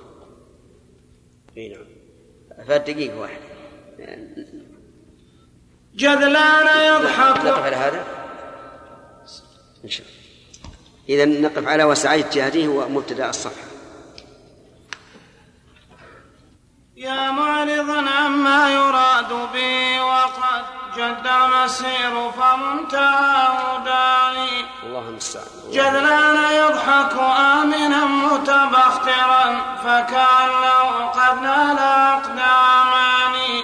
إي 1.56 1.68
نعم. 1.68 1.84
فات 2.66 2.90
دقيقة 2.90 3.18
واحدة. 3.18 3.44
جدلان 5.94 6.66
يضحك 6.86 7.44
نقف 7.44 7.62
على 7.62 7.76
هذا. 7.76 8.04
إن 9.84 9.90
شاء 9.90 10.06
الله 10.06 10.22
إذا 11.08 11.24
نقف 11.40 11.68
على 11.68 11.84
وسعيت 11.84 12.34
جهده 12.34 12.66
هو 12.66 12.88
مبتدأ 12.88 13.30
الصفحة. 13.30 13.66
يا 16.96 17.30
معرضا 17.30 18.10
عما 18.10 18.72
يراد 18.74 19.28
به 19.52 20.04
وقد 20.04 20.81
جد 20.96 21.26
المسير 21.26 22.32
فمنتهى 22.32 23.48
هداني 23.58 24.66
الله 24.82 25.08
المستعان. 25.08 25.46
جذلان 25.70 26.38
يضحك 26.52 27.14
آمنا 27.38 28.04
متبخترا 28.04 29.44
فكأنه 29.84 31.06
قد 31.06 31.42
نال 31.42 31.78
أقدامان 31.78 33.62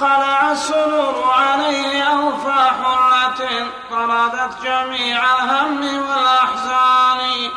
خلع 0.00 0.52
السرور 0.52 1.34
عليه 1.38 2.02
أوفى 2.02 2.70
حلة 2.80 3.66
طردت 3.90 4.62
جميع 4.64 5.20
الهم 5.34 5.80
والأحزان 6.08 7.50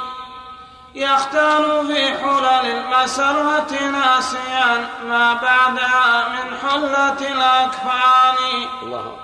يختال 0.95 1.87
في 1.87 2.17
حلل 2.17 2.65
المسرة 2.65 3.89
ناسيا 3.89 4.89
ما 5.03 5.33
بعدها 5.33 6.29
من 6.29 6.57
حلة 6.57 7.31
الأكفان. 7.31 8.37
الله 8.83 9.15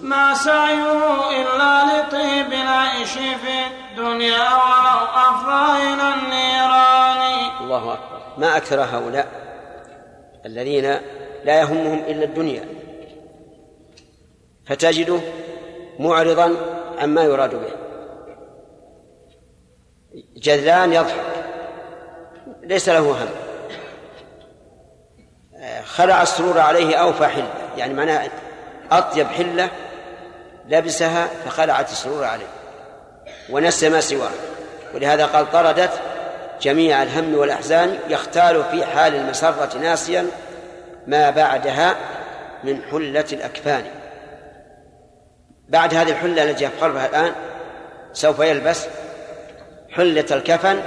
ما 0.00 0.34
سعيه 0.34 1.30
إلا 1.30 1.84
لطيب 1.84 2.52
العيش 2.52 3.12
في 3.12 3.66
الدنيا 3.66 4.48
ولو 4.48 5.00
أفضى 5.14 5.82
إلى 5.82 6.14
النيران. 6.14 7.50
الله 7.60 7.92
أكبر. 7.92 8.20
ما 8.38 8.56
أكثر 8.56 8.80
هؤلاء 8.80 9.28
الذين 10.46 11.00
لا 11.44 11.60
يهمهم 11.60 11.98
إلا 11.98 12.24
الدنيا. 12.24 12.68
فتجده 14.66 15.20
معرضا 15.98 16.56
عما 16.98 17.22
يراد 17.22 17.54
به. 17.54 17.85
جذلان 20.36 20.92
يضحك. 20.92 21.20
ليس 22.62 22.88
له 22.88 22.98
هم. 22.98 23.28
خلع 25.84 26.22
السرور 26.22 26.58
عليه 26.58 26.96
أوفى 26.96 27.26
حلة. 27.26 27.52
يعني 27.76 27.94
معناه 27.94 28.28
أطيب 28.90 29.26
حلة 29.26 29.70
لبسها 30.68 31.28
فخلعت 31.44 31.90
السرور 31.90 32.24
عليه. 32.24 32.46
ونسي 33.50 33.88
ما 33.88 34.00
سواه. 34.00 34.30
ولهذا 34.94 35.26
قال 35.26 35.52
طردت 35.52 35.90
جميع 36.60 37.02
الهم 37.02 37.34
والأحزان 37.34 37.98
يختال 38.08 38.64
في 38.64 38.84
حال 38.84 39.14
المسرة 39.14 39.78
ناسيا 39.78 40.26
ما 41.06 41.30
بعدها 41.30 41.96
من 42.64 42.82
حلة 42.82 43.24
الأكفان. 43.32 43.84
بعد 45.68 45.94
هذه 45.94 46.10
الحلة 46.10 46.42
التي 46.42 46.64
يفقرها 46.64 47.06
الآن 47.06 47.32
سوف 48.12 48.38
يلبس 48.38 48.86
حلة 49.96 50.26
الكفن 50.30 50.82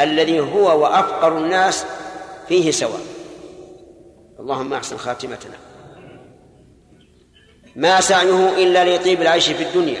الذي 0.00 0.40
هو 0.40 0.82
وأفقر 0.82 1.38
الناس 1.38 1.86
فيه 2.48 2.70
سواء. 2.70 3.00
اللهم 4.40 4.72
أحسن 4.72 4.96
خاتمتنا. 4.96 5.56
ما 7.76 8.00
سعيه 8.00 8.62
إلا 8.62 8.96
لطيب 8.96 9.22
العيش 9.22 9.48
في 9.48 9.62
الدنيا. 9.62 10.00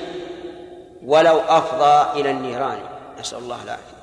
ولو 1.04 1.38
أفضى 1.38 2.20
إلى 2.20 2.30
النيران. 2.30 2.78
نسأل 3.20 3.38
الله 3.38 3.62
العافية. 3.64 4.00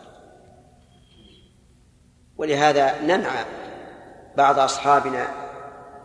ولهذا 2.37 3.01
ننعى 3.01 3.45
بعض 4.37 4.59
أصحابنا 4.59 5.27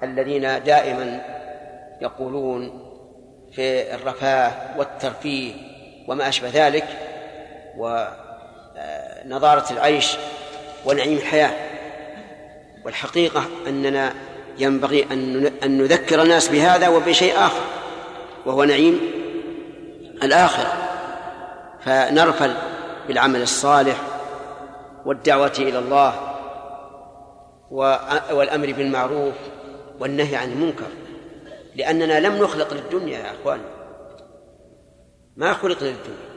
الذين 0.03 0.64
دائما 0.64 1.22
يقولون 2.01 2.88
في 3.53 3.95
الرفاه 3.95 4.78
والترفيه 4.78 5.55
وما 6.09 6.28
أشبه 6.28 6.51
ذلك 6.55 6.84
ونضارة 9.25 9.73
العيش 9.73 10.16
ونعيم 10.85 11.16
الحياة. 11.16 11.73
والحقيقة 12.85 13.45
أننا 13.66 14.14
ينبغي 14.59 15.07
أن 15.64 15.79
نذكر 15.79 16.23
الناس 16.23 16.49
بهذا 16.49 16.89
وبشيء 16.89 17.39
آخر 17.39 17.62
وهو 18.47 18.64
نعيم 18.64 19.01
الآخرة. 20.23 20.73
فنرفل 21.85 22.55
بالعمل 23.09 23.43
الصالح 23.43 23.97
والدعوة 25.05 25.53
إلى 25.59 25.79
الله 25.79 26.14
والأمر 28.33 28.73
بالمعروف 28.73 29.35
والنهي 30.01 30.37
عن 30.37 30.53
المنكر. 30.53 30.89
لأننا 31.77 32.20
لم 32.20 32.43
نخلق 32.43 32.75
للدنيا 32.75 33.18
يا 33.18 33.31
أخوان. 33.41 33.61
ما 35.37 35.53
خلقنا 35.53 35.89
للدنيا. 35.89 36.32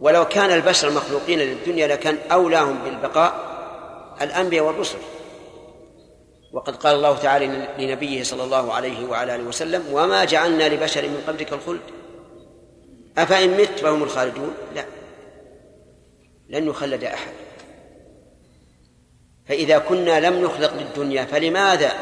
ولو 0.00 0.28
كان 0.28 0.50
البشر 0.50 0.90
مخلوقين 0.90 1.38
للدنيا 1.38 1.86
لكان 1.86 2.18
أولاهم 2.32 2.78
بالبقاء 2.84 3.50
الأنبياء 4.22 4.64
والرسل. 4.64 4.98
وقد 6.52 6.76
قال 6.76 6.94
الله 6.94 7.16
تعالى 7.16 7.68
لنبيه 7.78 8.22
صلى 8.22 8.44
الله 8.44 8.72
عليه 8.72 9.06
وعلى 9.06 9.34
آله 9.34 9.44
وسلم 9.44 9.84
وما 9.92 10.24
جعلنا 10.24 10.68
لبشر 10.68 11.02
من 11.02 11.24
قبلك 11.26 11.52
الخلد. 11.52 11.80
أفإن 13.18 13.60
مت 13.60 13.78
فهم 13.78 14.02
الخالدون؟ 14.02 14.54
لا. 14.74 14.84
لن 16.48 16.68
يخلد 16.68 17.04
أحد. 17.04 17.32
فإذا 19.48 19.78
كنا 19.78 20.20
لم 20.20 20.44
نخلق 20.44 20.74
للدنيا 20.74 21.24
فلماذا 21.24 21.92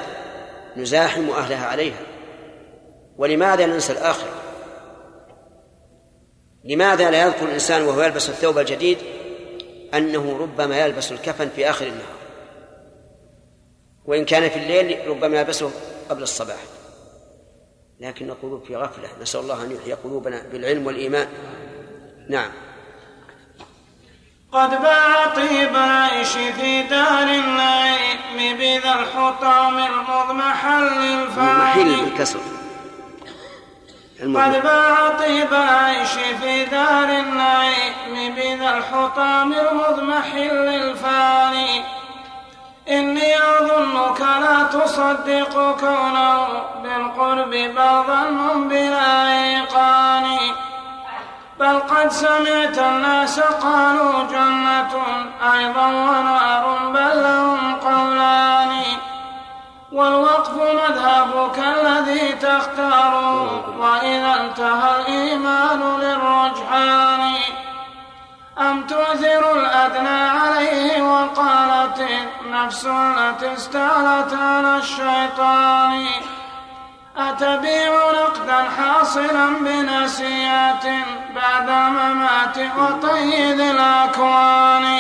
نزاحم 0.76 1.30
أهلها 1.30 1.66
عليها؟ 1.66 2.02
ولماذا 3.18 3.66
ننسى 3.66 3.92
الآخرة؟ 3.92 4.47
لماذا 6.68 7.10
لا 7.10 7.22
يذكر 7.22 7.44
الإنسان 7.44 7.82
وهو 7.82 8.02
يلبس 8.02 8.28
الثوب 8.28 8.58
الجديد 8.58 8.98
أنه 9.94 10.38
ربما 10.40 10.78
يلبس 10.78 11.12
الكفن 11.12 11.48
في 11.56 11.70
آخر 11.70 11.86
النهار؟ 11.86 12.18
وإن 14.04 14.24
كان 14.24 14.48
في 14.50 14.56
الليل 14.56 15.08
ربما 15.08 15.40
يلبسه 15.40 15.70
قبل 16.10 16.22
الصباح. 16.22 16.58
لكن 18.00 18.30
القلوب 18.30 18.64
في 18.64 18.76
غفلة 18.76 19.08
نسأل 19.22 19.40
الله 19.40 19.64
أن 19.64 19.72
يحيي 19.72 19.92
قلوبنا 19.92 20.42
بالعلم 20.52 20.86
والإيمان. 20.86 21.28
نعم. 22.28 22.50
قد 24.52 24.70
باع 24.70 25.34
طيب 25.34 25.70
العيش 25.70 26.32
في 26.32 26.82
دار 26.82 27.22
النعيم 27.22 28.56
بذا 28.58 28.94
الحطام 28.94 29.78
المضمحل 29.78 30.82
الفاني 30.82 32.02
بالكسر. 32.02 32.57
قد 34.22 34.62
باع 34.62 35.08
طيب 35.18 35.52
العيش 35.52 36.10
في 36.40 36.64
دار 36.64 37.04
النعيم 37.04 38.34
بذا 38.34 38.76
الحطام 38.76 39.52
المضمحل 39.52 40.68
الفاني 40.68 41.84
إني 42.90 43.36
أظنك 43.36 44.20
لا 44.20 44.62
تصدق 44.62 45.76
كونه 45.80 46.46
بالقرب 46.82 47.50
بل 47.50 48.02
ظن 48.06 48.68
بلا 48.68 49.28
إيقان. 49.28 50.38
بل 51.60 51.78
قد 51.78 52.08
سمعت 52.10 52.78
الناس 52.78 53.40
قالوا 53.40 54.24
جنة 54.30 54.92
أيضا 55.54 55.86
ونار 55.86 56.90
بل 56.94 57.22
لهم 57.22 57.74
قولان 57.74 58.57
والوقف 59.92 60.52
مذهبك 60.52 61.58
الذي 61.58 62.32
تختاره 62.32 63.78
وإذا 63.78 64.40
انتهى 64.40 65.00
الإيمان 65.00 65.80
للرجحان 66.00 67.34
أم 68.58 68.86
تؤثر 68.86 69.56
الأدنى 69.56 70.28
عليه 70.28 71.02
وقالت 71.02 72.00
النفس 72.44 72.86
التي 72.86 73.52
استعلت 73.52 74.34
على 74.34 74.76
الشيطان. 74.76 76.06
أتبيع 77.16 77.92
نقدا 78.12 78.68
حاصلا 78.78 79.46
بنسيات 79.60 80.84
بعد 81.34 81.68
الممات 81.68 82.58
وطيد 82.78 83.60
الأكوان. 83.60 84.98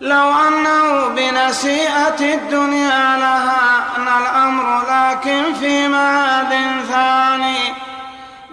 لو 0.00 0.32
أنه 0.48 1.08
بنسيئة 1.08 2.34
الدنيا 2.34 3.16
لهان 3.16 4.22
الأمر 4.22 4.82
لكن 4.82 5.54
في 5.54 5.88
معاد 5.88 6.50
ثاني. 6.88 7.74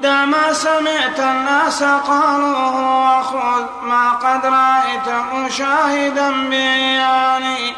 دع 0.01 0.25
ما 0.25 0.53
سمعت 0.53 1.19
الناس 1.19 1.83
قالوه 1.83 3.19
وخذ 3.19 3.65
ما 3.83 4.11
قد 4.11 4.45
رأيت 4.45 5.09
مشاهدا 5.33 6.49
بعياني 6.49 7.73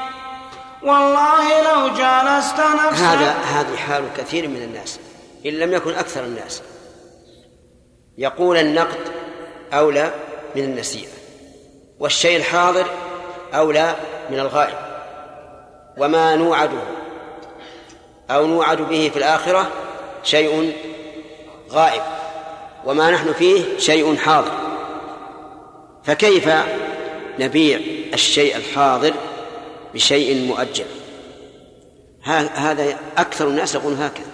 والله 0.84 1.62
لو 1.62 1.88
جالست 1.88 2.60
نفسك 2.60 3.04
هذا 3.04 3.32
هذه 3.32 3.76
حال 3.78 4.04
كثير 4.18 4.48
من 4.48 4.62
الناس 4.62 5.00
إن 5.46 5.52
لم 5.52 5.74
يكن 5.74 5.94
أكثر 5.94 6.24
الناس. 6.24 6.62
يقول 8.18 8.58
النقد 8.58 9.12
أولى 9.74 10.14
من 10.56 10.64
النسيئة 10.64 11.10
والشيء 12.00 12.38
الحاضر 12.38 12.86
أولى 13.54 13.96
من 14.30 14.40
الغائب. 14.40 14.78
وما 15.98 16.36
نوعده 16.36 16.82
أو 18.32 18.48
نوعد 18.48 18.82
به 18.82 19.10
في 19.14 19.20
الآخرة 19.20 19.68
شيء 20.24 20.74
غائب 21.72 22.02
وما 22.86 23.12
نحن 23.12 23.34
فيه 23.34 23.78
شيء 23.78 24.16
حاضر. 24.16 24.52
فكيف 26.04 26.50
نبيع 27.40 27.80
الشيء 28.14 28.56
الحاضر 28.56 29.14
بشيء 29.94 30.48
مؤجل؟ 30.48 30.86
هذا 32.54 32.98
أكثر 33.18 33.48
الناس 33.48 33.76
يقول 33.76 33.94
هكذا. 33.94 34.26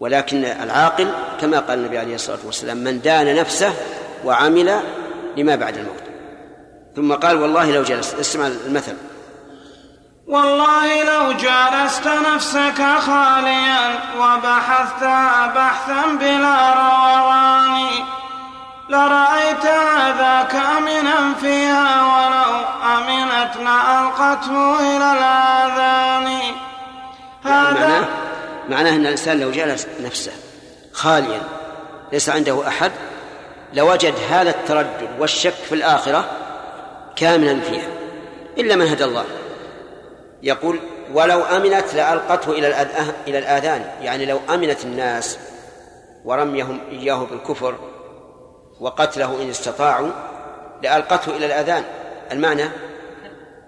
ولكن 0.00 0.44
العاقل 0.44 1.08
كما 1.40 1.60
قال 1.60 1.78
النبي 1.78 1.98
عليه 1.98 2.14
الصلاة 2.14 2.38
والسلام 2.46 2.76
من 2.76 3.00
دان 3.00 3.34
نفسه 3.36 3.72
وعمل 4.24 4.80
لما 5.36 5.56
بعد 5.56 5.76
الموت. 5.76 6.03
ثم 6.96 7.12
قال 7.14 7.42
والله 7.42 7.70
لو 7.70 7.82
جلست 7.82 8.18
اسمع 8.18 8.46
المثل. 8.46 8.96
والله 10.26 11.02
لو 11.04 11.32
جالست 11.32 12.06
نفسك 12.06 12.82
خاليا 12.98 13.98
وبحثتها 14.18 15.46
بحثا 15.46 16.06
بلا 16.20 16.74
روان 16.74 17.88
لرأيت 18.88 19.64
ذاك 20.18 20.54
أمنا 20.54 21.34
فيها 21.40 22.02
ولو 22.02 22.64
أمنت 22.96 23.56
لألقته 23.56 24.80
إلى 24.80 25.12
الآذان. 25.12 26.54
هذا 27.44 27.72
معناه 27.72 28.04
معناه 28.68 28.90
أن 28.90 29.06
الإنسان 29.06 29.40
لو 29.40 29.50
جلس 29.50 29.86
نفسه 30.00 30.32
خاليا 30.92 31.42
ليس 32.12 32.28
عنده 32.28 32.68
أحد 32.68 32.92
لوجد 33.74 34.14
هذا 34.30 34.50
التردد 34.50 35.08
والشك 35.18 35.54
في 35.68 35.74
الآخرة 35.74 36.43
كاملا 37.16 37.60
فيها 37.60 37.88
إلا 38.58 38.76
من 38.76 38.86
هدى 38.86 39.04
الله. 39.04 39.24
يقول 40.42 40.80
ولو 41.12 41.40
أمنت 41.40 41.94
لألقته 41.94 42.52
إلى 42.52 42.88
إلى 43.26 43.38
الآذان. 43.38 43.90
يعني 44.00 44.26
لو 44.26 44.40
أمنت 44.54 44.84
الناس 44.84 45.38
ورميهم 46.24 46.80
إياه 46.90 47.26
بالكفر 47.30 47.74
وقتله 48.80 49.42
إن 49.42 49.50
استطاعوا 49.50 50.10
لألقته 50.82 51.36
إلى 51.36 51.46
الأذان. 51.46 51.84
المعنى 52.32 52.68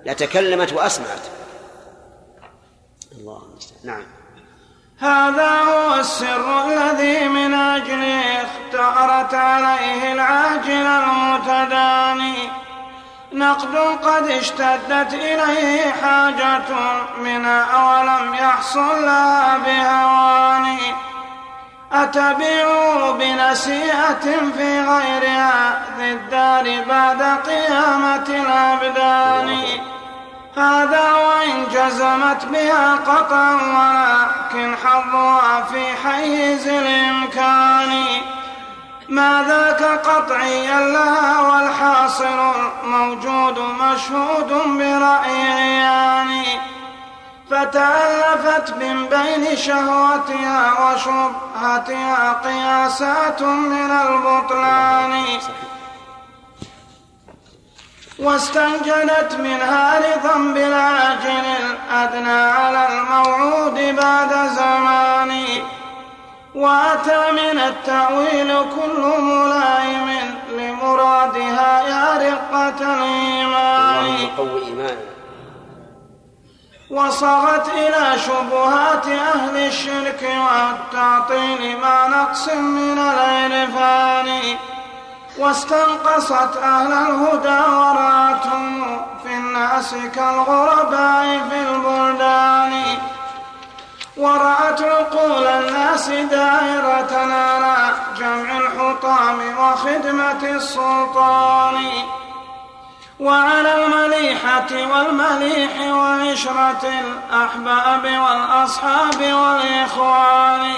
لتكلمت 0.06 0.72
وأسمعت. 0.72 1.20
الله 3.12 3.42
نعم. 3.84 4.04
هذا 4.98 5.60
هو 5.60 5.94
السر 6.00 6.68
الذي 6.68 7.28
من 7.28 7.54
أجله 7.54 8.42
اختارت 8.42 9.34
عليه 9.34 10.12
العاجل 10.12 10.86
المتداني. 10.86 12.65
نقد 13.36 13.76
قد 13.76 14.30
اشتدت 14.30 15.14
إليه 15.14 15.92
حاجة 16.02 16.62
منا 17.18 17.66
ولم 17.86 18.34
يحصل 18.34 19.02
لها 19.06 19.58
بهوان 19.58 20.76
أتبيع 21.92 22.66
بنسيئة 23.10 24.50
في 24.56 24.80
غيرها 24.80 25.82
ذي 25.98 26.12
الدار 26.12 26.84
بعد 26.88 27.22
قيامة 27.22 28.26
الأبدان. 28.28 29.58
هذا 30.56 31.12
وإن 31.12 31.64
جزمت 31.72 32.44
بها 32.44 32.94
قطعا 32.94 33.54
ولكن 33.54 34.74
حظها 34.84 35.62
في 35.62 35.84
حيز 36.04 36.68
الإمكان. 36.68 37.92
ما 39.08 39.44
ذاك 39.48 39.82
قطعيا 39.82 40.80
لها 40.80 41.40
والحاصل 41.40 42.52
الموجود 42.84 43.58
مشهود 43.58 44.48
برأي 44.78 45.52
عياني 45.52 46.44
فتألفت 47.50 48.74
من 48.74 49.06
بين 49.06 49.56
شهوتها 49.56 50.72
وشبهتها 50.80 52.32
قياسات 52.32 53.42
من 53.42 53.90
البطلان. 53.90 55.24
واستنجدت 58.18 59.34
منها 59.38 60.00
لذنب 60.00 60.56
العاجل 60.56 61.44
الأدنى 61.60 62.40
على 62.50 62.88
الموعود 62.88 63.96
بعد 63.96 64.48
زمان. 64.48 65.46
وأتى 66.56 67.32
من 67.32 67.58
التأويل 67.58 68.48
كل 68.48 69.22
ملائم 69.22 70.08
لمرادها 70.50 71.82
يا 71.88 72.30
رقة 72.30 72.80
الإيمان. 72.94 74.28
قو 74.36 74.46
وصغت 76.90 77.68
إلى 77.68 78.18
شبهات 78.18 79.06
أهل 79.06 79.56
الشرك 79.56 80.22
والتعطيل 80.22 81.80
مع 81.80 82.06
نقص 82.06 82.48
من 82.48 82.98
العرفان. 82.98 84.28
واستنقصت 85.38 86.56
أهل 86.56 86.92
الهدى 86.92 87.62
ورأتهم 87.70 89.02
في 89.22 89.34
الناس 89.34 89.94
كالغرباء 90.14 91.40
في 91.50 91.58
البلدان. 91.70 92.72
ورأت 94.16 94.82
عقول 94.82 95.46
الناس 95.46 96.08
دائرة 96.08 97.16
على 97.16 97.94
جمع 98.18 98.58
الحطام 98.58 99.58
وخدمة 99.58 100.56
السلطان. 100.56 101.84
وعلى 103.20 103.84
المليحة 103.84 104.70
والمليح 104.72 105.80
وعشرة 105.80 106.84
الأحباب 106.84 108.04
والأصحاب 108.04 109.20
والإخوان. 109.22 110.74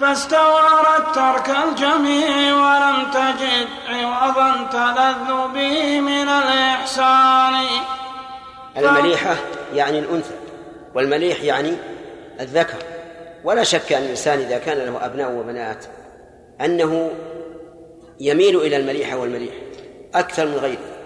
فاستوعرت 0.00 1.14
ترك 1.14 1.56
الجميع 1.64 2.54
ولم 2.54 3.10
تجد 3.10 3.68
عوضا 3.88 4.66
تلذ 4.72 5.48
به 5.54 6.00
من 6.00 6.28
الإحسان. 6.28 7.66
المليحة 8.76 9.36
يعني 9.74 9.98
الأنثى 9.98 10.34
والمليح 10.94 11.40
يعني 11.42 11.76
الذكر. 12.40 12.78
ولا 13.44 13.62
شك 13.62 13.92
أن 13.92 14.02
الإنسان 14.02 14.38
إذا 14.38 14.58
كان 14.58 14.78
له 14.78 15.06
أبناء 15.06 15.32
وبنات 15.32 15.84
أنه 16.60 17.10
يميل 18.20 18.56
إلى 18.56 18.76
المليحة 18.76 19.16
والمليح 19.16 19.54
أكثر 20.14 20.46
من 20.46 20.54
غيره. 20.54 20.96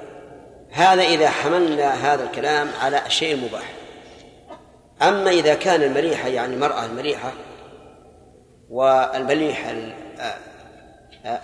هذا 0.70 1.03
إذا 1.03 1.28
حملنا 1.28 2.14
هذا 2.14 2.24
الكلام 2.24 2.68
على 2.80 3.07
الشيء 3.07 3.35
المباح 3.35 3.72
أما 5.03 5.30
إذا 5.30 5.55
كان 5.55 5.82
المليحة 5.82 6.28
يعني 6.28 6.55
المرأة 6.55 6.85
المليحة 6.85 7.32
والمليح 8.70 9.74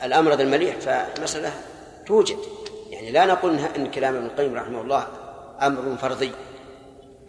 الأمرض 0.04 0.40
المليح 0.40 0.76
فالمسألة 0.76 1.52
توجد. 2.06 2.38
يعني 2.90 3.10
لا 3.10 3.26
نقول 3.26 3.58
إن 3.76 3.90
كلام 3.90 4.16
ابن 4.16 4.26
القيم 4.26 4.54
رحمه 4.54 4.80
الله 4.80 5.06
أمر 5.62 5.96
فرضي 5.96 6.32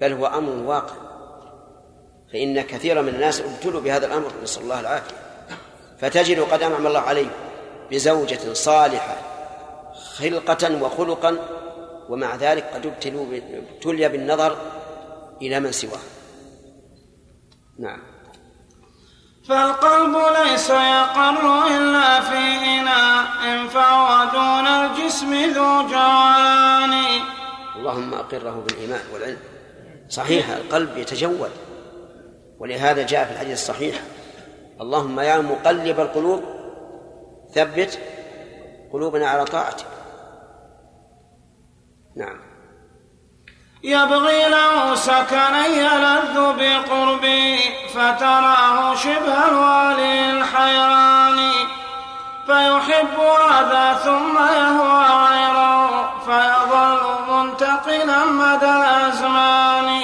بل 0.01 0.13
هو 0.13 0.25
أمر 0.25 0.67
واقع. 0.67 1.10
فإن 2.33 2.61
كثيرا 2.61 3.01
من 3.01 3.09
الناس 3.15 3.41
ابتلوا 3.41 3.81
بهذا 3.81 4.05
الأمر 4.05 4.31
نسأل 4.43 4.63
الله 4.63 4.79
العافية. 4.79 5.15
فتجد 6.01 6.39
قد 6.39 6.63
أنعم 6.63 6.87
الله 6.87 6.99
عليه 6.99 7.27
بزوجة 7.91 8.53
صالحة 8.53 9.17
خلقة 10.17 10.83
وخلقا 10.83 11.37
ومع 12.09 12.35
ذلك 12.35 12.63
قد 12.73 12.85
ابتلوا 12.85 13.25
ابتلي 13.73 14.09
بالنظر 14.09 14.57
إلى 15.41 15.59
من 15.59 15.71
سواه 15.71 15.99
نعم. 17.79 18.01
فالقلب 19.47 20.15
ليس 20.43 20.69
يقر 20.69 21.67
إلا 21.67 22.21
في 22.21 22.37
إناء 22.65 23.67
فهو 23.67 24.29
دون 24.33 24.67
الجسم 24.67 25.33
ذو 25.33 25.87
جولان 25.87 26.93
اللهم 27.75 28.13
أقره 28.13 28.63
بالإيمان 28.67 29.01
والعلم. 29.13 29.37
صحيح 30.09 30.49
القلب 30.49 30.97
يتجول. 30.97 31.49
ولهذا 32.61 33.05
جاء 33.05 33.25
في 33.25 33.31
الحديث 33.31 33.53
الصحيح 33.53 33.95
اللهم 34.81 35.19
يا 35.19 35.37
مقلب 35.37 35.99
القلوب 35.99 36.43
ثبت 37.55 37.99
قلوبنا 38.93 39.29
على 39.29 39.45
طاعتك. 39.45 39.85
نعم. 42.15 42.39
يبغي 43.83 44.49
له 44.49 44.95
سكنا 44.95 45.65
يلذ 45.65 46.35
بقربه 46.35 47.59
فتراه 47.93 48.95
شبه 48.95 49.47
الوالي 49.47 50.29
الحيران. 50.31 51.51
فيحب 52.45 53.19
هذا 53.49 53.93
ثم 53.93 54.37
يهوى 54.37 55.05
غيره 55.27 56.19
فيظل 56.25 57.01
منتقلا 57.29 58.25
مدى 58.25 58.65
الأزمان. 58.65 60.01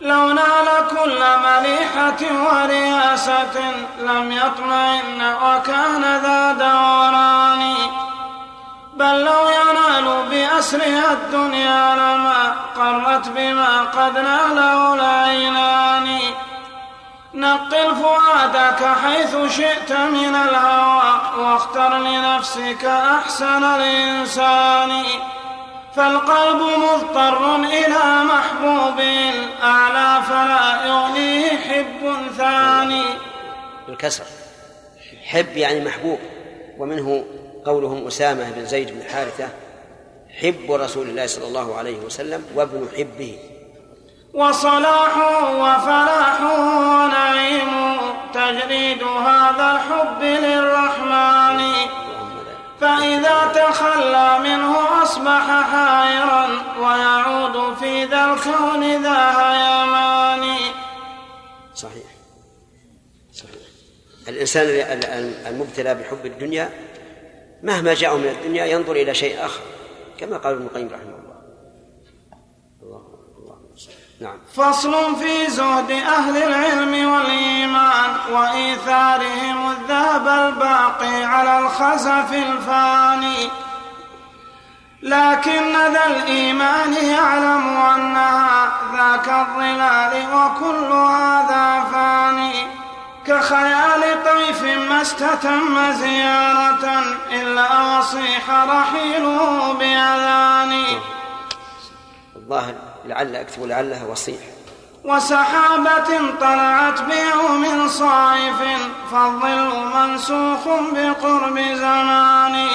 لو 0.00 0.32
نال 0.32 0.77
كل 1.08 1.24
مليحة 1.48 2.22
ورياسة 2.44 3.56
لم 3.98 4.32
يطمئن 4.32 5.20
وكان 5.42 6.02
ذا 6.24 6.52
دوران. 6.52 7.74
بل 8.94 9.24
لو 9.24 9.48
ينال 9.48 10.28
بأسرها 10.30 11.12
الدنيا 11.12 11.94
لما 11.94 12.54
قرت 12.76 13.28
بما 13.28 13.80
قد 13.80 14.18
ناله 14.18 14.94
العينان 14.94 16.18
نقل 17.34 17.96
فؤادك 17.96 18.88
حيث 19.04 19.36
شئت 19.56 19.92
من 19.92 20.34
الهوى 20.34 21.20
واختر 21.38 21.98
لنفسك 21.98 22.84
أحسن 22.84 23.64
الإنسان. 23.64 25.04
فالقلب 25.98 26.62
مضطر 26.62 27.56
إلى 27.56 28.24
محبوب 28.24 29.00
الأعلى 29.00 30.22
فلا 30.22 30.86
يغنيه 30.86 31.48
حب 31.48 32.30
ثاني. 32.38 33.04
بالكسر 33.88 34.24
حب 35.26 35.56
يعني 35.56 35.84
محبوب 35.84 36.18
ومنه 36.78 37.24
قولهم 37.64 38.06
أسامة 38.06 38.50
بن 38.50 38.66
زيد 38.66 38.90
بن 38.90 39.02
حارثة 39.12 39.48
حب 40.42 40.72
رسول 40.72 41.08
الله 41.08 41.26
صلى 41.26 41.46
الله 41.46 41.78
عليه 41.78 41.96
وسلم 41.96 42.44
وابن 42.54 42.88
حبه. 42.96 43.38
وصلاحه 44.34 45.54
وفلاحه 45.54 46.68
ونعيمه 46.78 47.96
تجريد 48.34 49.02
هذا 49.02 49.70
الحب 49.72 50.22
للرحمن. 50.22 51.60
فإذا 52.80 53.52
تخلى 53.54 54.38
منه 54.38 55.02
أصبح 55.02 55.46
حائرا 55.70 56.46
ويعود 56.78 57.76
في 57.76 58.04
ذا 58.04 58.24
الكون 58.24 59.02
ذا 59.02 59.30
هيمان 59.40 60.58
صحيح. 61.74 62.04
صحيح. 63.32 63.62
الإنسان 64.28 64.66
المبتلى 65.46 65.94
بحب 65.94 66.26
الدنيا 66.26 66.70
مهما 67.62 67.94
جاءه 67.94 68.16
من 68.16 68.28
الدنيا 68.28 68.64
ينظر 68.64 68.92
إلى 68.92 69.14
شيء 69.14 69.44
آخر 69.44 69.60
كما 70.18 70.36
قال 70.36 70.54
ابن 70.54 70.66
القيم 70.66 70.88
رحمه 70.88 71.02
الله 71.02 71.42
الله 72.82 73.02
الله 73.38 73.58
نعم. 74.20 74.38
فصل 74.56 75.16
في 75.16 75.50
زهد 75.50 75.90
أهل 75.90 76.36
العلم 76.36 77.12
والإيمان 77.12 78.10
وإيثارهم 78.30 79.70
الذهب 79.70 80.28
الباقي 80.28 81.24
على 81.24 81.58
الخزف 81.58 82.32
الفاني. 82.32 83.50
لكن 85.02 85.72
ذا 85.72 86.06
الإيمان 86.06 86.92
يعلم 86.92 87.76
أنها 87.76 88.70
ذاك 88.96 89.28
الظلال 89.28 90.34
وكل 90.34 90.92
هذا 90.92 91.84
فاني. 91.92 92.66
كخيال 93.26 94.24
طيف 94.24 94.62
ما 94.62 95.02
استتم 95.02 95.92
زيارة 95.92 97.02
إلا 97.30 97.98
وصيح 97.98 98.50
رحيله 98.50 99.72
بأذاني. 99.72 100.86
الظاهر 102.36 102.87
لعل 103.08 103.36
أكتب 103.36 103.64
لعلها 103.64 104.06
وصيح. 104.10 104.40
وسحابة 105.04 106.38
طلعت 106.40 107.02
بيوم 107.02 107.88
صائف 107.88 108.62
فالظل 109.12 109.90
منسوخ 109.94 110.68
بقرب 110.92 111.58
زمان. 111.58 112.68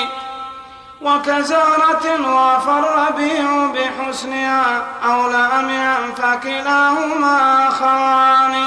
وكزارة 1.01 2.33
وافى 2.35 2.69
الربيع 2.69 3.67
بحسنها 3.67 4.85
أو 5.05 5.29
لأمعا 5.31 5.97
فكلاهما 6.17 7.67
أخوان. 7.67 8.65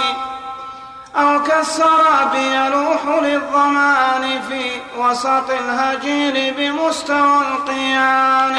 أو 1.16 1.42
كالسراب 1.42 2.34
يلوح 2.34 3.22
للظمان 3.22 4.42
في 4.48 4.70
وسط 4.98 5.50
الهجير 5.50 6.54
بمستوى 6.58 7.42
القيان. 7.42 8.56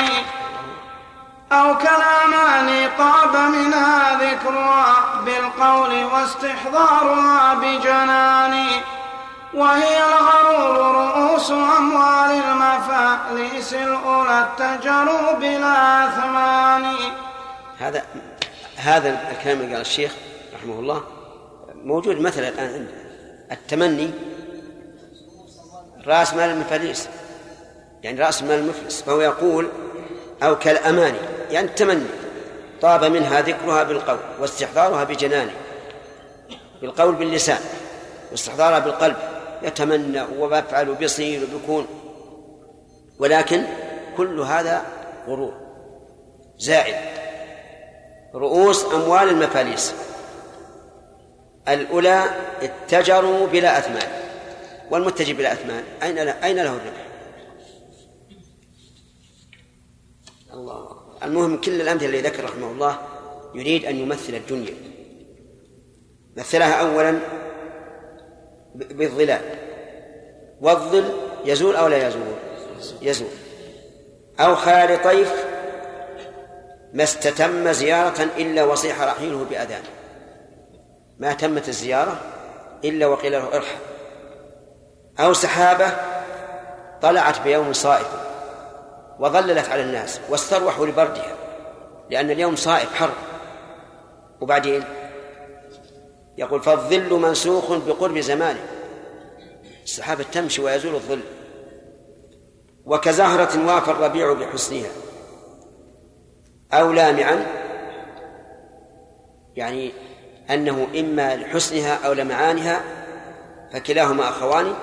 أو 1.52 1.78
كالأماني 1.78 2.88
طاب 2.98 3.36
منها 3.36 4.18
ذكرها 4.24 5.22
بالقول 5.26 6.04
واستحضارها 6.04 7.54
بجنان 7.54 8.68
وهي 9.54 9.98
الغرور 10.04 10.96
رؤوس 10.96 11.52
أموال 11.52 12.32
المفاليس 12.32 13.74
الأولى 13.74 14.48
اتجروا 14.60 15.34
بلا 15.34 16.08
أثمان 16.08 16.96
هذا 17.80 18.06
هذا 18.78 19.32
الكلام 19.32 19.58
اللي 19.62 19.72
قال 19.72 19.82
الشيخ 19.82 20.12
رحمه 20.54 20.80
الله 20.80 21.04
موجود 21.84 22.22
مثلا 22.22 22.50
الآن 22.50 22.88
التمني 23.52 24.12
رأس 26.08 26.34
مال 26.34 26.50
المفاليس 26.50 27.10
يعني 28.04 28.20
رأس 28.20 28.44
مال 28.44 28.60
المفلس 28.60 29.02
فهو 29.02 29.22
يقول 29.22 29.70
أو 30.44 30.60
كالأماني 30.60 31.18
يعني 31.52 31.68
التمني. 31.68 32.06
طاب 32.82 33.04
منها 33.04 33.42
ذكرها 33.42 33.84
بالقول 33.84 34.20
واستحضارها 34.40 35.04
بجنانه 35.04 35.52
بالقول 36.82 37.16
باللسان 37.16 37.60
واستحضارها 38.32 38.80
بالقلب. 38.80 39.16
يتمنى 39.62 40.22
ويفعل 40.40 40.90
وبيصير 40.90 41.42
وبيكون. 41.44 41.88
ولكن 43.20 43.64
كل 44.18 44.40
هذا 44.40 44.82
غرور 45.28 45.54
زائد 46.58 46.96
رؤوس 48.36 48.86
أموال 48.86 49.30
المفاليس. 49.30 49.94
الأولى 51.68 52.24
اتجروا 52.62 53.48
بلا 53.48 53.78
أثمان 53.78 54.10
والمتجر 54.92 55.34
بلا 55.34 55.54
أثمان 55.54 55.84
أين 56.04 56.18
أين 56.18 56.56
له 56.56 56.70
الربح؟ 56.70 57.07
الله. 60.58 60.98
المهم 61.24 61.62
كل 61.62 61.82
الأمثلة 61.82 62.06
اللي 62.06 62.22
ذكر 62.22 62.44
رحمه 62.44 62.72
الله 62.72 62.98
يريد 63.56 63.86
أن 63.86 63.96
يمثل 63.96 64.34
الدنيا. 64.34 64.74
مثلها 66.38 66.74
أولا 66.74 67.20
بالظلال. 68.76 69.42
والظل 70.62 71.14
يزول 71.46 71.76
أو 71.76 71.88
لا 71.88 72.08
يزول؟ 72.08 72.22
يزول. 73.02 73.30
أو 74.40 74.56
خال 74.56 75.04
طيف 75.04 75.46
ما 76.94 77.04
استتم 77.04 77.72
زيارة 77.72 78.24
إلا 78.38 78.64
وصيح 78.64 79.02
رحيله 79.02 79.46
بأذان. 79.50 79.84
ما 81.20 81.34
تمت 81.34 81.70
الزيارة 81.70 82.22
إلا 82.84 83.08
وقيل 83.08 83.32
له 83.32 83.56
ارحم. 83.56 83.80
أو 85.20 85.34
سحابة 85.34 85.92
طلعت 87.02 87.42
بيوم 87.42 87.74
صائف. 87.74 88.27
وظللت 89.20 89.70
على 89.70 89.82
الناس 89.82 90.20
واستروحوا 90.30 90.86
لبردها 90.86 91.36
لأن 92.10 92.32
اليوم 92.32 92.56
صائف 92.56 92.94
حر. 92.94 93.12
وبعدين؟ 94.42 94.84
يقول 96.38 96.62
فالظل 96.62 97.14
منسوخ 97.14 97.74
بقرب 97.74 98.20
زمانه. 98.20 98.66
السحابة 99.84 100.24
تمشي 100.24 100.62
ويزول 100.62 100.96
الظل. 100.96 101.20
وكزهرة 102.86 103.68
وافى 103.68 103.92
الربيع 103.92 104.34
بحسنها. 104.34 104.90
أو 106.74 106.92
لامعا 106.92 107.46
يعني 109.56 109.92
أنه 110.50 110.88
إما 111.00 111.36
لحسنها 111.36 112.08
أو 112.08 112.14
لمعانها 112.14 112.82
فكلاهما 113.74 114.30
أخوان 114.30 114.74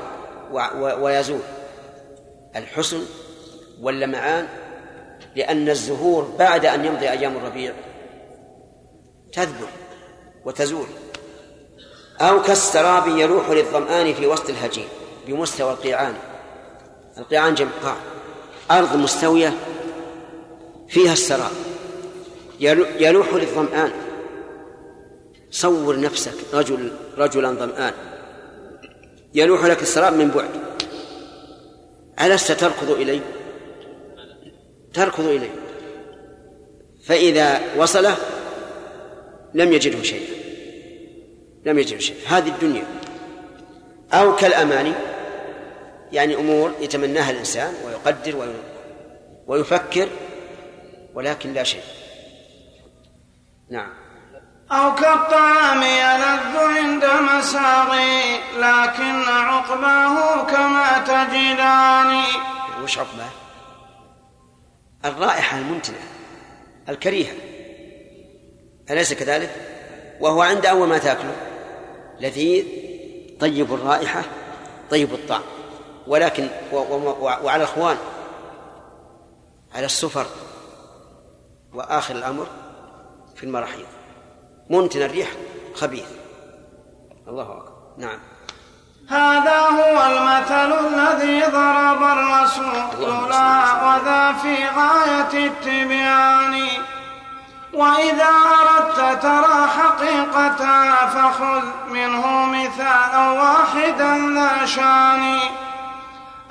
ويزول. 1.01 1.41
الحسن 2.57 3.03
واللمعان 3.81 4.47
لأن 5.37 5.69
الزهور 5.69 6.23
بعد 6.39 6.67
أن 6.67 6.85
يمضي 6.85 7.11
أيام 7.11 7.37
الربيع 7.37 7.73
تذبل 9.33 9.67
وتزول. 10.45 10.87
أو 12.21 12.43
كالسراب 12.43 13.09
يلوح 13.09 13.51
للظمآن 13.51 14.15
في 14.15 14.27
وسط 14.27 14.51
الهجين 14.51 14.89
بمستوى 15.27 15.73
القيعان. 15.73 16.15
القيعان 17.19 17.55
جمع 17.55 17.71
قاع. 17.83 17.97
أرض 18.71 18.97
مستوية 18.97 19.55
فيها 20.89 21.13
السراب. 21.13 21.51
يلو- 22.61 22.87
يلوح 22.99 23.35
للظمآن. 23.35 23.93
صور 25.51 26.01
نفسك 26.01 26.35
رجل 26.53 26.93
رجلا 27.19 27.51
ظمآن. 27.51 27.93
يلوح 29.35 29.65
لك 29.65 29.83
السراب 29.83 30.13
من 30.13 30.29
بعد. 30.29 30.51
ألست 32.21 32.53
تركض 32.53 32.91
إليه؟ 32.91 33.21
تركض 34.95 35.25
إليه. 35.27 35.51
فإذا 37.07 37.61
وصله 37.77 38.17
لم 39.55 39.73
يجده 39.73 40.03
شيئا. 40.03 40.35
لم 41.67 41.79
يجده 41.79 41.99
شيئا. 41.99 42.39
هذه 42.39 42.49
الدنيا. 42.49 42.85
أو 44.13 44.37
كالأماني 44.37 44.93
يعني 46.13 46.35
أمور 46.37 46.73
يتمناها 46.81 47.31
الإنسان 47.31 47.75
ويقدر 47.87 48.37
وي- 48.37 48.49
ويفكر 49.47 50.09
ولكن 51.15 51.53
لا 51.53 51.63
شيء. 51.63 51.83
نعم. 53.71 53.91
أو 54.73 54.95
كالطعام 54.95 55.83
يلذ 55.83 56.57
عند 56.57 57.05
مساغي 57.05 58.37
لكن 58.57 59.23
عقباه 59.29 60.45
كما 60.47 60.99
تجدان. 61.07 62.23
وش 62.83 62.99
عقبه 62.99 63.25
الرائحة 65.05 65.59
الممتنة 65.59 65.99
الكريهة. 66.89 67.35
أليس 68.91 69.13
كذلك؟ 69.13 69.51
وهو 70.21 70.43
عند 70.43 70.67
أول 70.67 70.89
ما 70.89 70.99
تأكله. 70.99 71.37
لذيذ 72.21 72.65
طيب 73.41 73.75
الرائحة 73.75 74.23
طيب 74.91 75.13
الطعم. 75.15 75.43
ولكن 76.07 76.49
وعلى 76.73 77.57
الأخوان 77.57 77.97
على 79.75 79.87
السفر 79.87 80.27
وآخر 81.75 82.15
الأمر 82.17 82.47
في 83.37 83.45
المراحيض. 83.45 83.87
منتن 84.71 85.03
الريح 85.03 85.31
خبيث. 85.75 86.09
الله 87.29 87.43
أكبر. 87.43 87.73
نعم. 87.99 88.21
هذا 89.11 89.61
هو 89.61 90.03
المثل 90.07 90.87
الذي 90.87 91.43
ضرب 91.43 92.03
الرسول 92.03 93.31
لا 93.31 93.83
وذا 93.83 94.35
في 94.43 94.57
غاية 94.77 95.47
التبيان. 95.47 96.67
وإذا 97.75 98.31
أردت 98.61 99.23
ترى 99.23 99.69
حقيقتها 99.79 101.07
فخذ 101.07 101.65
منه 101.91 102.47
مثالا 102.47 103.31
واحدا 103.31 104.35
ذا 104.35 104.67
شان. 104.67 105.39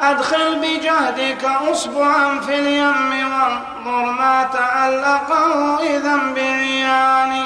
أدخل 0.01 0.55
بجهدك 0.55 1.45
أصبعا 1.71 2.39
في 2.39 2.59
اليم 2.59 3.11
وانظر 3.11 4.11
ما 4.11 4.49
تعلقه 4.53 5.79
إذا 5.83 6.17
بعيان 6.35 7.43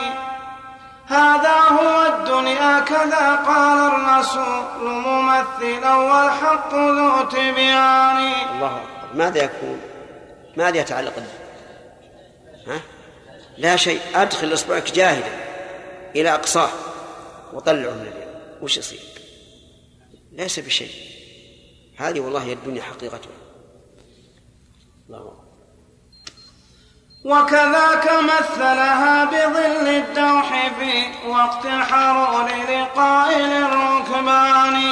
هذا 1.07 1.59
هو 1.59 2.05
الدنيا 2.05 2.79
كذا 2.79 3.35
قال 3.35 3.93
الرسول 3.93 4.89
ممثلا 4.89 5.95
والحق 5.95 6.73
ذو 6.73 7.29
تبيان. 7.29 8.17
الله 8.55 8.81
أكبر. 8.81 9.15
ماذا 9.15 9.43
يكون؟ 9.43 9.81
ماذا 10.57 10.77
يتعلق 10.77 11.15
به؟ 11.15 11.25
ها؟ 12.73 12.81
لا 13.57 13.75
شيء. 13.75 14.01
أدخل 14.15 14.53
إصبعك 14.53 14.91
جاهدا 14.91 15.31
إلى 16.15 16.33
أقصاه 16.33 16.69
وطلعه 17.53 17.91
من 17.91 18.01
اليد. 18.01 18.61
وش 18.61 18.77
يصير؟ 18.77 18.99
ليس 20.31 20.59
بشيء. 20.59 20.91
هذه 21.97 22.19
والله 22.19 22.43
هي 22.43 22.53
الدنيا 22.53 22.81
حقيقتها. 22.81 23.31
الله 25.07 25.17
أكبر. 25.17 25.36
وكذاك 27.27 28.11
مثلها 28.23 29.25
بظل 29.25 29.87
الدوح 29.87 30.69
في 30.79 31.27
وقت 31.27 31.65
الحرور 31.65 32.49
لقائل 32.69 33.51
الركبان. 33.51 34.91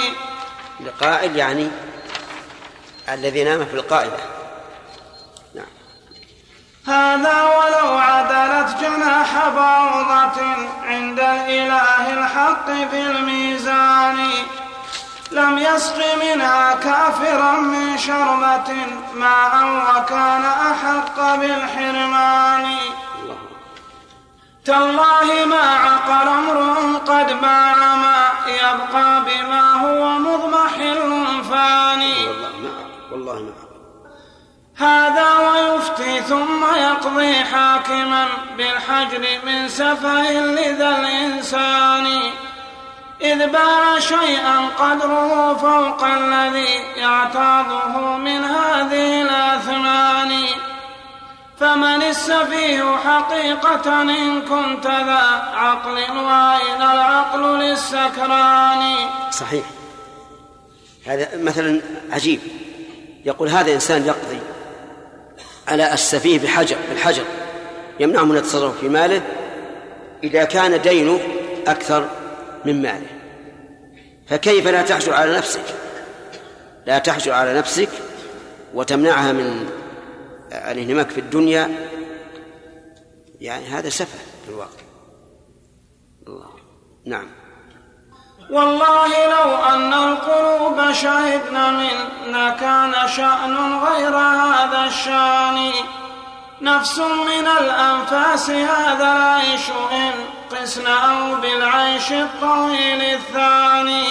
لقائل 0.80 1.36
يعني 1.36 1.68
الذي 3.10 3.44
نام 3.44 3.66
في 3.66 3.74
القائلة 3.74 4.18
نعم. 5.56 5.66
هذا 6.88 7.44
ولو 7.44 7.98
عدلت 7.98 8.78
جناح 8.82 9.50
بعوضة 9.50 10.42
عند 10.84 11.20
الإله 11.20 12.14
الحق 12.14 12.66
في 12.66 13.02
الميزان. 13.02 14.28
لم 15.32 15.58
يسق 15.58 16.16
منها 16.24 16.74
كافرا 16.76 17.52
من 17.52 17.98
شربة 17.98 18.76
ماء 19.16 19.54
وكان 19.64 20.46
أحق 20.46 21.36
بالحرمان. 21.36 22.76
تالله 24.66 25.46
ما 25.46 25.66
عقل 25.86 26.28
امرؤ 26.28 26.98
قد 26.98 27.42
باع 27.42 27.96
ما 27.96 28.30
يبقى 28.48 29.22
بما 29.26 29.74
هو 29.74 30.10
مضمحل 30.20 31.44
فاني 31.50 32.28
والله 33.12 33.34
ما 33.34 33.42
ما 33.42 33.66
هذا 34.78 35.38
ويفتي 35.38 36.22
ثم 36.22 36.76
يقضي 36.76 37.34
حاكما 37.34 38.28
بالحجر 38.58 39.28
من 39.46 39.70
سفه 39.70 40.32
لذا 40.32 40.90
الإنسان. 40.90 42.22
إذ 43.32 43.48
باع 43.52 44.00
شيئا 44.00 44.68
قدره 44.80 45.54
فوق 45.54 46.04
الذي 46.04 46.74
يعتاضه 46.96 48.18
من 48.18 48.44
هذه 48.44 49.22
الأثمان. 49.22 50.32
فمن 51.60 52.02
السفيه 52.04 52.98
حقيقة 52.98 54.02
إن 54.02 54.42
كنت 54.42 54.86
ذا 54.86 55.26
عقل 55.56 55.98
وأين 56.18 56.82
العقل 56.82 57.42
للسكران؟ 57.60 58.96
صحيح. 59.32 59.66
هذا 61.08 61.30
مثلا 61.38 61.82
عجيب. 62.12 62.40
يقول 63.26 63.50
هذا 63.50 63.74
إنسان 63.74 64.06
يقضي 64.06 64.40
على 65.68 65.94
السفيه 65.94 66.40
بحجر 66.40 66.78
بالحجر. 66.90 67.24
يمنعه 68.00 68.24
من 68.24 68.38
التصرف 68.38 68.80
في 68.80 68.90
ماله 68.90 69.22
إذا 70.24 70.44
كان 70.44 70.82
دينه 70.82 71.20
أكثر 71.68 72.10
من 72.66 72.82
ماله. 72.82 73.15
فكيف 74.28 74.68
لا 74.68 74.82
تحجر 74.82 75.14
على 75.14 75.38
نفسك؟ 75.38 75.64
لا 76.86 77.00
تحجر 77.00 77.32
على 77.32 77.54
نفسك 77.54 77.90
وتمنعها 78.74 79.32
من 79.32 79.70
الانهماك 80.52 81.10
في 81.10 81.20
الدنيا. 81.20 81.90
يعني 83.42 83.66
هذا 83.66 83.90
سفه 83.90 84.20
في 84.46 84.50
الواقع. 84.52 84.82
الله. 86.28 86.50
نعم. 87.06 87.28
والله 88.50 89.08
لو 89.08 89.56
أن 89.56 89.94
القلوب 89.94 90.92
شهدن 90.92 91.74
منا 91.74 92.50
كان 92.50 93.08
شأن 93.08 93.58
غير 93.80 94.18
هذا 94.18 94.86
الشأن. 94.88 95.72
نفس 96.62 97.00
من 97.00 97.48
الأنفاس 97.60 98.50
هذا 98.50 99.12
العيش 99.12 99.70
إن 99.92 100.14
قسن 100.52 100.88
أو 100.88 101.36
بالعيش 101.36 102.12
الطويل 102.12 103.02
الثاني. 103.02 104.06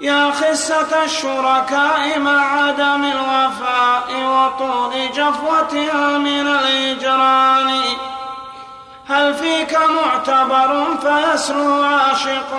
يا 0.00 0.30
خسة 0.30 1.04
الشركاء 1.04 2.18
مع 2.18 2.62
عدم 2.62 3.04
الوفاء 3.04 4.08
وطول 4.24 5.12
جفوتها 5.12 6.18
من 6.18 6.46
الإجران 6.46 7.80
هل 9.08 9.34
فيك 9.34 9.78
معتبر 9.90 10.84
فيسلو 11.02 11.82
عاشق 11.82 12.50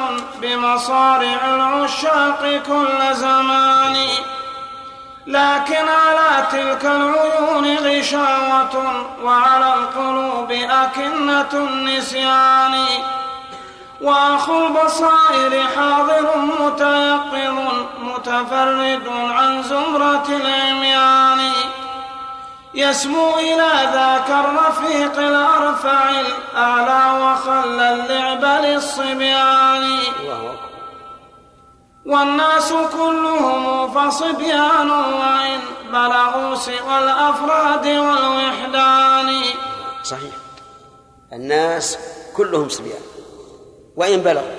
بمصارع 0.41 1.39
العشاق 1.45 2.61
كل 2.67 3.15
زمان؟ 3.15 3.95
لكن 5.27 5.85
على 5.87 6.47
تلك 6.51 6.85
العيون 6.85 7.77
غشاوة 7.77 9.05
وعلى 9.23 9.73
القلوب 9.73 10.51
أكنة 10.51 11.49
النسيان. 11.53 12.85
وأخو 14.01 14.67
البصائر 14.67 15.67
حاضر 15.75 16.37
متيقظ 16.37 17.57
متفرد 17.99 19.07
عن 19.07 19.63
زمرة 19.63 20.27
العميان. 20.29 21.51
يسمو 22.73 23.37
إلى 23.39 23.71
ذاك 23.93 24.29
الرفيق 24.29 25.19
الأرفع 25.19 26.09
الأعلى 26.09 27.23
وخلى 27.23 27.93
اللعب 27.93 28.63
للصبيان. 28.63 29.83
الله 30.19 30.53
أكبر. 30.53 30.70
والناس 32.05 32.73
كلهم 32.73 33.93
فصبيان 33.93 34.89
وإن 34.89 35.59
بلغوا 35.91 36.55
سوى 36.55 36.99
الأفراد 36.99 37.87
والوحدان. 37.87 39.43
صحيح. 40.03 40.33
الناس 41.33 41.97
كلهم 42.35 42.69
صبيان. 42.69 43.01
وإن 43.95 44.21
بلغوا 44.21 44.57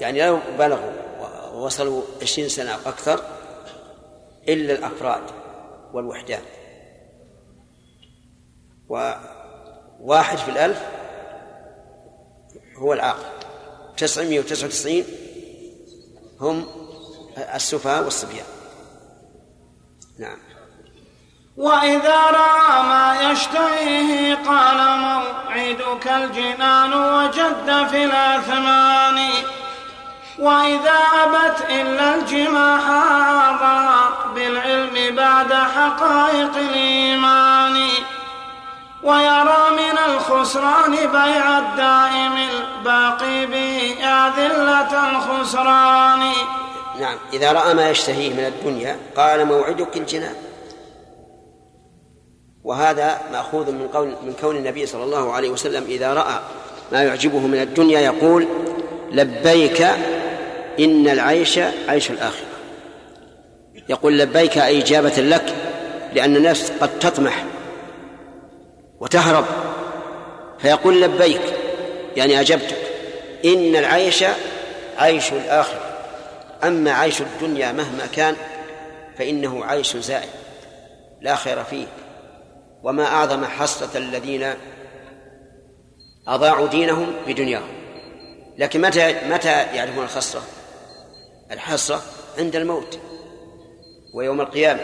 يعني 0.00 0.26
لو 0.26 0.38
بلغوا 0.58 0.92
ووصلوا 1.54 2.02
عشرين 2.22 2.48
سنة 2.48 2.70
أو 2.70 2.78
أكثر 2.86 3.20
إلا 4.48 4.72
الأفراد 4.72 5.22
والوحدان. 5.92 6.42
وواحد 8.88 10.38
في 10.38 10.50
الألف 10.50 10.82
هو 12.76 12.92
العاقل. 12.92 13.24
تسعمائة 13.96 14.38
وتسعة 14.38 14.66
وتسعين 14.66 15.04
هم 16.40 16.66
السفهاء 17.54 18.04
والصبيان. 18.04 18.46
نعم. 20.18 20.38
وإذا 21.56 22.16
رأى 22.16 22.82
ما 22.82 23.30
يشتهيه 23.30 24.34
قال 24.34 24.98
موعدك 24.98 26.06
الجنان 26.06 26.92
وجد 26.94 27.86
في 27.90 28.04
الأثمان. 28.04 29.28
وإذا 30.38 30.98
أبت 31.24 31.70
إلا 31.70 32.14
الجماح 32.14 32.84
بالعلم 34.34 35.16
بعد 35.16 35.52
حقائق 35.52 36.56
الإيمان. 36.56 37.88
ويرى 39.02 39.70
من 39.70 39.98
الخسران 40.14 40.90
بيع 40.90 41.58
الدائم 41.58 42.36
الباقي 42.36 43.46
به 43.46 43.94
أذلة 44.04 45.10
الخسران. 45.10 46.32
نعم 47.00 47.18
إذا 47.32 47.52
رأى 47.52 47.74
ما 47.74 47.90
يشتهيه 47.90 48.30
من 48.30 48.44
الدنيا 48.44 48.96
قال 49.16 49.44
موعدك 49.44 49.96
الجنان. 49.96 50.34
وهذا 52.64 53.20
مأخوذ 53.32 53.72
من 53.72 53.88
قول 53.88 54.08
من 54.08 54.34
كون 54.40 54.56
النبي 54.56 54.86
صلى 54.86 55.04
الله 55.04 55.32
عليه 55.32 55.50
وسلم 55.50 55.84
إذا 55.84 56.14
رأى 56.14 56.40
ما 56.92 57.02
يعجبه 57.02 57.38
من 57.38 57.60
الدنيا 57.60 58.00
يقول 58.00 58.48
لبيك 59.10 59.82
إن 60.80 61.08
العيش 61.08 61.58
عيش 61.88 62.10
الآخرة. 62.10 62.46
يقول 63.88 64.18
لبيك 64.18 64.58
إجابة 64.58 65.16
لك؟ 65.16 65.54
لأن 66.12 66.36
النفس 66.36 66.72
قد 66.80 66.98
تطمح 66.98 67.44
وتهرب. 69.00 69.44
فيقول 70.58 71.02
لبيك 71.02 71.42
يعني 72.16 72.40
أجبتك 72.40 72.78
إن 73.44 73.76
العيش 73.76 74.24
عيش 74.98 75.32
الآخرة. 75.32 75.80
أما 76.64 76.92
عيش 76.92 77.20
الدنيا 77.20 77.72
مهما 77.72 78.06
كان 78.06 78.36
فإنه 79.18 79.64
عيش 79.64 79.96
زائل 79.96 80.28
لا 81.20 81.34
خير 81.34 81.64
فيه. 81.64 81.86
وما 82.82 83.04
أعظم 83.04 83.44
حسرة 83.44 83.98
الذين 83.98 84.54
أضاعوا 86.28 86.68
دينهم 86.68 87.12
بدنياهم. 87.26 87.68
لكن 88.58 88.80
متى 88.80 89.14
متى 89.28 89.62
يعرفون 89.62 90.04
الخسرة؟ 90.04 90.42
الحسرة 91.50 92.02
عند 92.38 92.56
الموت 92.56 92.98
ويوم 94.14 94.40
القيامة. 94.40 94.80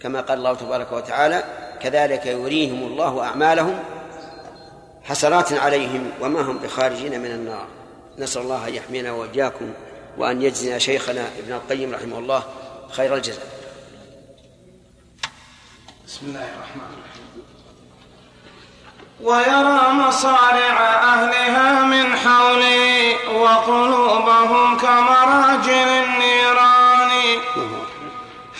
كما 0.00 0.20
قال 0.20 0.38
الله 0.38 0.54
تبارك 0.54 0.92
وتعالى 0.92 1.44
كذلك 1.82 2.26
يريهم 2.26 2.82
الله 2.86 3.24
أعمالهم 3.24 3.78
حسرات 5.04 5.52
عليهم 5.52 6.10
وما 6.20 6.40
هم 6.40 6.58
بخارجين 6.58 7.20
من 7.20 7.30
النار. 7.30 7.66
نسأل 8.18 8.42
الله 8.42 8.68
أن 8.68 8.74
يحمينا 8.74 9.12
وإياكم 9.12 9.72
وأن 10.18 10.42
يجزينا 10.42 10.78
شيخنا 10.78 11.28
ابن 11.38 11.52
القيم 11.52 11.94
رحمه 11.94 12.18
الله 12.18 12.42
خير 12.90 13.14
الجزاء. 13.14 13.46
بسم 16.06 16.26
الله 16.26 16.48
الرحمن 16.54 16.82
الرحيم. 16.92 17.20
ويرى 19.22 19.92
مصارع 19.92 20.80
أهلها 21.14 21.84
من 21.84 22.16
حولي 22.16 23.14
وقلوبهم 23.34 24.78
كمراجل 24.78 25.70
النيران. 25.70 26.80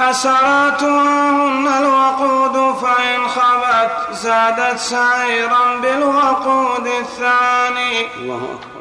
حسراتها 0.00 1.30
هن 1.30 1.68
الوقود 1.68 2.76
فإن 2.76 3.28
خبت 3.28 4.14
زادت 4.14 4.78
سعيرا 4.78 5.80
بالوقود 5.82 6.86
الثاني. 6.86 8.06
الله 8.20 8.36
أكبر. 8.36 8.80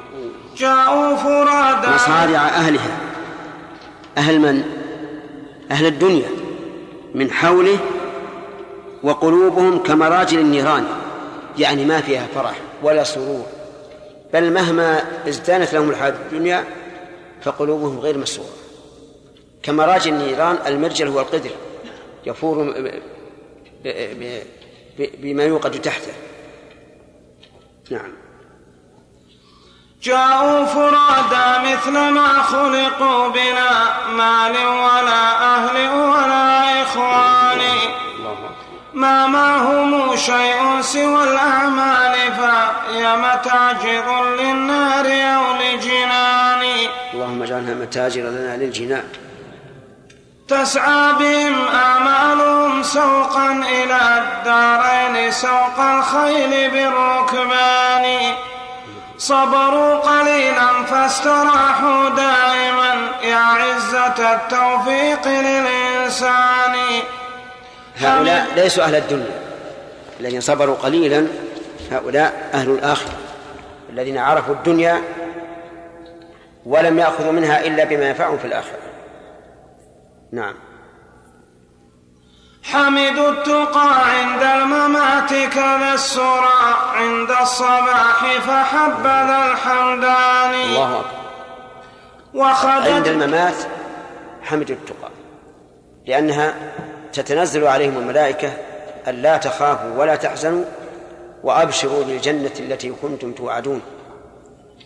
جاءوا 0.57 1.15
فرادى 1.15 1.87
مصارع 1.87 2.39
أهلها. 2.39 2.97
أهل 4.17 4.39
من؟ 4.39 4.63
أهل 5.71 5.85
الدنيا. 5.85 6.29
من 7.15 7.31
حوله 7.31 7.77
وقلوبهم 9.03 9.83
كمراجل 9.83 10.39
النيران. 10.39 10.87
يعني 11.57 11.85
ما 11.85 12.01
فيها 12.01 12.27
فرح 12.35 12.55
ولا 12.83 13.03
سرور. 13.03 13.45
بل 14.33 14.53
مهما 14.53 15.01
ازدانت 15.27 15.73
لهم 15.73 15.89
الحياة 15.89 16.13
الدنيا 16.25 16.63
فقلوبهم 17.41 17.99
غير 17.99 18.17
مسرورة 18.17 18.58
كمراجل 19.63 20.13
النيران 20.13 20.57
المرجل 20.67 21.07
هو 21.07 21.19
القدر 21.19 21.49
يفور 22.25 22.75
بما 24.97 25.43
يوقد 25.43 25.81
تحته. 25.81 26.11
نعم. 27.91 28.11
جاءوا 30.01 30.65
فرادى 30.65 31.73
مثل 31.73 31.91
ما 31.91 32.41
خلقوا 32.41 33.27
بلا 33.27 34.07
مال 34.07 34.51
ولا 34.51 35.55
أهل 35.55 35.89
ولا 35.89 36.81
إخوان. 36.83 37.61
ما 38.93 39.27
معهم 39.27 40.15
شيء 40.15 40.81
سوى 40.81 41.23
الأعمال 41.23 42.15
فهي 42.31 43.15
متاجر 43.17 44.35
للنار 44.35 45.05
أو 45.05 45.43
لجنان. 45.61 46.63
اللهم 47.13 47.43
اجعلها 47.43 47.73
متاجر 47.73 48.21
لنا 48.21 48.57
للجنان. 48.57 49.03
تسعى 50.49 51.13
بهم 51.13 51.67
أعمالهم 51.67 52.83
سوقا 52.83 53.51
إلى 53.51 53.99
الدارين 54.17 55.31
سوق 55.31 55.79
الخيل 55.79 56.71
بالركبان. 56.71 58.33
صبروا 59.17 59.95
قليلا 59.95 60.83
فاستراحوا 60.83 62.09
دائما 62.09 63.11
يا 63.23 63.37
عزة 63.37 64.33
التوفيق 64.33 65.27
للإنسان. 65.27 66.75
هؤلاء 67.97 68.47
ليسوا 68.55 68.83
أهل 68.83 68.95
الدنيا 68.95 69.39
الذين 70.19 70.41
صبروا 70.41 70.75
قليلا 70.75 71.27
هؤلاء 71.91 72.49
أهل 72.53 72.69
الآخرة 72.69 73.13
الذين 73.89 74.17
عرفوا 74.17 74.53
الدنيا 74.53 75.01
ولم 76.65 76.99
يأخذوا 76.99 77.31
منها 77.31 77.65
إلا 77.65 77.83
بما 77.83 78.09
ينفعهم 78.09 78.37
في 78.37 78.45
الآخرة. 78.45 78.88
نعم. 80.31 80.53
حمدوا 82.63 83.29
التقى 83.29 84.09
عند 84.09 84.43
الممات 84.43 85.29
كذا 85.29 85.93
السرى 85.93 86.75
عند 86.95 87.31
الصباح 87.41 88.37
فحبذا 88.39 89.51
الحمدان. 89.51 90.53
الله 90.53 90.99
أكبر. 90.99 92.93
عند 92.93 93.07
الممات 93.07 93.55
حمدوا 94.43 94.75
التقى 94.75 95.09
لأنها 96.07 96.53
تتنزل 97.13 97.67
عليهم 97.67 97.97
الملائكة 97.97 98.53
أن 99.07 99.15
لا 99.15 99.37
تخافوا 99.37 99.97
ولا 99.97 100.15
تحزنوا 100.15 100.65
وأبشروا 101.43 102.03
بالجنة 102.03 102.51
التي 102.59 102.91
كنتم 103.01 103.31
توعدون. 103.31 103.81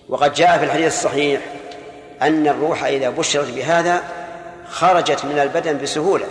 وقد 0.10 0.34
جاء 0.34 0.58
في 0.58 0.66
الحديث 0.66 0.88
الصحيح 0.88 1.42
أن 2.22 2.48
الروح 2.48 2.84
إذا 2.84 3.10
بشرت 3.10 3.52
بهذا 3.52 4.04
خرجت 4.74 5.26
من 5.26 5.40
البدن 5.40 5.78
بسهولة 5.78 6.26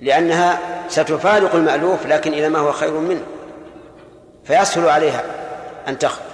لأنها 0.00 0.58
ستفارق 0.88 1.54
المألوف 1.54 2.06
لكن 2.06 2.32
إلى 2.32 2.48
ما 2.48 2.58
هو 2.58 2.72
خير 2.72 2.90
منه 2.92 3.22
فيسهل 4.44 4.88
عليها 4.88 5.22
أن 5.88 5.98
تخرج. 5.98 6.24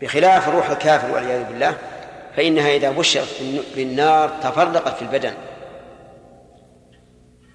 بخلاف 0.00 0.48
روح 0.48 0.70
الكافر 0.70 1.14
والعياذ 1.14 1.44
بالله 1.44 1.74
فإنها 2.36 2.68
إذا 2.76 2.90
بشرت 2.90 3.42
بالنار 3.76 4.28
تفرقت 4.42 4.96
في 4.96 5.02
البدن 5.02 5.32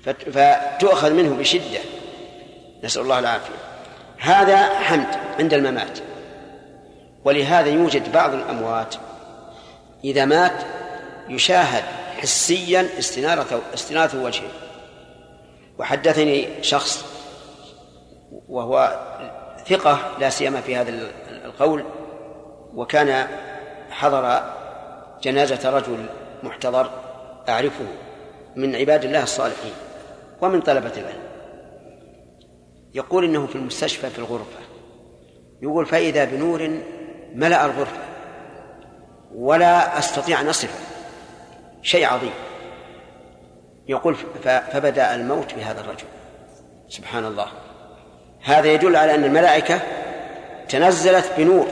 فت- 0.05 0.29
فتؤخذ 0.29 1.13
منه 1.13 1.35
بشدة. 1.35 1.79
نسأل 2.83 3.01
الله 3.01 3.19
العافية. 3.19 3.53
هذا 4.19 4.57
حمد 4.65 5.07
عند 5.39 5.53
الممات 5.53 5.99
ولهذا 7.25 7.69
يوجد 7.69 8.11
بعض 8.11 8.33
الأموات 8.33 8.95
إذا 10.03 10.25
مات 10.25 10.51
يشاهد 11.29 11.83
حسيا 12.17 12.89
استنارة 12.99 13.61
استنارة 13.73 14.23
وجهه. 14.23 14.49
وحدثني 15.79 16.63
شخص 16.63 17.05
وهو 18.49 18.99
ثقة 19.67 19.99
لا 20.19 20.29
سيما 20.29 20.61
في 20.61 20.75
هذا 20.75 20.91
القول 21.45 21.85
وكان 22.75 23.27
حضر 23.89 24.43
جنازة 25.23 25.69
رجل 25.69 26.05
محتضر 26.43 26.89
أعرفه 27.49 27.85
من 28.55 28.75
عباد 28.75 29.05
الله 29.05 29.23
الصالحين 29.23 29.73
ومن 30.41 30.61
طلبة 30.61 30.91
العلم. 30.97 31.23
يقول 32.93 33.25
إنه 33.25 33.47
في 33.47 33.55
المستشفى 33.55 34.09
في 34.09 34.19
الغرفة. 34.19 34.59
يقول 35.61 35.85
فإذا 35.85 36.25
بنور 36.25 36.79
ملأ 37.35 37.65
الغرفة 37.65 37.97
ولا 39.35 39.99
أستطيع 39.99 40.41
أن 40.41 40.49
أصفه. 40.49 40.92
شيء 41.83 42.05
عظيم. 42.05 42.33
يقول 43.87 44.15
فبدأ 44.43 45.15
الموت 45.15 45.53
بهذا 45.53 45.81
الرجل. 45.81 46.05
سبحان 46.89 47.25
الله. 47.25 47.47
هذا 48.43 48.67
يدل 48.73 48.95
على 48.95 49.15
أن 49.15 49.23
الملائكة 49.23 49.79
تنزلت 50.69 51.31
بنور 51.37 51.67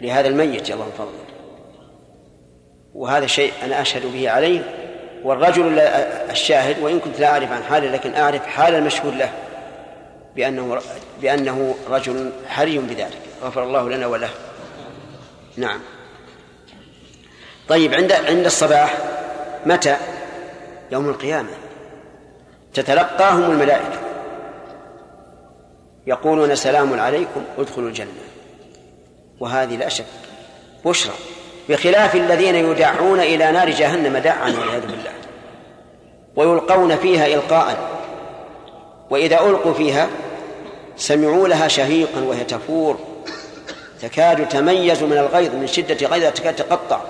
لهذا 0.00 0.28
الميت 0.28 0.70
الله 0.70 0.88
فضله 0.98 1.24
وهذا 2.94 3.26
شيء 3.26 3.52
أنا 3.64 3.80
أشهد 3.80 4.12
به 4.12 4.30
عليه. 4.30 4.60
والرجل 5.24 5.66
ال- 5.68 5.78
الشاهد 6.30 6.78
وإن 6.78 7.00
كنت 7.00 7.20
لا 7.20 7.26
أعرف 7.26 7.52
عن 7.52 7.62
حاله 7.62 7.90
لكن 7.90 8.14
أعرف 8.14 8.46
حال 8.46 8.74
المشهود 8.74 9.14
له 9.14 9.32
بأنه 10.36 10.80
بأنه 11.22 11.74
رجل 11.90 12.30
حري 12.48 12.78
بذلك. 12.78 13.18
غفر 13.42 13.62
الله 13.62 13.88
لنا 13.88 14.06
وله. 14.06 14.30
نعم. 15.56 15.80
طيب 17.70 17.94
عند 17.94 18.12
عند 18.12 18.46
الصباح 18.46 18.98
متى؟ 19.66 19.96
يوم 20.92 21.08
القيامة. 21.08 21.48
تتلقاهم 22.74 23.50
الملائكة 23.50 24.00
يقولون 26.06 26.54
سلام 26.54 27.00
عليكم 27.00 27.44
ادخلوا 27.58 27.88
الجنة. 27.88 28.08
وهذه 29.40 29.76
لا 29.76 29.88
شك 29.88 30.04
بشرى 30.84 31.12
بخلاف 31.68 32.14
الذين 32.16 32.54
يدعون 32.54 33.20
إلى 33.20 33.52
نار 33.52 33.70
جهنم 33.70 34.18
دعا 34.18 34.46
والعياذ 34.46 34.82
بالله. 34.82 35.12
ويلقون 36.36 36.96
فيها 36.96 37.26
إلقاء. 37.26 37.76
وإذا 39.10 39.40
ألقوا 39.40 39.74
فيها 39.74 40.08
سمعوا 40.96 41.48
لها 41.48 41.68
شهيقا 41.68 42.20
وهي 42.20 42.44
تفور 42.44 42.98
تكاد 44.02 44.48
تميز 44.48 45.02
من 45.02 45.18
الغيظ 45.18 45.54
من 45.54 45.66
شدة 45.66 46.06
غيظها 46.06 46.30
تكاد 46.30 46.56
تقطع. 46.56 47.00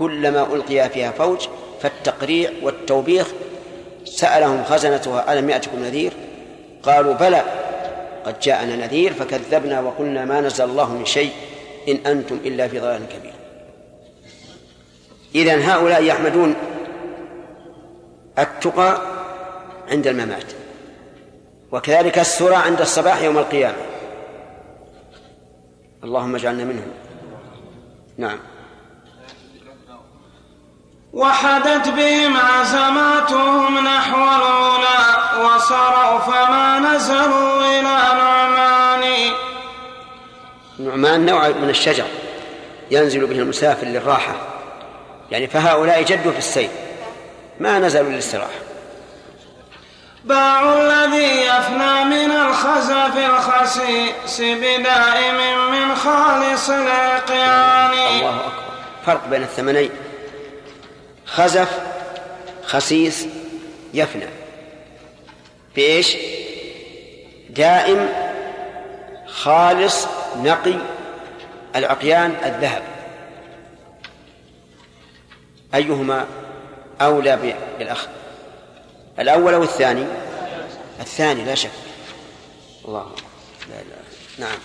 كلما 0.00 0.42
ألقي 0.42 0.90
فيها 0.90 1.10
فوج 1.10 1.48
فالتقريع 1.80 2.50
والتوبيخ 2.62 3.28
سألهم 4.04 4.64
خزنتها 4.64 5.32
ألم 5.32 5.50
يأتكم 5.50 5.84
نذير؟ 5.84 6.12
قالوا 6.82 7.14
بلى 7.14 7.42
قد 8.24 8.40
جاءنا 8.40 8.76
نذير 8.76 9.12
فكذبنا 9.12 9.80
وقلنا 9.80 10.24
ما 10.24 10.40
نزل 10.40 10.64
الله 10.64 10.92
من 10.92 11.04
شيء 11.06 11.32
إن 11.88 11.96
أنتم 12.06 12.38
إلا 12.44 12.68
في 12.68 12.78
ضلال 12.78 13.00
كبير. 13.08 13.32
إذن 15.34 15.62
هؤلاء 15.62 16.02
يحمدون 16.02 16.54
التقى 18.38 19.02
عند 19.90 20.06
الممات 20.06 20.52
وكذلك 21.72 22.18
السرى 22.18 22.54
عند 22.54 22.80
الصباح 22.80 23.22
يوم 23.22 23.38
القيامة. 23.38 23.82
اللهم 26.04 26.34
اجعلنا 26.34 26.64
منهم. 26.64 26.90
نعم. 28.18 28.38
وحدت 31.12 31.88
بهم 31.88 32.36
عزماتهم 32.36 33.78
نحو 33.78 34.16
العلا 34.16 35.36
وصروا 35.44 36.18
فما 36.18 36.78
نزلوا 36.78 37.62
إلى 37.62 37.82
نعمان. 37.82 39.32
نعمان 40.78 41.26
نوع 41.26 41.48
من 41.48 41.70
الشجر 41.70 42.04
ينزل 42.90 43.26
به 43.26 43.36
المسافر 43.36 43.86
للراحة. 43.86 44.34
يعني 45.30 45.46
فهؤلاء 45.46 46.02
جدوا 46.02 46.32
في 46.32 46.38
السير 46.38 46.70
ما 47.60 47.78
نزلوا 47.78 48.10
للاستراحة. 48.10 48.60
باع 50.24 50.74
الذي 50.74 51.42
يفنى 51.42 52.04
من 52.04 52.30
الخزف 52.30 53.16
الخسيس 53.16 54.40
بدائم 54.40 55.70
من 55.70 55.94
خالص 55.94 56.70
العقيان 56.70 57.92
الله 57.92 58.30
أكبر. 58.30 58.62
فرق 59.06 59.26
بين 59.26 59.42
الثمنين. 59.42 59.90
خزف 61.30 61.80
خسيس 62.64 63.26
يفنى. 63.94 64.26
بإيش؟ 65.76 66.16
دائم 67.50 68.08
خالص 69.26 70.06
نقي 70.36 70.78
العقيان 71.76 72.36
الذهب. 72.44 72.82
أيهما 75.74 76.26
أولى 77.00 77.56
بالأخذ؟ 77.78 78.08
الأول 79.18 79.54
أو 79.54 79.62
الثاني؟ 79.62 80.04
الثاني 81.00 81.44
لا 81.44 81.54
شك. 81.54 81.70
الله 82.84 83.06
لا 83.68 83.74
لا 83.74 84.00
نعم. 84.38 84.58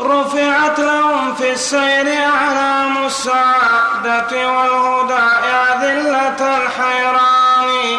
رفعت 0.00 0.78
لهم 0.78 1.34
في 1.34 1.52
السير 1.52 2.24
أعلام 2.24 3.06
السعادة 3.06 4.32
والهدى 4.52 5.26
يا 5.46 5.64
ذلة 5.82 6.56
الحيران. 6.56 7.98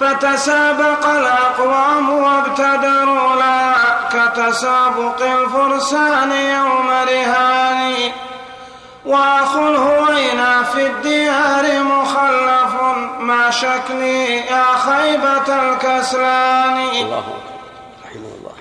فتسابق 0.00 1.06
الأقوام 1.06 2.08
وابتدروا 2.10 3.36
لا 3.36 3.72
كتسابق 4.12 5.22
الفرسان 5.22 6.32
يوم 6.32 6.90
رهان. 6.90 8.12
وأخو 9.06 9.68
الهوينا 9.68 10.62
في 10.62 10.86
الديار 10.86 11.82
مخلف 11.82 12.74
ما 13.20 13.50
شكلي 13.50 14.36
يا 14.36 14.64
خيبة 14.86 15.48
الكسلان. 15.62 16.78
الله 16.78 17.24
رحمه 18.04 18.30
الله. 18.38 18.52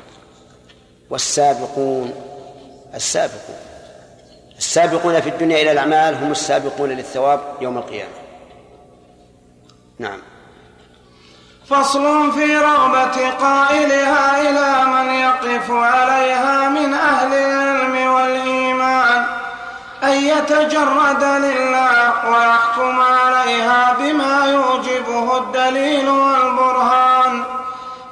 والسابقون 1.10 2.25
السابقون. 2.96 3.60
السابقون 4.58 5.22
في 5.22 5.30
الدنيا 5.30 5.62
إلى 5.62 5.72
الأعمال 5.72 6.16
هم 6.24 6.32
السابقون 6.32 6.90
للثواب 6.90 7.40
يوم 7.62 7.78
القيامة. 7.78 8.12
نعم. 10.00 10.20
فصل 11.70 12.32
في 12.32 12.58
رغبة 12.58 13.30
قائلها 13.30 14.42
إلى 14.42 14.86
من 14.86 15.14
يقف 15.14 15.72
عليها 15.72 16.70
من 16.70 16.94
أهل 16.94 17.34
العلم 17.34 18.14
والإيمان. 18.14 19.26
أن 20.04 20.12
يتجرد 20.12 21.24
لله 21.24 22.30
ويحكم 22.30 23.00
عليها 23.00 23.94
بما 24.00 24.46
يوجبه 24.46 25.38
الدليل 25.38 26.10
والبرهان. 26.10 27.44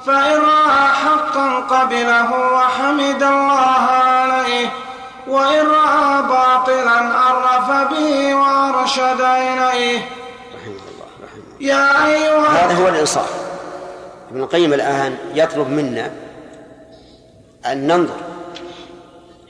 فإن 0.05 0.41
رأى 0.41 0.87
حقا 0.87 1.59
قبله 1.59 2.53
وحمد 2.53 3.23
الله 3.23 4.02
عليه 4.43 4.69
وإن 5.27 5.67
رأى 5.67 6.21
باطلا 6.21 6.91
عرف 6.91 7.91
به 7.91 8.35
وأرشد 8.35 9.21
إليه 9.21 9.99
رحمه 10.55 10.83
الله 10.91 11.07
رحمه 11.23 11.43
الله 11.43 11.73
يا 11.73 12.05
أيها 12.07 12.65
هذا 12.65 12.73
هو 12.83 12.87
الإنصاف. 12.87 13.43
ابن 14.31 14.41
القيم 14.41 14.73
الآن 14.73 15.17
يطلب 15.33 15.69
منا 15.69 16.11
أن 17.65 17.87
ننظر 17.87 18.17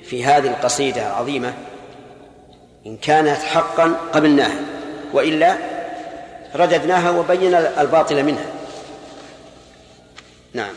في 0.04 0.26
هذه 0.26 0.48
القصيدة 0.48 1.08
العظيمة 1.08 1.54
إن 2.86 2.98
كانت 2.98 3.38
حقا 3.38 3.96
قبلناها 4.14 4.60
وإلا 5.14 5.58
رددناها 6.56 7.12
وبينا 7.12 7.82
الباطل 7.82 8.24
منها. 8.24 8.46
نعم. 10.54 10.74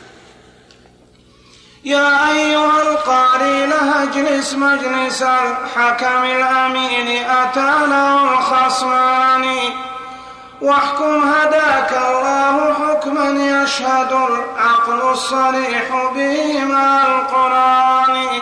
يا 1.86 2.30
أيها 2.32 2.82
القاري 2.82 3.66
له 3.66 4.02
اجلس 4.02 4.54
مجلس 4.54 5.22
الحكم 5.22 6.24
الأمين 6.24 7.22
له 7.86 8.32
الخصمان. 8.32 9.44
واحكم 10.60 11.32
هداك 11.32 11.92
الله 11.92 12.74
حكما 12.74 13.30
يشهد 13.62 14.12
العقل 14.12 15.10
الصريح 15.10 16.10
به 16.14 16.64
مع 16.64 17.02
القرآن. 17.06 18.40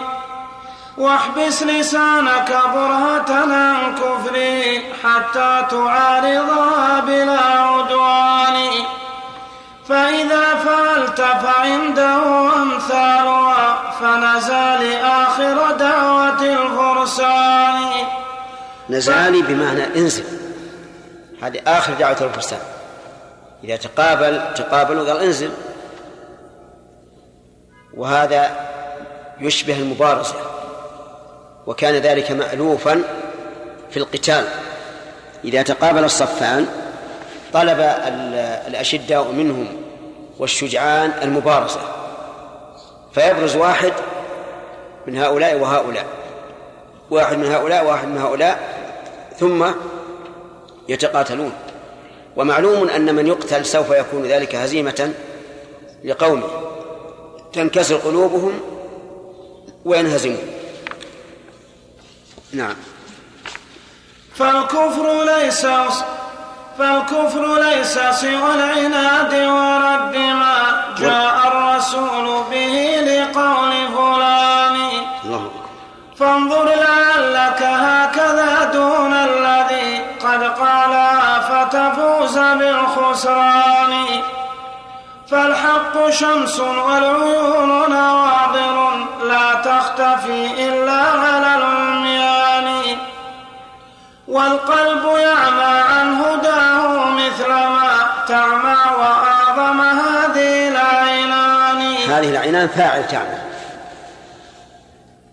واحبس 0.98 1.62
لسانك 1.62 2.58
برهة 2.74 3.30
عن 3.30 3.94
كفري 3.94 4.92
حتى 5.04 5.66
تعارضها 5.70 7.00
بلا 7.00 7.40
عدوان. 7.40 8.70
فإذا 9.88 10.54
فعلت 10.54 11.20
فعنده 11.20 12.52
أمثالها 12.56 13.90
فنزال 14.00 14.96
آخر 15.02 15.70
دعوة 15.76 16.42
الفرسان. 16.42 18.06
نزالي 18.90 19.42
بمعنى 19.42 19.84
انزل. 19.84 20.24
هذه 21.42 21.60
آخر 21.66 21.92
دعوة 21.94 22.16
الفرسان. 22.20 22.58
إذا 23.64 23.76
تقابل 23.76 24.54
تقابلوا 24.54 25.08
قال 25.08 25.22
انزل 25.22 25.50
وهذا 27.94 28.50
يشبه 29.40 29.78
المبارزة 29.78 30.34
وكان 31.66 31.94
ذلك 31.94 32.30
مألوفا 32.30 33.02
في 33.90 33.96
القتال. 33.96 34.44
إذا 35.44 35.62
تقابل 35.62 36.04
الصفان 36.04 36.83
طلب 37.54 37.80
الأشداء 38.66 39.32
منهم 39.32 39.66
والشجعان 40.38 41.12
المبارزة. 41.22 41.80
فيبرز 43.14 43.56
واحد 43.56 43.92
من 45.06 45.18
هؤلاء 45.18 45.58
وهؤلاء. 45.58 46.06
واحد 47.10 47.38
من 47.38 47.46
هؤلاء 47.46 47.86
واحد 47.86 48.08
من 48.08 48.18
هؤلاء 48.18 48.78
ثم 49.38 49.66
يتقاتلون. 50.88 51.52
ومعلوم 52.36 52.88
أن 52.88 53.14
من 53.14 53.26
يقتل 53.26 53.66
سوف 53.66 53.90
يكون 53.90 54.22
ذلك 54.22 54.54
هزيمة 54.54 55.12
لقومه. 56.04 56.48
تنكسر 57.52 57.96
قلوبهم 57.96 58.60
وينهزمون. 59.84 60.46
نعم. 62.52 62.76
فالكفر 64.34 65.24
ليس 65.24 65.66
فالكفر 66.78 67.44
ليس 67.58 67.98
سوى 68.10 68.54
العناد 68.54 69.34
ورد 69.34 70.16
ما 70.16 70.56
جاء 70.98 71.36
الرسول 71.48 72.26
به 72.50 72.76
لقول 73.08 73.72
فلان. 73.96 74.76
فانظر 76.18 76.64
لعلك 76.64 77.62
هكذا 77.62 78.70
دون 78.72 79.12
الذي 79.12 80.04
قد 80.24 80.42
قالها 80.42 81.40
فتفوز 81.40 82.38
بالخسران. 82.38 83.92
فالحق 85.30 86.10
شمس 86.10 86.60
والعيون 86.60 87.70
نواظر 87.90 88.76
لا 89.24 89.54
تختفي 89.54 90.68
إلا 90.68 91.00
على 91.22 91.54
العميان. 91.54 92.68
والقلب 94.28 95.04
يعمى 95.16 95.74
عن 95.90 96.06
هداه 96.22 96.63
مثل 97.34 97.48
ما 97.48 98.24
تعمى 98.28 98.76
وأعظم 98.98 99.80
هذه 99.80 100.68
العينان. 100.68 101.96
هذه 102.10 102.30
العينان 102.30 102.68
فاعل 102.68 103.06
تعمى. 103.06 103.38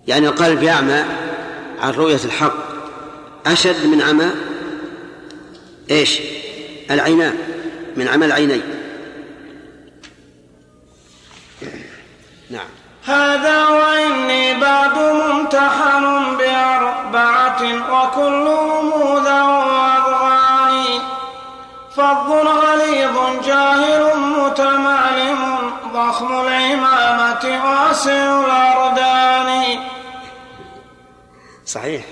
يعني 0.07 0.27
القلب 0.27 0.63
يعمى 0.63 1.03
عن 1.81 1.91
رؤية 1.91 2.19
الحق. 2.25 2.53
أشد 3.45 3.85
من 3.85 4.01
عمى 4.01 4.29
إيش؟ 5.91 6.19
العينان 6.91 7.37
من 7.95 8.07
عمى 8.07 8.25
العينين. 8.25 8.63
نعم. 12.49 12.67
هذا 13.05 13.67
وإني 13.67 14.59
بعد 14.59 14.97
ممتحن 14.97 16.37
بأربعة 16.37 17.63
وكلهم 17.63 18.93
أضغان 18.93 19.30
فظ 21.95 22.31
غليظ 22.31 23.45
جاهل 23.45 24.17
متمعلم 24.17 25.71
ضخم 25.93 26.41
العمامة 26.47 27.43
واسع 27.65 28.39
الأردان. 28.45 29.79
صحيح. 31.65 32.05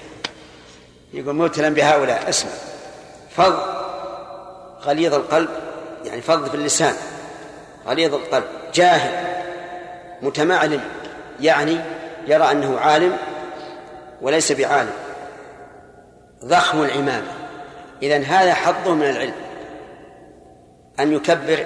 يقول 1.13 1.35
مبتلا 1.35 1.69
بهؤلاء 1.69 2.29
اسمع. 2.29 2.51
فظ 3.35 3.53
غليظ 4.83 5.13
القلب 5.13 5.49
يعني 6.05 6.21
فظ 6.21 6.49
في 6.49 6.55
اللسان. 6.55 6.95
غليظ 7.87 8.13
القلب 8.13 8.45
جاهل 8.73 9.43
متمعلم 10.21 10.81
يعني 11.39 11.79
يرى 12.27 12.51
أنه 12.51 12.79
عالم 12.79 13.17
وليس 14.21 14.51
بعالم. 14.51 14.93
ضخم 16.45 16.81
العمامة. 16.81 17.31
اذا 18.01 18.23
هذا 18.23 18.53
حظه 18.53 18.93
من 18.93 19.09
العلم. 19.09 19.48
أن 20.99 21.13
يكبر 21.13 21.65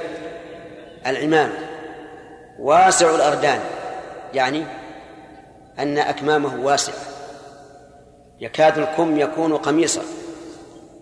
العمامه 1.08 1.58
واسع 2.60 3.16
الأردان 3.16 3.60
يعني 4.34 4.64
أن 5.80 5.98
أكمامه 5.98 6.66
واسعه 6.66 6.96
يكاد 8.40 8.78
الكم 8.78 9.20
يكون 9.20 9.58
قميصا 9.58 10.02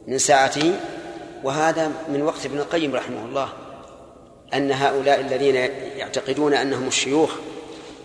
من 0.08 0.18
ساعته 0.18 0.74
وهذا 1.44 1.92
من 2.10 2.22
وقت 2.22 2.46
ابن 2.46 2.58
القيم 2.58 2.96
رحمه 2.96 3.26
الله 3.26 3.50
أن 4.54 4.72
هؤلاء 4.72 5.20
الذين 5.20 5.56
يعتقدون 5.98 6.54
أنهم 6.54 6.88
الشيوخ 6.88 7.32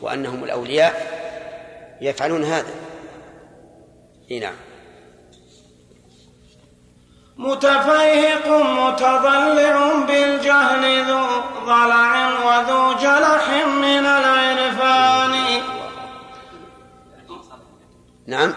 وأنهم 0.03 0.45
الأولياء 0.45 1.17
يفعلون 2.01 2.45
هذا. 2.45 2.71
نعم. 4.31 4.55
متفيهق 7.39 8.49
متضلع 8.49 9.93
بالجهل 10.09 11.05
ذو 11.05 11.27
ضلع 11.67 12.29
وذو 12.47 12.93
جلح 12.93 13.67
من 13.67 14.07
العرفان. 14.07 15.63
نعم. 18.27 18.55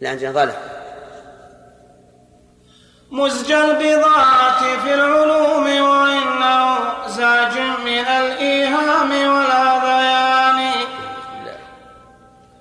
لا 0.00 0.10
عندنا 0.10 0.32
ضلع. 0.32 0.54
مزج 3.10 3.52
البضاعة 3.52 4.78
في 4.82 4.94
العلوم 4.94 5.64
وإنه 5.64 6.78
زاج 7.06 7.58
من 7.58 8.06
الإيهام 8.06 9.10
والهذيان 9.10 9.75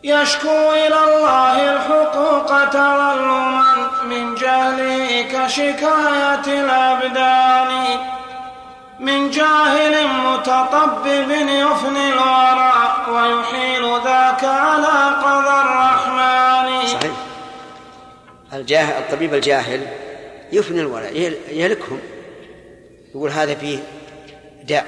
يشكو 0.05 0.71
إلى 0.71 0.99
الله 1.03 1.73
الحقوق 1.73 2.69
تظلما 2.69 3.89
من 4.03 4.35
جهله 4.35 5.21
كشكاية 5.21 6.45
الأبدان. 6.47 7.99
من 8.99 9.29
جاهل 9.29 10.07
متطبب 10.07 11.31
يفني 11.31 12.09
الورى 12.13 12.73
ويحيل 13.09 13.83
ذاك 14.03 14.43
على 14.43 14.97
قضى 15.25 15.61
الرحمن. 15.61 16.87
صحيح. 16.87 17.15
الجاهل 18.53 19.03
الطبيب 19.03 19.33
الجاهل 19.33 19.87
يفني 20.51 20.81
الورى 20.81 21.05
يهلكهم. 21.51 21.99
يقول 23.15 23.31
هذا 23.31 23.55
فيه 23.55 23.79
داء. 24.63 24.85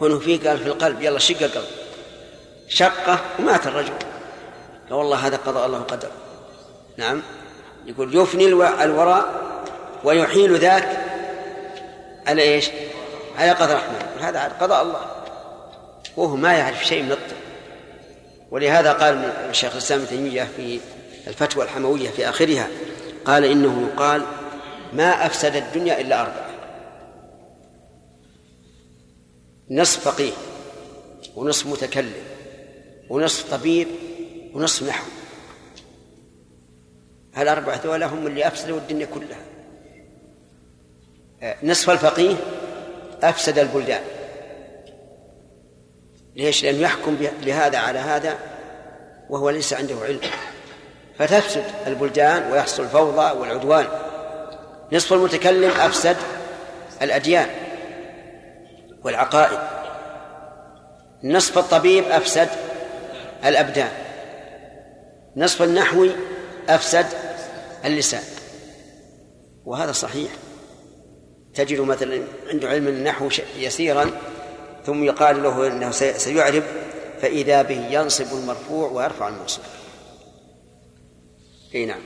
وانه 0.00 0.18
فيه 0.18 0.48
قال 0.48 0.58
في 0.58 0.66
القلب 0.66 1.02
يلا 1.02 1.18
شق 1.18 1.42
القلب. 1.42 1.85
شقة 2.68 3.20
ومات 3.38 3.66
الرجل. 3.66 3.92
قال 4.90 4.98
والله 4.98 5.26
هذا 5.26 5.36
قضاء 5.36 5.66
الله 5.66 5.78
قدر. 5.78 6.08
نعم. 6.96 7.22
يقول 7.86 8.16
يفني 8.16 8.46
الوراء 8.84 9.26
ويحيل 10.04 10.56
ذاك 10.56 11.04
على 12.26 12.42
إيش؟ 12.42 12.70
على 13.38 13.50
قدر 13.50 13.72
الرحمن. 13.72 14.20
هذا 14.20 14.44
قضاء 14.60 14.82
الله. 14.82 15.00
وهو 16.16 16.36
ما 16.36 16.52
يعرف 16.52 16.84
شيء 16.84 17.02
من 17.02 17.12
الطب. 17.12 17.36
ولهذا 18.50 18.92
قال 18.92 19.14
الشيخ 19.50 19.72
الإسلام 19.72 20.00
ابن 20.00 20.08
تيمية 20.08 20.48
في 20.56 20.80
الفتوى 21.26 21.64
الحموية 21.64 22.10
في 22.10 22.28
آخرها 22.28 22.68
قال 23.24 23.44
إنه 23.44 23.88
يقال 23.92 24.22
ما 24.92 25.26
أفسد 25.26 25.56
الدنيا 25.56 26.00
إلا 26.00 26.20
أربعة. 26.20 26.46
نصف 29.70 30.08
فقيه 30.08 30.32
ونصف 31.36 31.66
متكلم. 31.66 32.35
ونصف 33.10 33.50
طبيب 33.50 33.88
ونصف 34.54 34.88
نحو. 34.88 35.06
هالأربعة 37.34 37.80
ذولا 37.84 38.06
هم 38.06 38.26
اللي 38.26 38.46
أفسدوا 38.46 38.78
الدنيا 38.78 39.06
كلها. 39.06 39.42
نصف 41.62 41.90
الفقيه 41.90 42.36
أفسد 43.22 43.58
البلدان. 43.58 44.02
ليش؟ 46.36 46.64
لأنه 46.64 46.78
يحكم 46.78 47.16
بهذا 47.44 47.78
على 47.78 47.98
هذا 47.98 48.38
وهو 49.30 49.50
ليس 49.50 49.72
عنده 49.72 49.94
علم. 50.02 50.20
فتفسد 51.18 51.64
البلدان 51.86 52.52
ويحصل 52.52 52.82
الفوضى 52.82 53.38
والعدوان. 53.38 53.86
نصف 54.92 55.12
المتكلم 55.12 55.70
أفسد 55.70 56.16
الأديان 57.02 57.48
والعقائد. 59.04 59.58
نصف 61.24 61.58
الطبيب 61.58 62.04
أفسد 62.04 62.48
الأبدان. 63.46 63.90
نصف 65.36 65.62
النحوي 65.62 66.10
أفسد 66.68 67.06
اللسان. 67.84 68.22
وهذا 69.64 69.92
صحيح. 69.92 70.30
تجد 71.56 71.80
مثلا 71.80 72.22
عنده 72.50 72.68
علم 72.68 72.88
النحو 72.88 73.28
يسيرا 73.58 74.10
ثم 74.86 75.04
يقال 75.04 75.42
له 75.42 75.66
إنه 75.66 75.90
سيعرب 75.90 76.62
فإذا 77.22 77.62
به 77.62 77.86
ينصب 77.90 78.38
المرفوع 78.38 78.90
ويرفع 78.90 79.28
المنصوب 79.28 79.64
أي 81.74 81.86
نعم. 81.86 82.00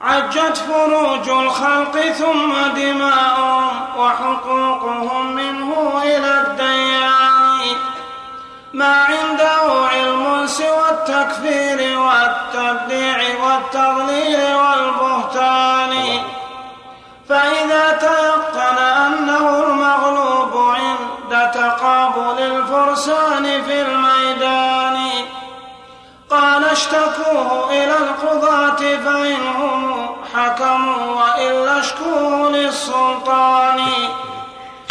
عجت 0.00 0.56
فروج 0.56 1.28
الخلق 1.28 2.00
ثم 2.00 2.52
دماؤهم 2.76 3.98
وحقوقهم 3.98 5.34
منه 5.34 6.02
إلى 6.02 6.40
الديان. 6.40 7.33
ما 8.74 8.94
عنده 8.94 9.86
علم 9.88 10.46
سوى 10.46 10.90
التكفير 10.90 11.98
والتبديع 11.98 13.18
والتضليل 13.44 14.40
والبهتان. 14.54 15.92
فإذا 17.28 17.92
تيقن 17.92 18.78
أنه 18.78 19.46
المغلوب 19.66 20.52
عند 20.74 21.50
تقابل 21.50 22.38
الفرسان 22.42 23.62
في 23.62 23.82
الميدان 23.82 24.96
قال 26.30 26.64
اشتكوه 26.64 27.70
إلى 27.70 27.96
القضاة 27.96 28.76
فإنهم 29.04 30.06
حكموا 30.34 31.22
وإلا 31.22 31.80
اشكوه 31.80 32.50
للسلطان. 32.50 33.80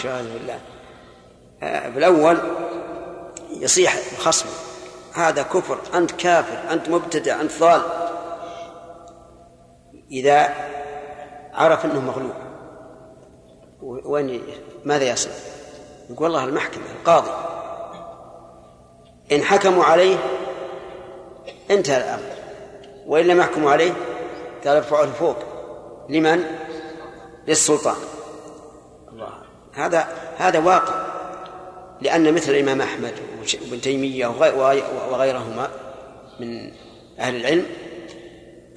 شاهد 0.04 0.34
بالله 0.34 0.60
في 1.92 1.98
الأول 1.98 2.38
يصيح 3.64 4.00
خصمه 4.18 4.52
هذا 5.14 5.44
كفر. 5.44 5.78
أنت 5.94 6.12
كافر. 6.12 6.74
أنت 6.74 6.90
مبتدع. 6.90 7.42
أنت 7.42 7.52
ضال. 7.60 7.82
إذا 10.12 10.50
عرف 11.54 11.86
أنه 11.86 12.00
مغلوب 12.00 12.34
وين 13.82 14.44
ماذا 14.86 15.04
يصنع؟ 15.04 15.34
يقول 16.10 16.24
والله 16.24 16.44
المحكمة 16.44 16.84
القاضي. 17.00 17.32
إن 19.32 19.44
حكموا 19.44 19.84
عليه 19.84 20.18
انتهى 21.72 21.98
الأمر. 21.98 22.34
وإن 23.08 23.28
لم 23.28 23.40
يحكموا 23.40 23.72
عليه 23.72 23.94
قال 24.66 24.76
ارفعوه 24.78 25.06
لفوق. 25.06 25.38
لمن؟ 26.10 26.44
للسلطان. 27.48 27.96
الله. 29.12 29.34
هذا 29.74 30.08
هذا 30.38 30.60
واقع. 30.60 31.03
لأن 32.04 32.34
مثل 32.34 32.52
الإمام 32.52 32.82
أحمد 32.82 33.14
وابن 33.62 33.82
تيمية 33.82 34.28
وغيرهما 35.12 35.70
من 36.40 36.72
أهل 37.20 37.36
العلم 37.36 37.66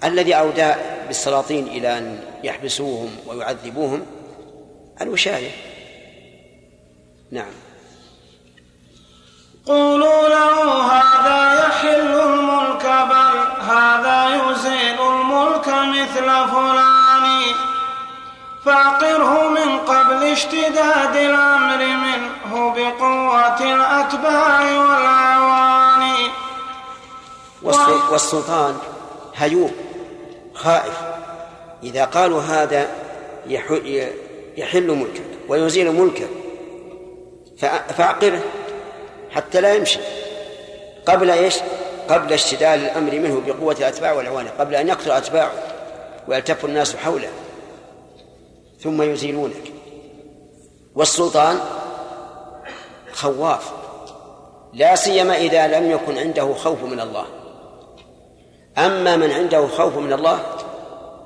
الذي 0.05 0.35
أودى 0.35 0.73
بالسلاطين 1.07 1.67
إلى 1.67 1.99
أن 1.99 2.21
يحبسوهم 2.45 3.11
ويعذبوهم 3.27 4.07
الوشاية. 5.01 5.51
نعم. 7.31 7.53
قولوا 9.67 10.29
له 10.29 10.83
هذا 10.83 11.67
يحل 11.67 12.21
الملك 12.21 12.87
بل 12.87 13.63
هذا 13.63 14.29
يزيل 14.35 15.01
الملك 15.01 15.69
مثل 15.69 16.25
فلان. 16.25 17.06
فاقره 18.67 19.49
من 19.49 19.79
قبل 19.79 20.25
اشتداد 20.25 21.17
الأمر 21.17 21.87
منه 21.87 22.75
بقوة 22.75 23.61
الأتباع 23.61 24.61
والاعوان 24.61 26.13
والسلطان 28.11 28.79
هيوب 29.37 29.73
خائف. 30.55 30.95
إذا 31.83 32.05
قالوا 32.05 32.43
هذا 32.43 32.89
يحل 34.57 34.91
ملكك 34.91 35.23
ويزيل 35.49 35.93
ملكك 35.93 36.29
فاعقره 37.99 38.41
حتى 39.31 39.61
لا 39.61 39.75
يمشي. 39.75 39.99
قبل 41.07 41.31
إيش؟ 41.31 41.55
قبل 42.09 42.33
اشتدال 42.33 42.81
الأمر 42.85 43.13
منه 43.13 43.43
بقوة 43.47 43.77
الأتباع 43.79 44.13
والعوان 44.13 44.49
قبل 44.59 44.75
أن 44.75 44.89
يقتل 44.89 45.11
أتباعه 45.11 45.53
ويلتف 46.29 46.65
الناس 46.65 46.97
حوله. 46.97 47.29
ثم 48.81 49.03
يزيلونك. 49.03 49.73
والسلطان 50.95 51.61
خواف 53.13 53.73
لا 54.73 54.97
سيما 54.97 55.37
إذا 55.37 55.67
لم 55.67 55.91
يكن 55.91 56.19
عنده 56.19 56.55
خوف 56.55 56.83
من 56.83 57.01
الله. 57.01 57.27
أما 58.79 59.17
من 59.17 59.31
عنده 59.31 59.67
خوف 59.67 59.97
من 59.97 60.13
الله 60.13 60.41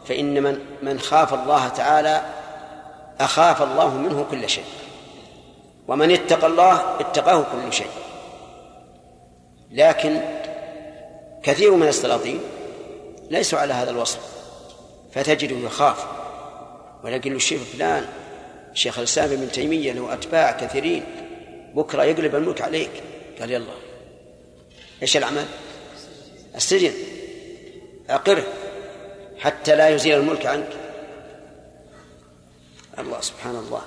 فإن 0.05 0.43
من 0.43 0.59
من 0.83 0.99
خاف 0.99 1.35
الله 1.35 1.69
تعالى 1.69 2.23
أخاف 3.21 3.63
الله 3.63 3.89
منه 3.89 4.27
كل 4.31 4.49
شيء. 4.49 4.65
ومن 5.89 6.11
اتقى 6.11 6.47
الله 6.47 7.01
اتقاه 7.01 7.43
كل 7.43 7.73
شيء. 7.73 7.91
لكن 9.71 10.21
كثير 11.43 11.75
من 11.75 11.89
السلاطين 11.89 12.41
ليسوا 13.31 13.59
على 13.59 13.75
هذا 13.75 13.91
الوصف 13.91 14.21
فتجده 15.13 15.57
يخاف. 15.57 16.20
ولكن 17.05 17.37
الشيخ 17.37 17.61
فلان 17.63 18.07
شيخ 18.75 18.99
الإسلام 18.99 19.33
ابن 19.33 19.53
تيمية 19.53 19.93
له 19.93 20.13
أتباع 20.13 20.53
كثيرين 20.53 21.05
بكرة 21.75 22.03
يقلب 22.05 22.35
الملك 22.35 22.63
عليك. 22.63 22.91
قال 23.41 23.51
يلا. 23.51 23.73
إيش 25.03 25.17
العمل؟ 25.17 25.47
السجن. 26.57 26.93
أقره 28.11 28.45
حتى 29.39 29.77
لا 29.77 29.89
يزيل 29.89 30.19
الملك 30.19 30.47
عنك. 30.47 30.69
الله 32.99 33.21
سبحان 33.21 33.57
الله. 33.57 33.83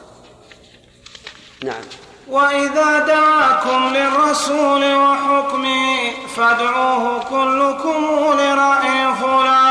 نعم. 1.64 1.84
وإذا 2.28 3.00
دعاكم 3.00 3.94
للرسول 3.94 4.96
وحكمه 4.96 6.12
فادعوه 6.36 7.20
كلكم 7.20 8.04
لرأي 8.40 9.16
فلان. 9.16 9.63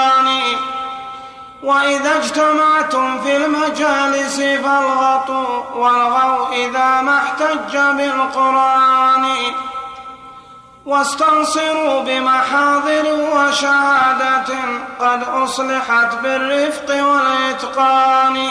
وإذا 1.63 2.17
اجتمعتم 2.17 3.21
في 3.21 3.37
المجالس 3.37 4.37
فالغطوا 4.37 5.65
والغوا 5.75 6.49
إذا 6.53 7.01
ما 7.01 7.19
احتج 7.19 7.77
بالقرآن. 7.77 9.27
واستنصروا 10.87 12.03
بمحاضر 12.03 13.05
وشهادة 13.35 14.55
قد 15.01 15.23
أصلحت 15.23 16.15
بالرفق 16.23 16.89
والإتقان. 17.05 18.49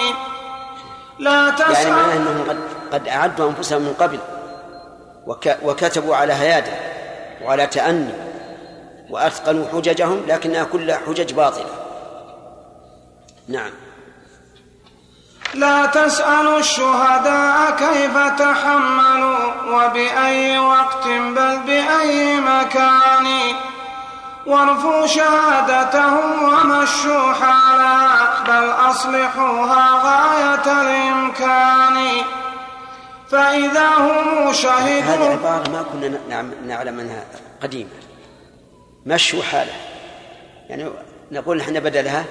لا 1.20 1.32
يعني 1.32 1.52
تسأل 1.52 1.92
معناه 1.92 2.14
أنهم 2.14 2.46
قد, 2.50 2.60
قد 2.94 3.08
أعدوا 3.08 3.50
أنفسهم 3.50 3.82
من 3.82 3.94
قبل 4.00 4.20
وك 5.28 5.58
وكتبوا 5.64 6.16
على 6.16 6.34
هيادة 6.34 6.72
وعلى 7.44 7.68
تأني 7.68 8.14
وأثقلوا 9.10 9.66
حججهم 9.74 10.24
لكنها 10.28 10.64
كلها 10.64 11.00
حجج 11.08 11.34
باطلة. 11.34 11.91
نعم. 13.48 13.72
لا 15.54 15.86
تسألوا 15.86 16.60
الشهداء 16.60 17.72
كيف 17.72 18.18
تحملوا 18.18 19.54
وبأي 19.72 20.60
وقت 20.60 21.08
بل 21.08 21.60
بأي 21.66 22.40
مكان. 22.42 23.28
وارفوا 24.48 25.08
شهادتهم 25.08 26.44
ومشوا 26.44 27.34
حالا 27.34 28.44
بل 28.48 28.70
أصلحوها 28.70 29.90
غاية 30.04 30.82
الإمكان. 30.82 32.08
فإذا 33.32 33.88
هم 33.88 34.48
هذه 34.48 34.52
شهدوا 34.52 35.26
عبارة 35.30 35.70
ما 35.70 35.86
كنا 35.94 36.20
نعم- 36.30 36.52
نعلم 36.68 37.00
أنها 37.00 37.24
قديمة. 37.64 37.90
مشوا 39.06 39.44
حالة 39.44 39.72
يعني 40.70 40.90
نقول 41.32 41.58
نحن 41.58 41.80
بدلها 41.80 42.26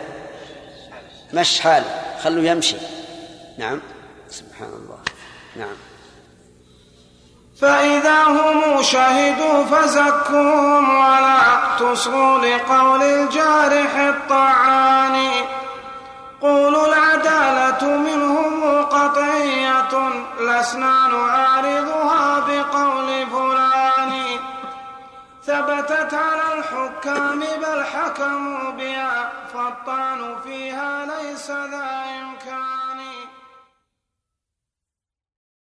مش 1.33 1.61
حالة 1.61 1.87
خلوا 2.23 2.45
يمشي. 2.45 2.77
نعم. 3.59 3.81
سبحان 4.29 4.69
الله. 4.69 4.99
نعم. 5.57 5.77
فإذا 7.61 8.23
هم 8.23 8.83
شهدوا 8.83 9.65
فزكوهم 9.65 10.95
ولا 10.95 11.41
تصغوا 11.79 12.39
لقول 12.39 13.03
الجارح 13.03 13.97
الطعان 13.97 15.31
قولوا 16.41 16.87
العدالة 16.87 17.97
منهم 17.97 18.85
قطعية 18.85 20.11
لسنا 20.41 21.07
نعارضها 21.07 22.41
بقول 22.41 23.27
فلان. 23.27 23.60
ثبتت 25.43 26.15
على 26.15 26.59
الحكام 26.59 27.41
بل 27.41 27.85
حكموا 27.85 28.71
بها 28.71 29.33
فالطعن 29.55 30.37
فيها 30.45 31.07
ليس 31.07 31.51
ذا 31.51 32.05
إمكان. 32.21 32.90